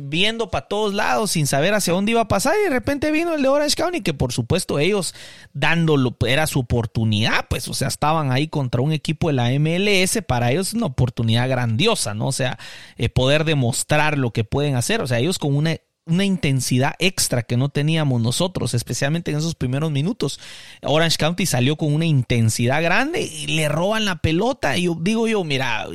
viendo 0.00 0.50
para 0.50 0.66
todos 0.68 0.94
lados 0.94 1.32
sin 1.32 1.46
saber 1.46 1.74
hacia 1.74 1.92
dónde 1.92 2.12
iba 2.12 2.22
a 2.22 2.28
pasar 2.28 2.54
y 2.60 2.64
de 2.64 2.70
repente 2.70 3.10
vino 3.10 3.34
el 3.34 3.42
de 3.42 3.48
Orange 3.48 3.76
County 3.76 4.02
que 4.02 4.14
por 4.14 4.32
supuesto 4.32 4.78
ellos 4.78 5.14
dándolo, 5.52 6.16
era 6.26 6.46
su 6.46 6.60
oportunidad, 6.60 7.46
pues 7.48 7.68
o 7.68 7.74
sea, 7.74 7.88
estaban 7.88 8.32
ahí 8.32 8.48
contra 8.48 8.80
un 8.80 8.92
equipo 8.92 9.28
de 9.28 9.34
la 9.34 9.50
MLS, 9.58 10.22
para 10.26 10.50
ellos 10.50 10.68
es 10.68 10.74
una 10.74 10.86
oportunidad 10.86 11.48
grandiosa, 11.48 12.14
¿no? 12.14 12.28
O 12.28 12.32
sea, 12.32 12.58
eh, 12.96 13.08
poder 13.08 13.44
demostrar 13.44 14.18
lo 14.18 14.32
que 14.32 14.44
pueden 14.44 14.76
hacer, 14.76 15.00
o 15.00 15.06
sea, 15.06 15.18
ellos 15.18 15.38
con 15.38 15.54
una 15.54 15.76
una 16.12 16.24
intensidad 16.24 16.94
extra 16.98 17.42
que 17.42 17.56
no 17.56 17.68
teníamos 17.68 18.20
nosotros, 18.20 18.74
especialmente 18.74 19.30
en 19.30 19.38
esos 19.38 19.54
primeros 19.54 19.90
minutos. 19.90 20.38
Orange 20.82 21.16
County 21.16 21.46
salió 21.46 21.76
con 21.76 21.92
una 21.92 22.06
intensidad 22.06 22.82
grande 22.82 23.22
y 23.22 23.46
le 23.48 23.68
roban 23.68 24.04
la 24.04 24.16
pelota. 24.16 24.76
Y 24.76 24.84
yo 24.84 24.96
digo 25.00 25.26
yo, 25.26 25.42
mira, 25.44 25.86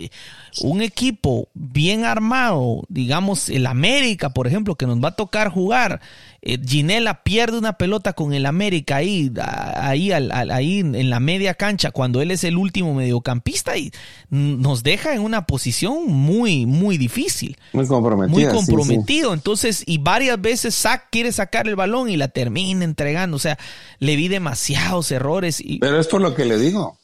un 0.62 0.82
equipo 0.82 1.50
bien 1.54 2.06
armado, 2.06 2.84
digamos 2.90 3.50
el 3.50 3.66
América, 3.68 4.30
por 4.30 4.48
ejemplo, 4.48 4.76
que 4.76 4.86
nos 4.86 5.04
va 5.04 5.10
a 5.10 5.16
tocar 5.16 5.50
jugar, 5.50 6.02
eh, 6.42 6.60
Ginela 6.66 7.24
pierde 7.24 7.58
una 7.58 7.74
pelota 7.74 8.14
con 8.14 8.34
el 8.34 8.46
América 8.46 8.98
ahí, 8.98 9.32
ahí, 9.76 10.12
ahí 10.12 10.80
en 10.80 11.10
la 11.10 11.20
media 11.20 11.56
cancha, 11.56 11.92
cuando 11.92 12.22
él 12.22 12.32
es 12.32 12.44
el 12.44 12.58
último 12.58 12.94
mediocampista 12.94 13.78
y 13.78 13.92
nos 14.30 14.84
deja 14.84 15.14
en 15.14 15.22
una 15.22 15.46
posición 15.46 16.08
muy, 16.08 16.66
muy 16.66 16.98
difícil. 16.98 17.58
Muy 17.74 17.88
comprometido. 17.88 18.40
Muy 18.40 18.48
comprometido. 18.56 19.34
Entonces, 19.34 19.84
y 19.86 19.98
varias 19.98 20.40
veces 20.40 20.76
Sac 20.76 21.10
quiere 21.12 21.32
sacar 21.32 21.68
el 21.68 21.76
balón 21.76 22.10
y 22.10 22.18
la 22.18 22.28
termina 22.28 22.84
entregando. 22.84 23.38
O 23.38 23.40
sea, 23.40 23.58
le 24.00 24.16
vi 24.16 24.28
demasiados 24.28 25.12
errores. 25.12 25.60
Y... 25.60 25.80
Pero 25.80 26.00
es 26.00 26.08
por 26.08 26.22
lo 26.22 26.36
que 26.36 26.46
le 26.46 26.58
digo. 26.58 26.98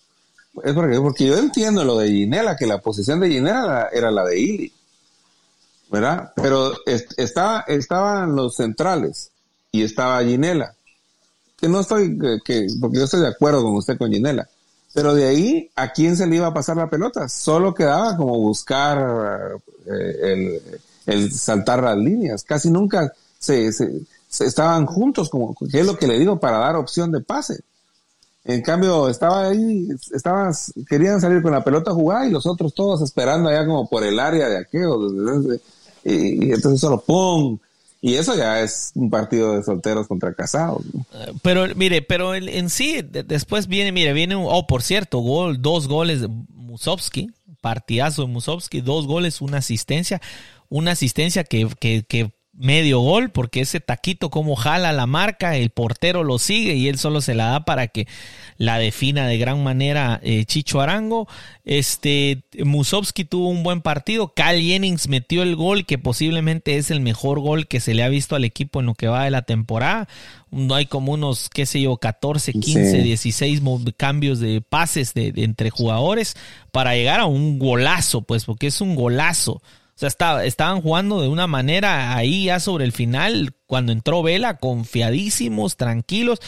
Es 0.61 0.73
porque, 0.73 0.99
porque 0.99 1.25
yo 1.25 1.37
entiendo 1.37 1.83
lo 1.83 1.97
de 1.97 2.09
Ginela, 2.09 2.55
que 2.55 2.67
la 2.67 2.79
posición 2.79 3.19
de 3.19 3.29
Ginela 3.29 3.89
era, 3.91 4.11
la 4.11 4.23
de 4.23 4.39
Ili. 4.39 4.73
¿Verdad? 5.89 6.31
Pero 6.35 6.73
estaba, 6.85 7.61
estaban 7.67 8.35
los 8.35 8.55
centrales 8.55 9.31
y 9.71 9.83
estaba 9.83 10.23
Ginela. 10.23 10.75
Que 11.57 11.67
no 11.67 11.79
estoy, 11.79 12.17
que, 12.43 12.67
porque 12.79 12.97
yo 12.97 13.05
estoy 13.05 13.21
de 13.21 13.29
acuerdo 13.29 13.63
con 13.63 13.75
usted 13.75 13.97
con 13.97 14.11
Ginela. 14.11 14.47
Pero 14.93 15.15
de 15.15 15.27
ahí, 15.27 15.71
¿a 15.75 15.91
quién 15.91 16.15
se 16.15 16.27
le 16.27 16.35
iba 16.35 16.47
a 16.47 16.53
pasar 16.53 16.77
la 16.77 16.89
pelota? 16.89 17.27
Solo 17.27 17.73
quedaba 17.73 18.15
como 18.15 18.37
buscar 18.37 19.57
eh, 19.87 20.59
el, 21.07 21.31
saltar 21.31 21.81
las 21.81 21.97
líneas. 21.97 22.43
Casi 22.43 22.69
nunca 22.69 23.11
se, 23.39 23.71
se, 23.71 24.05
estaban 24.29 24.85
juntos, 24.85 25.29
como, 25.29 25.55
es 25.71 25.85
lo 25.85 25.97
que 25.97 26.07
le 26.07 26.19
digo, 26.19 26.39
para 26.39 26.59
dar 26.59 26.75
opción 26.75 27.11
de 27.11 27.21
pase. 27.21 27.61
En 28.45 28.61
cambio, 28.61 29.07
estaba 29.07 29.47
ahí, 29.47 29.87
estaban, 30.13 30.53
querían 30.89 31.21
salir 31.21 31.41
con 31.41 31.53
la 31.53 31.63
pelota 31.63 31.91
a 31.91 31.93
jugar 31.93 32.27
y 32.27 32.31
los 32.31 32.45
otros 32.45 32.73
todos 32.73 33.01
esperando 33.01 33.49
allá 33.49 33.65
como 33.65 33.87
por 33.87 34.03
el 34.03 34.19
área 34.19 34.49
de 34.49 34.57
aquello. 34.57 34.99
Y, 36.03 36.51
entonces 36.51 36.81
solo 36.81 37.01
¡pum! 37.01 37.57
Y 38.01 38.15
eso 38.15 38.35
ya 38.35 38.59
es 38.59 38.91
un 38.95 39.09
partido 39.09 39.55
de 39.55 39.63
solteros 39.63 40.09
contra 40.09 40.33
casados. 40.33 40.83
Pero 41.41 41.73
mire, 41.75 42.01
pero 42.01 42.35
en, 42.35 42.69
sí, 42.69 42.99
después 43.01 43.67
viene, 43.67 43.93
mire, 43.93 44.11
viene, 44.11 44.35
un, 44.35 44.45
oh, 44.49 44.67
por 44.67 44.83
cierto, 44.83 45.19
gol, 45.19 45.61
dos 45.61 45.87
goles 45.87 46.19
de 46.19 46.27
Musovski, 46.27 47.31
partidazo 47.61 48.23
de 48.23 48.27
Musovski, 48.27 48.81
dos 48.81 49.07
goles, 49.07 49.39
una 49.39 49.59
asistencia, 49.59 50.21
una 50.67 50.91
asistencia 50.91 51.45
que, 51.45 51.69
que, 51.79 52.03
que 52.03 52.33
medio 52.53 52.99
gol, 52.99 53.31
porque 53.31 53.61
ese 53.61 53.79
taquito 53.79 54.29
como 54.29 54.55
jala 54.55 54.91
la 54.93 55.07
marca, 55.07 55.57
el 55.57 55.71
portero 55.71 56.23
lo 56.23 56.37
sigue 56.37 56.75
y 56.75 56.87
él 56.87 56.99
solo 56.99 57.19
se 57.19 57.33
la 57.33 57.47
da 57.47 57.65
para 57.65 57.87
que 57.87 58.07
la 58.57 58.77
defina 58.77 59.27
de 59.27 59.39
gran 59.39 59.63
manera 59.63 60.19
eh, 60.23 60.45
Chicho 60.45 60.79
Arango. 60.79 61.27
Este 61.65 62.43
Musovski 62.63 63.25
tuvo 63.25 63.49
un 63.49 63.63
buen 63.63 63.81
partido, 63.81 64.33
Cal 64.35 64.61
Jennings 64.61 65.07
metió 65.07 65.41
el 65.41 65.55
gol 65.55 65.85
que 65.85 65.97
posiblemente 65.97 66.77
es 66.77 66.91
el 66.91 66.99
mejor 66.99 67.39
gol 67.39 67.67
que 67.67 67.79
se 67.79 67.95
le 67.95 68.03
ha 68.03 68.09
visto 68.09 68.35
al 68.35 68.45
equipo 68.45 68.79
en 68.79 68.85
lo 68.85 68.93
que 68.93 69.07
va 69.07 69.23
de 69.23 69.31
la 69.31 69.41
temporada. 69.41 70.07
No 70.51 70.75
hay 70.75 70.85
como 70.85 71.13
unos, 71.13 71.49
qué 71.49 71.65
sé 71.65 71.81
yo, 71.81 71.97
14, 71.97 72.53
15, 72.53 73.01
16 73.01 73.61
cambios 73.97 74.39
de 74.39 74.61
pases 74.61 75.15
de 75.15 75.33
entre 75.37 75.71
jugadores 75.71 76.35
para 76.71 76.93
llegar 76.93 77.19
a 77.19 77.25
un 77.25 77.57
golazo, 77.57 78.21
pues 78.21 78.45
porque 78.45 78.67
es 78.67 78.79
un 78.79 78.93
golazo. 78.95 79.63
O 79.95 79.99
sea, 79.99 80.07
estaba, 80.07 80.43
estaban 80.45 80.81
jugando 80.81 81.21
de 81.21 81.27
una 81.27 81.47
manera 81.47 82.15
ahí 82.15 82.45
ya 82.45 82.59
sobre 82.59 82.85
el 82.85 82.91
final, 82.91 83.53
cuando 83.67 83.91
entró 83.91 84.23
Vela, 84.23 84.57
confiadísimos, 84.57 85.77
tranquilos. 85.77 86.39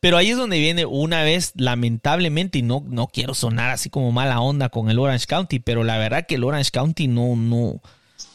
Pero 0.00 0.16
ahí 0.16 0.30
es 0.30 0.36
donde 0.36 0.58
viene 0.58 0.86
una 0.86 1.22
vez, 1.22 1.52
lamentablemente, 1.56 2.58
y 2.58 2.62
no, 2.62 2.84
no 2.88 3.08
quiero 3.08 3.34
sonar 3.34 3.70
así 3.70 3.90
como 3.90 4.12
mala 4.12 4.40
onda 4.40 4.68
con 4.68 4.90
el 4.90 4.98
Orange 4.98 5.26
County, 5.26 5.58
pero 5.58 5.82
la 5.82 5.98
verdad 5.98 6.26
que 6.26 6.36
el 6.36 6.44
Orange 6.44 6.70
County 6.70 7.08
no, 7.08 7.34
no, 7.34 7.80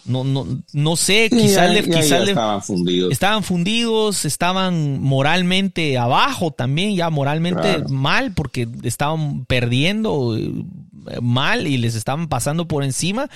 no, 0.05 0.25
no, 0.25 0.45
no 0.73 0.95
sé, 0.97 1.29
quizás, 1.29 1.73
estaban 1.75 2.61
fundidos. 2.61 3.11
Estaban 3.11 3.43
fundidos, 3.43 4.25
estaban 4.25 5.01
moralmente 5.01 5.97
abajo 5.97 6.51
también, 6.51 6.95
ya 6.95 7.09
moralmente 7.09 7.83
mal, 7.89 8.33
porque 8.33 8.67
estaban 8.83 9.45
perdiendo 9.45 10.35
eh, 10.37 11.19
mal 11.21 11.67
y 11.67 11.77
les 11.77 11.95
estaban 11.95 12.27
pasando 12.27 12.67
por 12.67 12.83
encima. 12.83 13.29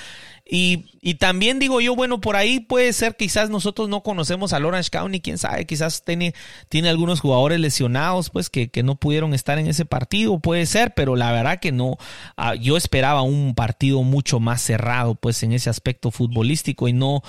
Y, 0.50 0.86
y, 1.02 1.16
también 1.16 1.60
digo 1.60 1.82
yo, 1.82 1.96
bueno, 1.96 2.22
por 2.22 2.36
ahí 2.36 2.60
puede 2.60 2.94
ser 2.94 3.16
quizás 3.16 3.50
nosotros 3.50 3.90
no 3.90 4.02
conocemos 4.02 4.54
al 4.54 4.66
Orange 4.66 4.90
County, 4.90 5.20
quién 5.20 5.38
sabe, 5.38 5.66
quizás 5.66 6.04
tiene, 6.04 6.34
tiene 6.70 6.90
algunos 6.90 7.20
jugadores 7.20 7.60
lesionados, 7.60 8.30
pues 8.30 8.50
que, 8.50 8.70
que 8.70 8.84
no 8.84 8.96
pudieron 8.96 9.34
estar 9.34 9.60
en 9.60 9.68
ese 9.68 9.86
partido, 9.86 10.40
puede 10.40 10.66
ser, 10.66 10.94
pero 10.94 11.16
la 11.16 11.32
verdad 11.32 11.60
que 11.60 11.72
no, 11.72 11.98
ah, 12.38 12.56
yo 12.56 12.78
esperaba 12.78 13.22
un 13.24 13.56
partido 13.56 14.04
mucho 14.04 14.40
más 14.40 14.62
cerrado, 14.62 15.16
pues 15.16 15.44
en 15.44 15.52
ese 15.52 15.70
aspecto 15.70 16.12
futbolístico 16.12 16.88
y 16.88 16.94
no, 16.94 17.24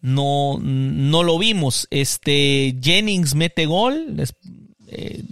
no, 0.00 0.58
no 0.60 1.22
lo 1.22 1.38
vimos. 1.38 1.88
Este, 1.90 2.76
Jennings 2.82 3.34
mete 3.34 3.66
gol, 3.66 4.16
eh, 4.88 5.22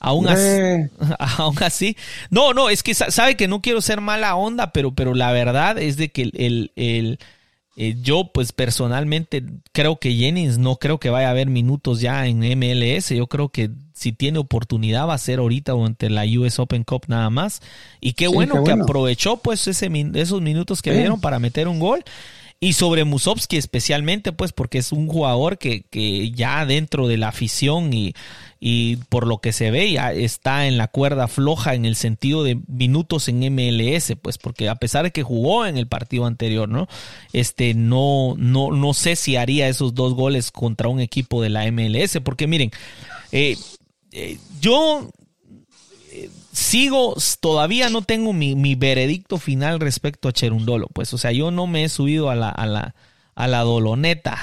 Aún 0.00 0.28
así, 0.28 0.90
aún 1.18 1.56
así, 1.62 1.96
no, 2.30 2.52
no, 2.54 2.70
es 2.70 2.82
que 2.82 2.94
sabe 2.94 3.36
que 3.36 3.48
no 3.48 3.60
quiero 3.60 3.80
ser 3.80 4.00
mala 4.00 4.36
onda, 4.36 4.72
pero, 4.72 4.94
pero 4.94 5.14
la 5.14 5.32
verdad 5.32 5.78
es 5.78 5.96
de 5.96 6.10
que 6.10 6.22
el, 6.22 6.72
el, 6.76 7.18
eh, 7.76 7.96
yo 8.00 8.30
pues 8.32 8.52
personalmente 8.52 9.44
creo 9.72 9.98
que 9.98 10.14
Jennings 10.14 10.58
no 10.58 10.76
creo 10.76 10.98
que 10.98 11.10
vaya 11.10 11.28
a 11.28 11.30
haber 11.30 11.48
minutos 11.48 12.00
ya 12.00 12.26
en 12.26 12.40
MLS, 12.40 13.10
yo 13.10 13.26
creo 13.26 13.48
que 13.50 13.70
si 13.92 14.12
tiene 14.12 14.38
oportunidad 14.38 15.08
va 15.08 15.14
a 15.14 15.18
ser 15.18 15.40
ahorita 15.40 15.72
durante 15.72 16.08
la 16.10 16.24
US 16.24 16.58
Open 16.60 16.84
Cup 16.84 17.04
nada 17.08 17.30
más, 17.30 17.60
y 18.00 18.12
qué 18.12 18.28
bueno 18.28 18.62
que 18.62 18.72
aprovechó 18.72 19.38
pues 19.38 19.66
ese, 19.66 19.90
esos 20.14 20.40
minutos 20.40 20.82
que 20.82 20.92
dieron 20.92 21.20
para 21.20 21.38
meter 21.38 21.66
un 21.68 21.80
gol. 21.80 22.04
Y 22.60 22.72
sobre 22.72 23.04
Musovski 23.04 23.56
especialmente, 23.56 24.32
pues 24.32 24.52
porque 24.52 24.78
es 24.78 24.90
un 24.90 25.06
jugador 25.06 25.58
que, 25.58 25.82
que 25.82 26.32
ya 26.32 26.66
dentro 26.66 27.06
de 27.06 27.16
la 27.16 27.28
afición 27.28 27.92
y, 27.92 28.14
y 28.58 28.96
por 29.08 29.28
lo 29.28 29.38
que 29.38 29.52
se 29.52 29.70
ve 29.70 29.92
ya 29.92 30.12
está 30.12 30.66
en 30.66 30.76
la 30.76 30.88
cuerda 30.88 31.28
floja 31.28 31.74
en 31.74 31.84
el 31.84 31.94
sentido 31.94 32.42
de 32.42 32.58
minutos 32.66 33.28
en 33.28 33.38
MLS, 33.54 34.14
pues 34.20 34.38
porque 34.38 34.68
a 34.68 34.74
pesar 34.74 35.04
de 35.04 35.12
que 35.12 35.22
jugó 35.22 35.66
en 35.66 35.78
el 35.78 35.86
partido 35.86 36.26
anterior, 36.26 36.68
¿no? 36.68 36.88
Este 37.32 37.74
no 37.74 38.34
no 38.36 38.72
no 38.72 38.92
sé 38.92 39.14
si 39.14 39.36
haría 39.36 39.68
esos 39.68 39.94
dos 39.94 40.14
goles 40.14 40.50
contra 40.50 40.88
un 40.88 40.98
equipo 40.98 41.40
de 41.40 41.50
la 41.50 41.70
MLS, 41.70 42.18
porque 42.24 42.48
miren, 42.48 42.72
eh, 43.30 43.56
eh, 44.10 44.38
yo 44.60 45.08
sigo, 46.52 47.16
todavía 47.40 47.88
no 47.88 48.02
tengo 48.02 48.32
mi, 48.32 48.74
veredicto 48.74 49.38
final 49.38 49.80
respecto 49.80 50.28
a 50.28 50.32
Cherundolo, 50.32 50.88
pues, 50.92 51.12
o 51.14 51.18
sea, 51.18 51.32
yo 51.32 51.50
no 51.50 51.66
me 51.66 51.84
he 51.84 51.88
subido 51.88 52.30
a 52.30 52.34
la, 52.34 52.50
a 52.50 52.66
la, 52.66 52.94
a 53.38 53.46
la 53.46 53.60
doloneta. 53.60 54.36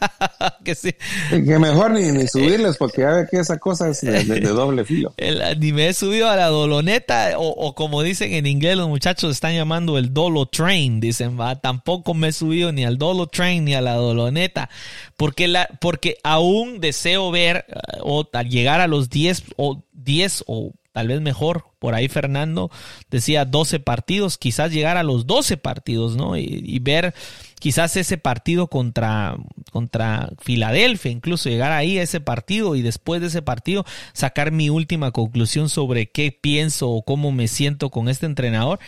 que, 0.64 0.74
que 0.74 1.58
mejor 1.60 1.92
ni, 1.92 2.10
ni, 2.10 2.26
subirles 2.26 2.76
porque 2.76 3.02
ya 3.02 3.10
ve 3.10 3.26
que 3.30 3.38
esa 3.38 3.58
cosa 3.58 3.88
es 3.88 4.00
de, 4.00 4.40
doble 4.40 4.84
filo. 4.84 5.14
ni 5.58 5.72
me 5.72 5.88
he 5.88 5.94
subido 5.94 6.28
a 6.28 6.34
la 6.34 6.48
doloneta 6.48 7.34
o, 7.38 7.74
como 7.76 8.02
dicen 8.02 8.32
en 8.32 8.46
inglés 8.46 8.76
los 8.76 8.88
muchachos 8.88 9.32
están 9.32 9.54
llamando 9.54 9.96
el 9.96 10.12
dolo 10.12 10.46
train, 10.46 10.98
dicen, 10.98 11.38
va, 11.38 11.60
tampoco 11.60 12.14
me 12.14 12.28
he 12.28 12.32
subido 12.32 12.72
ni 12.72 12.84
al 12.84 12.98
dolo 12.98 13.28
train 13.28 13.64
ni 13.64 13.74
a 13.74 13.80
la 13.80 13.94
doloneta 13.94 14.68
porque, 15.16 15.46
la, 15.46 15.68
porque 15.80 16.16
aún 16.24 16.80
deseo 16.80 17.30
ver 17.30 17.64
eh, 17.68 17.98
o 18.00 18.28
llegar 18.42 18.80
a 18.80 18.88
los 18.88 19.08
10 19.08 19.44
o 19.56 19.84
10 19.92 20.44
o 20.48 20.72
tal 20.92 21.08
vez 21.08 21.20
mejor. 21.20 21.64
Por 21.78 21.94
ahí 21.94 22.08
Fernando 22.08 22.70
decía 23.10 23.44
12 23.44 23.80
partidos, 23.80 24.38
quizás 24.38 24.70
llegar 24.70 24.96
a 24.96 25.02
los 25.02 25.26
12 25.26 25.56
partidos, 25.56 26.16
¿no? 26.16 26.36
Y, 26.36 26.78
ver 26.80 27.14
quizás 27.58 27.96
ese 27.96 28.18
partido 28.18 28.66
contra, 28.66 29.36
contra 29.70 30.30
Filadelfia, 30.40 31.10
incluso 31.10 31.48
llegar 31.48 31.72
ahí 31.72 31.98
a 31.98 32.02
ese 32.02 32.20
partido 32.20 32.74
y 32.74 32.82
después 32.82 33.20
de 33.20 33.28
ese 33.28 33.40
partido 33.40 33.84
sacar 34.12 34.50
mi 34.50 34.68
última 34.68 35.12
conclusión 35.12 35.68
sobre 35.68 36.10
qué 36.10 36.32
pienso 36.32 36.90
o 36.90 37.02
cómo 37.02 37.32
me 37.32 37.48
siento 37.48 37.90
con 37.90 38.08
este 38.08 38.26
entrenador. 38.26 38.78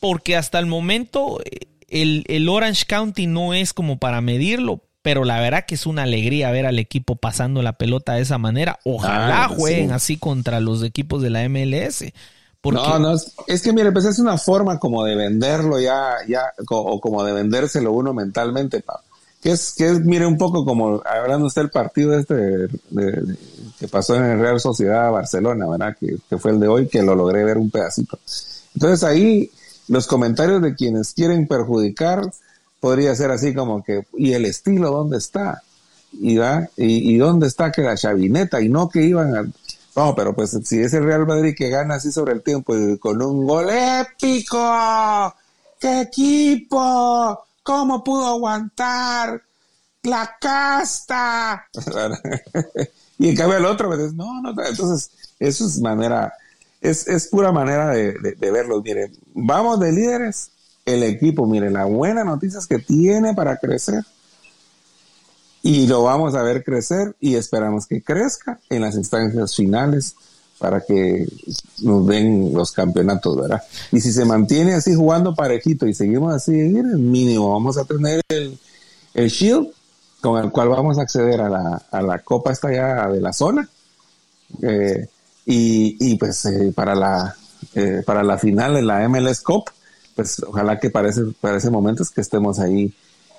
Porque 0.00 0.36
hasta 0.36 0.58
el 0.58 0.66
momento 0.66 1.40
eh, 1.44 1.68
el, 1.88 2.24
el 2.28 2.48
Orange 2.48 2.84
County 2.86 3.26
no 3.26 3.52
es 3.52 3.72
como 3.72 3.98
para 3.98 4.20
medirlo, 4.20 4.87
pero 5.08 5.24
la 5.24 5.40
verdad 5.40 5.64
que 5.66 5.74
es 5.74 5.86
una 5.86 6.02
alegría 6.02 6.50
ver 6.50 6.66
al 6.66 6.78
equipo 6.78 7.16
pasando 7.16 7.62
la 7.62 7.72
pelota 7.78 8.12
de 8.12 8.20
esa 8.20 8.36
manera. 8.36 8.78
Ojalá 8.84 9.48
jueguen 9.48 9.90
así 9.90 10.18
contra 10.18 10.60
los 10.60 10.82
equipos 10.82 11.22
de 11.22 11.30
la 11.30 11.48
MLS, 11.48 12.04
No, 12.62 12.98
no, 12.98 13.16
es 13.46 13.62
que 13.62 13.72
mire, 13.72 13.90
pues 13.90 14.04
es 14.04 14.18
una 14.18 14.36
forma 14.36 14.78
como 14.78 15.02
de 15.04 15.14
venderlo 15.14 15.80
ya, 15.80 16.16
ya, 16.28 16.42
o 16.68 17.00
como 17.00 17.24
de 17.24 17.32
vendérselo 17.32 17.92
uno 17.92 18.12
mentalmente, 18.12 18.84
Que 19.40 19.52
es, 19.52 19.72
que 19.78 19.88
es, 19.88 20.00
mire, 20.00 20.26
un 20.26 20.36
poco 20.36 20.66
como 20.66 21.00
hablando 21.06 21.46
usted 21.46 21.62
del 21.62 21.70
partido 21.70 22.12
este 22.18 22.68
que 23.78 23.88
pasó 23.88 24.14
en 24.14 24.24
el 24.24 24.40
Real 24.40 24.60
Sociedad 24.60 25.10
Barcelona, 25.10 25.68
¿verdad? 25.68 25.96
Que, 25.98 26.18
que, 26.28 26.36
fue 26.36 26.50
el 26.50 26.60
de 26.60 26.68
hoy, 26.68 26.86
que 26.86 27.02
lo 27.02 27.14
logré 27.14 27.44
ver 27.44 27.56
un 27.56 27.70
pedacito. 27.70 28.18
Entonces 28.74 29.02
ahí 29.04 29.50
los 29.88 30.06
comentarios 30.06 30.60
de 30.60 30.74
quienes 30.74 31.14
quieren 31.14 31.48
perjudicar 31.48 32.30
podría 32.80 33.14
ser 33.14 33.30
así 33.30 33.54
como 33.54 33.82
que, 33.82 34.04
¿y 34.16 34.32
el 34.32 34.44
estilo 34.44 34.90
dónde 34.90 35.18
está? 35.18 35.62
¿Y, 36.12 36.36
va? 36.36 36.68
¿Y, 36.76 37.16
dónde 37.18 37.46
está 37.46 37.70
que 37.70 37.82
la 37.82 37.96
chavineta? 37.96 38.60
Y 38.60 38.68
no 38.68 38.88
que 38.88 39.02
iban 39.02 39.36
a 39.36 39.46
no, 39.98 40.14
pero 40.14 40.32
pues 40.32 40.56
si 40.62 40.78
es 40.78 40.94
el 40.94 41.02
Real 41.02 41.26
Madrid 41.26 41.56
que 41.58 41.70
gana 41.70 41.96
así 41.96 42.12
sobre 42.12 42.32
el 42.32 42.42
tiempo 42.42 42.76
y 42.76 42.98
con 42.98 43.20
un 43.20 43.44
gol 43.44 43.66
épico, 43.68 45.34
¡qué 45.80 46.02
equipo! 46.02 47.44
¿Cómo 47.64 48.04
pudo 48.04 48.28
aguantar? 48.28 49.42
La 50.04 50.36
casta. 50.40 51.68
y 53.18 53.30
en 53.30 53.36
cambio 53.36 53.58
el 53.58 53.64
otro, 53.64 53.88
pues, 53.88 54.14
no, 54.14 54.40
no, 54.40 54.50
entonces 54.50 55.10
eso 55.40 55.66
es 55.66 55.80
manera, 55.80 56.32
es, 56.80 57.08
es 57.08 57.26
pura 57.26 57.50
manera 57.50 57.88
de, 57.88 58.12
de, 58.12 58.36
de 58.36 58.50
verlos. 58.52 58.84
Mire, 58.84 59.10
vamos 59.34 59.80
de 59.80 59.90
líderes, 59.90 60.52
el 60.94 61.02
equipo, 61.02 61.46
mire, 61.46 61.70
la 61.70 61.84
buena 61.84 62.24
noticia 62.24 62.58
es 62.58 62.66
que 62.66 62.78
tiene 62.78 63.34
para 63.34 63.56
crecer 63.56 64.04
y 65.62 65.86
lo 65.86 66.02
vamos 66.02 66.34
a 66.34 66.42
ver 66.42 66.64
crecer 66.64 67.14
y 67.20 67.34
esperamos 67.34 67.86
que 67.86 68.02
crezca 68.02 68.60
en 68.70 68.82
las 68.82 68.94
instancias 68.94 69.54
finales 69.54 70.14
para 70.58 70.80
que 70.80 71.26
nos 71.82 72.06
den 72.06 72.52
los 72.52 72.72
campeonatos, 72.72 73.36
¿verdad? 73.36 73.62
Y 73.92 74.00
si 74.00 74.12
se 74.12 74.24
mantiene 74.24 74.74
así 74.74 74.94
jugando 74.94 75.34
parejito 75.34 75.86
y 75.86 75.94
seguimos 75.94 76.34
así, 76.34 76.52
mínimo 76.52 77.52
vamos 77.52 77.76
a 77.78 77.84
tener 77.84 78.20
el, 78.28 78.58
el 79.14 79.28
Shield 79.28 79.68
con 80.20 80.42
el 80.42 80.50
cual 80.50 80.68
vamos 80.68 80.98
a 80.98 81.02
acceder 81.02 81.40
a 81.40 81.48
la, 81.48 81.82
a 81.90 82.02
la 82.02 82.18
Copa 82.20 82.50
esta 82.50 82.72
ya 82.72 83.08
de 83.08 83.20
la 83.20 83.32
zona. 83.32 83.68
Eh, 84.62 85.06
y, 85.46 85.96
y, 86.12 86.16
pues 86.16 86.44
eh, 86.46 86.72
para 86.74 86.94
la 86.94 87.36
eh, 87.74 88.02
para 88.04 88.38
final 88.38 88.74
de 88.74 88.82
la 88.82 89.08
MLS 89.08 89.40
Cup, 89.40 89.64
pues 90.18 90.42
ojalá 90.42 90.80
que 90.80 90.90
para 90.90 91.10
ese, 91.10 91.22
para 91.40 91.58
ese 91.58 91.70
momento 91.70 92.02
es 92.02 92.10
que 92.10 92.22
estemos 92.22 92.58
ahí 92.58 92.92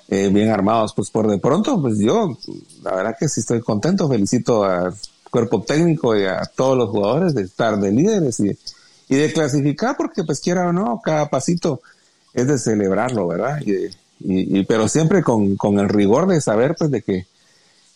eh, 0.08 0.30
bien 0.32 0.48
armados. 0.48 0.94
Pues 0.94 1.10
por 1.10 1.28
de 1.28 1.36
pronto, 1.36 1.78
pues 1.78 1.98
yo, 1.98 2.38
la 2.82 2.94
verdad 2.94 3.16
que 3.20 3.28
sí 3.28 3.40
estoy 3.40 3.60
contento, 3.60 4.08
felicito 4.08 4.64
al 4.64 4.94
cuerpo 5.30 5.62
técnico 5.62 6.16
y 6.16 6.24
a 6.24 6.40
todos 6.56 6.78
los 6.78 6.88
jugadores 6.88 7.34
de 7.34 7.42
estar 7.42 7.78
de 7.78 7.92
líderes 7.92 8.40
y, 8.40 8.56
y 9.10 9.14
de 9.14 9.30
clasificar, 9.30 9.94
porque 9.94 10.24
pues 10.24 10.40
quiera 10.40 10.70
o 10.70 10.72
no, 10.72 11.02
cada 11.04 11.28
pasito 11.28 11.82
es 12.32 12.46
de 12.46 12.58
celebrarlo, 12.58 13.28
¿verdad? 13.28 13.60
Y, 13.60 13.90
y, 14.20 14.64
pero 14.64 14.88
siempre 14.88 15.22
con, 15.22 15.56
con, 15.56 15.78
el 15.80 15.90
rigor 15.90 16.28
de 16.28 16.40
saber 16.40 16.76
pues 16.78 16.90
de 16.90 17.02
que 17.02 17.26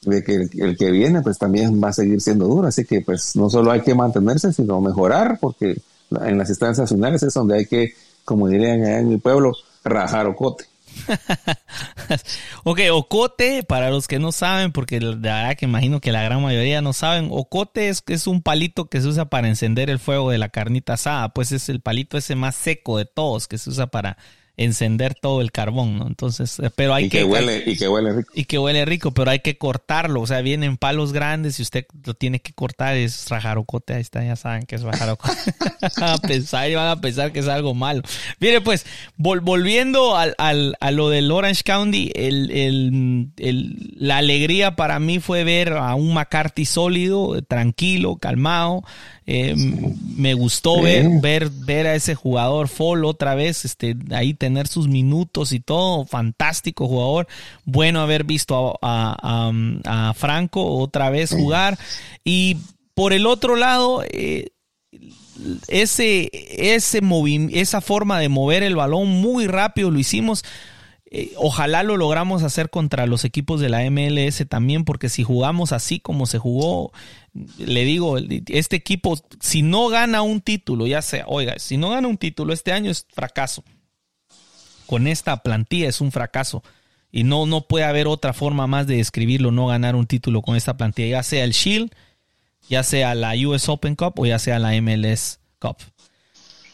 de 0.03 0.23
que 0.23 0.51
el, 0.63 0.77
que 0.77 0.91
viene 0.91 1.23
pues 1.23 1.39
también 1.39 1.83
va 1.83 1.89
a 1.89 1.95
seguir 1.95 2.21
siendo 2.21 2.47
duro, 2.49 2.69
así 2.69 2.85
que 2.85 3.01
pues 3.01 3.35
no 3.35 3.49
solo 3.49 3.71
hay 3.71 3.81
que 3.81 3.95
mantenerse, 3.95 4.53
sino 4.53 4.79
mejorar, 4.83 5.39
porque 5.41 5.79
en 6.21 6.37
las 6.37 6.51
instancias 6.51 6.91
finales 6.91 7.23
es 7.23 7.33
donde 7.33 7.57
hay 7.57 7.65
que, 7.65 7.95
como 8.25 8.49
dirían 8.49 8.85
en 8.85 9.09
mi 9.09 9.17
pueblo, 9.19 9.53
rajar 9.85 10.27
o 10.27 10.37
cote. 10.37 10.65
ok, 12.65 12.81
ocote, 12.93 13.63
para 13.63 13.91
los 13.91 14.07
que 14.07 14.19
no 14.19 14.33
saben, 14.33 14.73
porque 14.73 15.01
de 15.01 15.17
verdad 15.17 15.57
que 15.57 15.65
imagino 15.65 16.01
que 16.01 16.13
la 16.13 16.23
gran 16.23 16.43
mayoría 16.43 16.83
no 16.83 16.93
saben, 16.93 17.29
ocote 17.31 17.89
es, 17.89 18.03
es 18.07 18.27
un 18.27 18.43
palito 18.43 18.87
que 18.87 19.01
se 19.01 19.09
usa 19.09 19.27
para 19.27 19.49
encender 19.49 19.91
el 19.91 19.99
fuego 19.99 20.31
de 20.31 20.39
la 20.39 20.49
carnita 20.49 20.95
asada, 20.95 21.31
pues 21.31 21.53
es 21.53 21.69
el 21.69 21.81
palito 21.81 22.17
ese 22.17 22.37
más 22.37 22.55
seco 22.55 22.99
de 22.99 23.05
todos 23.05 23.49
que 23.49 23.59
se 23.59 23.71
usa 23.71 23.89
para 23.89 24.17
encender 24.57 25.15
todo 25.15 25.41
el 25.41 25.51
carbón, 25.51 25.99
¿no? 25.99 26.07
Entonces, 26.07 26.61
eh, 26.61 26.71
pero 26.75 26.95
hay 26.95 27.07
y 27.07 27.09
que, 27.09 27.25
huele 27.25 27.65
y 27.67 27.77
que 27.77 27.89
huele 27.89 28.13
rico. 28.13 28.33
Y 28.35 28.45
que 28.45 28.59
huele 28.59 28.85
rico, 28.85 29.11
pero 29.13 29.31
hay 29.31 29.41
que 29.41 29.59
cortarlo, 29.59 30.21
o 30.21 30.27
sea, 30.27 30.41
vienen 30.43 30.77
palos 30.77 31.13
grandes 31.13 31.59
y 31.59 31.63
usted 31.63 31.87
lo 32.05 32.15
tiene 32.15 32.41
que 32.41 32.53
cortar, 32.53 32.97
es 32.97 33.29
rajarocote, 33.29 33.95
ahí 33.95 34.01
está, 34.01 34.25
ya 34.25 34.37
saben 34.37 34.63
que 34.63 34.77
es 34.77 34.83
rajarocote. 34.83 35.35
a 35.97 36.19
pensar 36.19 36.71
y 36.71 36.75
van 36.75 36.89
a 36.89 37.01
pensar 37.01 37.33
que 37.33 37.41
es 37.41 37.49
algo 37.49 37.75
malo. 37.75 38.03
Mire, 38.39 38.61
pues, 38.61 38.87
volviendo 39.17 40.17
al, 40.17 40.35
al, 40.39 40.77
a 40.81 40.91
lo 40.93 41.11
del 41.11 41.33
Orange 41.33 41.63
County, 41.65 42.13
el, 42.15 42.51
el, 42.53 43.31
el, 43.39 43.95
la 43.97 44.19
alegría 44.19 44.77
para 44.77 45.01
mí 45.01 45.19
fue 45.19 45.43
ver 45.43 45.73
a 45.73 45.95
un 45.97 46.15
McCarthy 46.15 46.65
sólido, 46.65 47.43
tranquilo, 47.43 48.17
calmado, 48.17 48.85
eh, 49.27 49.55
me 49.57 50.35
gustó 50.35 50.83
ver, 50.83 51.07
ver, 51.23 51.49
ver 51.49 51.87
a 51.87 51.95
ese 51.95 52.15
jugador 52.15 52.69
Fall 52.69 53.07
otra 53.07 53.35
vez, 53.35 53.65
este, 53.65 53.97
ahí 54.11 54.35
tener 54.45 54.69
sus 54.69 54.89
minutos 54.89 55.53
y 55.53 55.61
todo, 55.61 56.05
fantástico 56.05 56.87
jugador, 56.87 57.27
bueno 57.65 58.03
haber 58.03 58.25
visto 58.25 58.79
a, 58.83 60.13
Franco 60.15 60.67
otra 60.67 61.09
vez 61.09 61.31
jugar. 61.31 61.79
Y 62.25 62.59
por 62.93 63.15
el 63.15 63.25
otro 63.25 63.57
lado, 63.57 64.05
eh, 64.11 64.51
ese, 65.69 66.29
ese 66.33 67.01
esa 67.53 67.81
forma 67.81 68.21
de 68.21 68.29
mover 68.29 68.63
el 68.63 68.77
balón 68.77 69.09
muy 69.09 69.47
rápido 69.47 69.91
lo 69.91 69.99
hicimos. 69.99 70.45
Eh, 71.07 71.33
ojalá 71.37 71.83
lo 71.83 71.97
logramos 71.97 72.43
hacer 72.43 72.69
contra 72.69 73.07
los 73.07 73.25
equipos 73.25 73.61
de 73.61 73.71
la 73.71 73.89
MLS 73.91 74.47
también, 74.47 74.85
porque 74.85 75.09
si 75.09 75.23
jugamos 75.23 75.73
así 75.73 76.01
como 76.01 76.27
se 76.27 76.39
jugó, 76.39 76.93
le 77.57 77.85
digo, 77.85 78.19
este 78.19 78.77
equipo, 78.77 79.19
si 79.41 79.63
no 79.63 79.89
gana 79.89 80.21
un 80.21 80.43
título, 80.43 80.87
ya 80.87 81.01
sea, 81.01 81.25
oiga, 81.29 81.59
si 81.59 81.79
no 81.79 81.91
gana 81.91 82.09
un 82.09 82.19
título 82.19 82.53
este 82.53 82.73
año 82.73 82.91
es 82.91 83.07
fracaso. 83.11 83.65
Con 84.87 85.07
esta 85.07 85.43
plantilla 85.43 85.89
es 85.89 86.01
un 86.01 86.13
fracaso. 86.13 86.63
Y 87.11 87.25
no, 87.25 87.47
no 87.47 87.63
puede 87.69 87.85
haber 87.85 88.09
otra 88.09 88.33
forma 88.33 88.67
más 88.67 88.87
de 88.87 88.97
describirlo, 88.97 89.53
no 89.53 89.69
ganar 89.69 89.95
un 89.95 90.07
título 90.07 90.43
con 90.43 90.57
esta 90.57 90.77
plantilla, 90.77 91.19
ya 91.19 91.23
sea 91.23 91.45
el 91.45 91.53
Shield, 91.53 91.93
ya 92.69 92.83
sea 92.83 93.15
la 93.15 93.35
US 93.47 93.69
Open 93.69 93.95
Cup 93.95 94.15
o 94.19 94.27
ya 94.27 94.39
sea 94.39 94.59
la 94.59 94.73
MLS 94.81 95.39
Cup. 95.61 95.77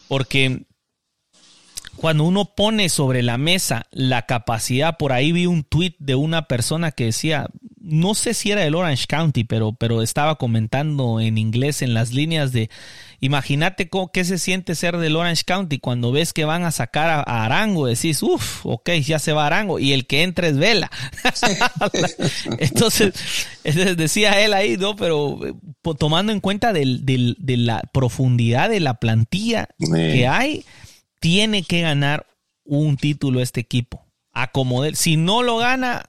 Porque 0.07 0.65
cuando 1.95 2.23
uno 2.23 2.45
pone 2.55 2.89
sobre 2.89 3.21
la 3.21 3.37
mesa 3.37 3.85
la 3.91 4.25
capacidad, 4.25 4.97
por 4.97 5.11
ahí 5.11 5.31
vi 5.31 5.45
un 5.45 5.63
tweet 5.63 5.95
de 5.99 6.15
una 6.15 6.47
persona 6.47 6.91
que 6.91 7.05
decía, 7.05 7.47
no 7.79 8.15
sé 8.15 8.33
si 8.33 8.51
era 8.51 8.61
del 8.61 8.75
Orange 8.75 9.05
County, 9.07 9.43
pero, 9.43 9.73
pero 9.73 10.01
estaba 10.01 10.35
comentando 10.35 11.19
en 11.19 11.37
inglés 11.37 11.81
en 11.81 11.93
las 11.93 12.13
líneas 12.13 12.51
de, 12.51 12.69
imagínate 13.21 13.89
qué 14.11 14.25
se 14.25 14.37
siente 14.37 14.75
ser 14.75 14.97
del 14.97 15.15
Orange 15.15 15.43
County 15.45 15.79
cuando 15.79 16.11
ves 16.11 16.33
que 16.33 16.43
van 16.43 16.63
a 16.63 16.71
sacar 16.71 17.09
a, 17.09 17.45
Arango, 17.45 17.85
decís, 17.85 18.21
uff, 18.23 18.65
ok, 18.65 18.89
ya 19.03 19.19
se 19.19 19.31
va 19.31 19.45
Arango, 19.45 19.79
y 19.79 19.93
el 19.93 20.07
que 20.07 20.23
entra 20.23 20.47
es 20.47 20.57
Vela. 20.57 20.91
entonces, 22.57 23.13
decía 23.63 24.43
él 24.43 24.53
ahí, 24.53 24.75
¿no? 24.75 24.95
Pero 24.95 25.39
eh, 25.47 25.53
tomando 25.97 26.31
en 26.33 26.39
cuenta 26.39 26.73
de 26.73 27.55
la 27.57 27.81
profundidad 27.93 28.69
de 28.69 28.79
la 28.79 28.95
plantilla 28.95 29.69
que 29.77 30.27
hay, 30.27 30.65
tiene 31.19 31.63
que 31.63 31.81
ganar 31.81 32.25
un 32.65 32.97
título 32.97 33.41
este 33.41 33.61
equipo. 33.61 34.05
Acomodar. 34.33 34.95
Si 34.95 35.15
no 35.15 35.43
lo 35.43 35.57
gana, 35.57 36.05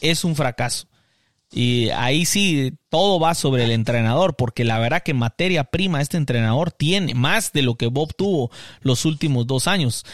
es 0.00 0.22
un 0.24 0.36
fracaso. 0.36 0.86
Y 1.54 1.90
ahí 1.90 2.26
sí, 2.26 2.72
todo 2.88 3.20
va 3.20 3.34
sobre 3.34 3.62
el 3.62 3.70
entrenador, 3.70 4.34
porque 4.34 4.64
la 4.64 4.80
verdad 4.80 5.04
que 5.04 5.14
materia 5.14 5.62
prima 5.62 6.00
este 6.00 6.16
entrenador 6.16 6.72
tiene 6.72 7.14
más 7.14 7.52
de 7.52 7.62
lo 7.62 7.76
que 7.76 7.86
Bob 7.86 8.12
tuvo 8.16 8.50
los 8.82 9.04
últimos 9.04 9.46
dos 9.46 9.68
años. 9.68 10.04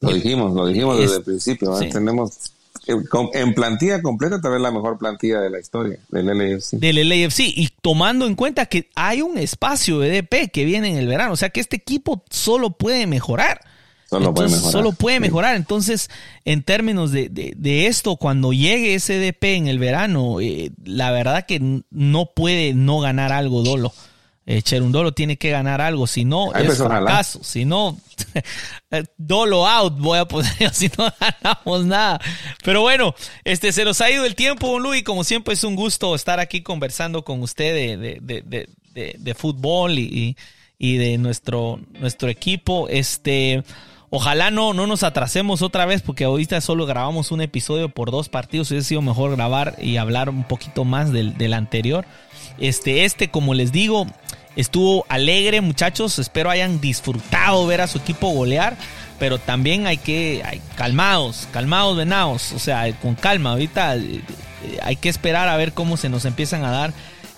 Lo 0.00 0.12
dijimos, 0.12 0.52
lo 0.52 0.66
dijimos 0.66 0.98
desde 0.98 1.16
el 1.16 1.22
principio. 1.22 1.74
Tenemos 1.90 2.52
en 2.86 3.54
plantilla 3.54 4.02
completa 4.02 4.40
tal 4.40 4.52
vez 4.52 4.60
la 4.60 4.70
mejor 4.70 4.98
plantilla 4.98 5.40
de 5.40 5.50
la 5.50 5.60
historia 5.60 5.98
del 6.10 6.26
LAFC. 6.26 6.72
Del 6.72 7.08
LAFC 7.08 7.40
y 7.40 7.68
tomando 7.80 8.26
en 8.26 8.34
cuenta 8.34 8.66
que 8.66 8.90
hay 8.94 9.22
un 9.22 9.38
espacio 9.38 10.00
de 10.00 10.10
DP 10.10 10.50
que 10.52 10.64
viene 10.64 10.90
en 10.90 10.96
el 10.96 11.06
verano, 11.06 11.32
o 11.32 11.36
sea 11.36 11.50
que 11.50 11.60
este 11.60 11.76
equipo 11.76 12.24
solo 12.30 12.70
puede 12.70 13.06
mejorar. 13.06 13.60
Solo 14.10 14.34
puede 14.34 14.48
mejorar. 14.48 14.72
Solo 14.72 14.92
puede 14.92 15.20
mejorar. 15.20 15.54
Entonces, 15.54 16.10
en 16.44 16.64
términos 16.64 17.12
de, 17.12 17.28
de, 17.28 17.86
esto, 17.86 18.16
cuando 18.16 18.52
llegue 18.52 18.94
ese 18.94 19.18
DP 19.18 19.44
en 19.44 19.68
el 19.68 19.78
verano, 19.78 20.40
eh, 20.40 20.72
la 20.84 21.12
verdad 21.12 21.46
que 21.46 21.82
no 21.90 22.26
puede 22.34 22.74
no 22.74 22.98
ganar 22.98 23.30
algo 23.32 23.62
Dolo. 23.62 23.92
Eh, 24.46 24.62
Cherundolo 24.62 25.12
tiene 25.12 25.36
que 25.36 25.50
ganar 25.50 25.80
algo, 25.80 26.08
si 26.08 26.24
no 26.24 26.52
es 26.54 26.76
fracaso, 26.76 27.38
si 27.44 27.64
no 27.64 28.00
eh, 28.90 29.04
Dolo 29.16 29.68
out 29.68 29.96
voy 29.98 30.18
a 30.18 30.24
poner, 30.24 30.50
si 30.72 30.90
no 30.98 31.12
ganamos 31.20 31.84
nada. 31.84 32.20
Pero 32.64 32.80
bueno, 32.80 33.14
este 33.44 33.70
se 33.70 33.84
nos 33.84 34.00
ha 34.00 34.10
ido 34.10 34.24
el 34.24 34.34
tiempo, 34.34 34.66
don 34.66 34.82
Luis, 34.82 35.04
como 35.04 35.22
siempre 35.22 35.54
es 35.54 35.62
un 35.62 35.76
gusto 35.76 36.16
estar 36.16 36.40
aquí 36.40 36.62
conversando 36.62 37.24
con 37.24 37.42
usted 37.42 37.96
de, 37.96 38.66
de 38.92 39.34
fútbol 39.34 40.00
y, 40.00 40.36
y, 40.78 40.96
de 40.96 41.16
nuestro, 41.16 41.78
nuestro 42.00 42.28
equipo. 42.28 42.88
Este 42.88 43.62
Ojalá 44.12 44.50
no, 44.50 44.74
no 44.74 44.88
nos 44.88 45.04
atrasemos 45.04 45.62
otra 45.62 45.86
vez 45.86 46.02
porque 46.02 46.24
ahorita 46.24 46.60
solo 46.60 46.84
grabamos 46.84 47.30
un 47.30 47.42
episodio 47.42 47.88
por 47.88 48.10
dos 48.10 48.28
partidos. 48.28 48.68
Hubiese 48.72 48.88
sido 48.88 49.02
mejor 49.02 49.36
grabar 49.36 49.76
y 49.80 49.98
hablar 49.98 50.28
un 50.28 50.42
poquito 50.42 50.84
más 50.84 51.12
del, 51.12 51.38
del 51.38 51.54
anterior. 51.54 52.04
Este, 52.58 53.04
este, 53.04 53.30
como 53.30 53.54
les 53.54 53.70
digo, 53.70 54.08
estuvo 54.56 55.06
alegre, 55.08 55.60
muchachos. 55.60 56.18
Espero 56.18 56.50
hayan 56.50 56.80
disfrutado 56.80 57.64
ver 57.68 57.82
a 57.82 57.86
su 57.86 57.98
equipo 57.98 58.30
golear. 58.30 58.76
Pero 59.20 59.38
también 59.38 59.86
hay 59.86 59.98
que, 59.98 60.42
hay, 60.44 60.60
calmados, 60.74 61.46
calmados 61.52 61.96
venados. 61.96 62.50
O 62.50 62.58
sea, 62.58 62.92
con 62.98 63.14
calma. 63.14 63.52
Ahorita 63.52 63.94
eh, 63.94 64.22
hay 64.82 64.96
que 64.96 65.08
esperar 65.08 65.48
a 65.48 65.56
ver 65.56 65.72
cómo 65.72 65.96
se 65.96 66.08
nos 66.08 66.24
empiezan 66.24 66.64
a 66.64 66.72
dar. 66.72 66.92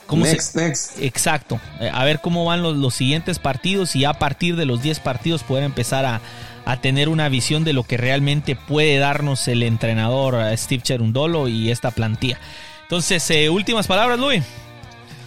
Cómo 0.07 0.25
next, 0.25 0.57
next. 0.57 0.99
Exacto. 1.01 1.61
Eh, 1.81 1.91
a 1.93 2.03
ver 2.05 2.20
cómo 2.20 2.47
van 2.47 2.62
los, 2.62 2.79
los 2.79 2.95
siguientes 2.95 3.39
partidos 3.39 3.95
y 3.95 4.07
a 4.07 4.14
partir 4.14 4.57
de 4.57 4.64
los 4.64 4.83
10 4.83 5.01
partidos 5.01 5.43
poder 5.43 5.64
empezar 5.64 6.05
a, 6.05 6.20
a 6.65 6.81
tener 6.81 7.09
una 7.09 7.29
visión 7.29 7.65
de 7.65 7.73
lo 7.73 7.85
que 7.85 7.97
realmente 7.97 8.57
puede 8.57 8.99
darnos 8.99 9.49
el 9.49 9.63
entrenador 9.63 10.35
eh, 10.37 10.57
Steve 10.57 10.83
Cherundolo 10.83 11.49
y 11.49 11.71
esta 11.71 11.91
plantilla. 11.91 12.39
Entonces, 12.83 13.29
eh, 13.31 13.49
últimas 13.51 13.87
palabras, 13.87 14.19
Luis. 14.19 14.43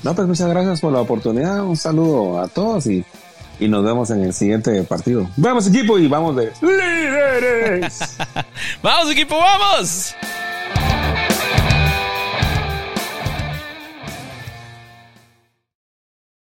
No, 0.03 0.13
pues 0.13 0.27
muchas 0.27 0.47
gracias 0.49 0.81
por 0.81 0.93
la 0.93 1.01
oportunidad. 1.01 1.63
Un 1.63 1.77
saludo 1.77 2.39
a 2.39 2.47
todos 2.47 2.85
y, 2.85 3.03
y 3.59 3.67
nos 3.67 3.83
vemos 3.83 4.11
en 4.11 4.23
el 4.23 4.33
siguiente 4.33 4.83
partido. 4.83 5.27
Vamos 5.35 5.67
equipo 5.67 5.97
y 5.97 6.07
vamos 6.07 6.35
de 6.35 6.51
líderes. 6.61 8.17
vamos 8.83 9.11
equipo, 9.11 9.35
vamos. 9.37 10.15